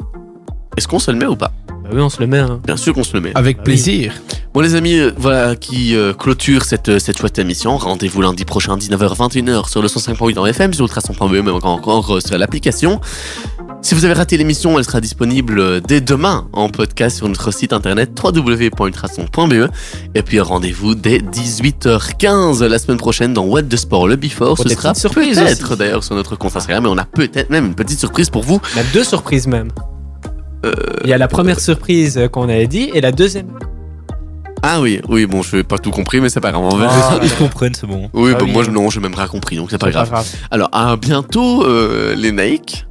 Est-ce 0.76 0.88
qu'on 0.88 0.98
se 0.98 1.12
le 1.12 1.18
met 1.18 1.28
ou 1.28 1.36
pas? 1.36 1.52
Oui, 1.92 2.02
on 2.02 2.10
se 2.10 2.20
le 2.20 2.28
met. 2.28 2.40
Hein. 2.40 2.60
Bien 2.66 2.78
sûr 2.78 2.94
qu'on 2.94 3.04
se 3.04 3.14
le 3.14 3.22
met. 3.22 3.32
Avec 3.36 3.58
Ah 3.58 3.62
oui. 3.62 3.66
plaisir. 3.66 4.14
Bon 4.54 4.60
les 4.60 4.76
amis, 4.76 4.96
euh, 4.98 5.12
voilà 5.18 5.56
qui 5.56 5.96
euh, 5.96 6.14
clôture 6.14 6.66
cette, 6.66 6.90
euh, 6.90 7.00
cette 7.00 7.18
chouette 7.18 7.40
émission. 7.40 7.78
Rendez-vous 7.78 8.22
lundi 8.22 8.44
prochain 8.44 8.76
19h-21h 8.78 9.70
sur 9.70 9.82
le 9.82 9.88
105.8 9.88 10.38
en 10.38 10.46
FM, 10.46 10.74
sur 10.74 10.84
ultrason.be, 10.86 11.32
même 11.32 11.50
encore, 11.50 11.72
encore 11.72 12.22
sur 12.22 12.38
l'application. 12.38 13.00
Si 13.82 13.96
vous 13.96 14.04
avez 14.06 14.14
raté 14.14 14.38
l'émission, 14.38 14.78
elle 14.78 14.84
sera 14.86 15.00
disponible 15.02 15.82
dès 15.82 16.02
demain 16.02 16.48
en 16.54 16.70
podcast 16.70 17.18
sur 17.18 17.28
notre 17.30 17.50
site 17.52 17.72
internet 17.74 18.12
www.ultrason.be. 18.22 19.70
Et 20.16 20.22
puis 20.22 20.40
rendez-vous 20.40 20.96
dès 20.96 21.20
18h15 21.20 22.64
la 22.66 22.78
semaine 22.78 22.98
prochaine 22.98 23.34
dans 23.34 23.46
What 23.46 23.64
the 23.64 23.78
Sport, 23.78 24.08
le 24.08 24.18
Before. 24.18 24.56
Pour 24.56 24.68
Ce 24.68 24.76
sera 24.76 24.94
peut-être 24.94 25.76
d'ailleurs 25.78 26.04
sur 26.04 26.16
notre 26.16 26.36
compte 26.36 26.56
Instagram, 26.56 26.84
mais 26.84 26.90
on 26.90 26.98
a 26.98 27.06
peut-être 27.06 27.50
même 27.50 27.68
une 27.68 27.76
petite 27.76 28.00
surprise 28.00 28.30
pour 28.30 28.44
vous. 28.44 28.60
On 28.76 28.80
a 28.80 28.84
deux 28.94 29.04
surprises 29.04 29.48
même. 29.48 29.70
Euh, 30.66 30.72
Il 31.04 31.10
y 31.10 31.14
a 31.14 31.18
la 31.18 31.28
première 31.28 31.60
surprise 31.60 32.20
qu'on 32.32 32.44
avait 32.50 32.68
dit 32.68 32.92
et 32.94 33.02
la 33.02 33.12
deuxième. 33.12 33.48
Ah 34.64 34.80
oui, 34.80 35.02
oui, 35.10 35.26
bon, 35.26 35.42
je 35.42 35.56
n'ai 35.58 35.64
pas 35.64 35.80
tout 35.80 35.90
compris, 35.90 36.22
mais 36.22 36.30
c'est 36.30 36.40
pas 36.40 36.52
grave. 36.52 36.64
On 36.64 36.76
verra. 36.78 37.20
Ils 37.24 37.34
comprennent, 37.34 37.74
c'est 37.74 37.88
bon. 37.88 38.10
Oui, 38.14 38.32
Ah 38.36 38.38
bah, 38.38 38.44
oui, 38.46 38.52
moi, 38.52 38.62
hein. 38.62 38.66
je- 38.68 38.72
non, 38.72 38.90
j'ai 38.92 39.00
même 39.00 39.16
rien 39.16 39.28
compris, 39.28 39.56
donc 39.56 39.70
c'est 39.72 39.80
pas 39.80 39.88
C'est 39.88 39.92
grave. 39.94 40.24
Alors, 40.52 40.70
à 40.72 40.96
bientôt, 40.98 41.64
euh, 41.66 42.14
les 42.16 42.32
Nike. 42.32 42.86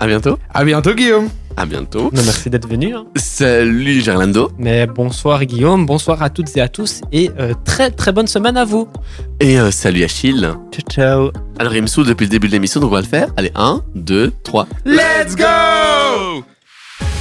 À 0.00 0.08
bientôt. 0.08 0.36
À 0.52 0.64
bientôt, 0.64 0.94
Guillaume. 0.94 1.28
À 1.56 1.64
bientôt. 1.64 2.10
Non, 2.12 2.22
merci 2.24 2.50
d'être 2.50 2.66
venu. 2.66 2.94
hein. 2.96 3.04
Salut, 3.14 4.00
Gerlando. 4.00 4.50
Mais 4.58 4.86
bonsoir 4.86 5.44
Guillaume, 5.44 5.84
bonsoir 5.86 6.22
à 6.22 6.30
toutes 6.30 6.56
et 6.56 6.60
à 6.62 6.68
tous 6.68 7.02
et 7.12 7.30
euh, 7.38 7.52
très 7.64 7.90
très 7.90 8.10
bonne 8.10 8.26
semaine 8.26 8.56
à 8.56 8.64
vous. 8.64 8.88
Et 9.38 9.60
euh, 9.60 9.70
salut, 9.70 10.02
Achille. 10.02 10.48
Ciao, 10.72 10.82
ciao. 10.90 11.30
Alors, 11.60 11.74
il 11.76 11.82
me 11.82 11.86
saoule 11.86 12.06
depuis 12.06 12.24
le 12.24 12.30
début 12.30 12.48
de 12.48 12.52
l'émission, 12.52 12.80
donc 12.80 12.90
on 12.90 12.94
va 12.94 13.00
le 13.02 13.06
faire. 13.06 13.28
Allez, 13.36 13.52
1, 13.54 13.82
2, 13.94 14.32
3. 14.42 14.66
Let's 14.86 15.36
go 15.36 15.44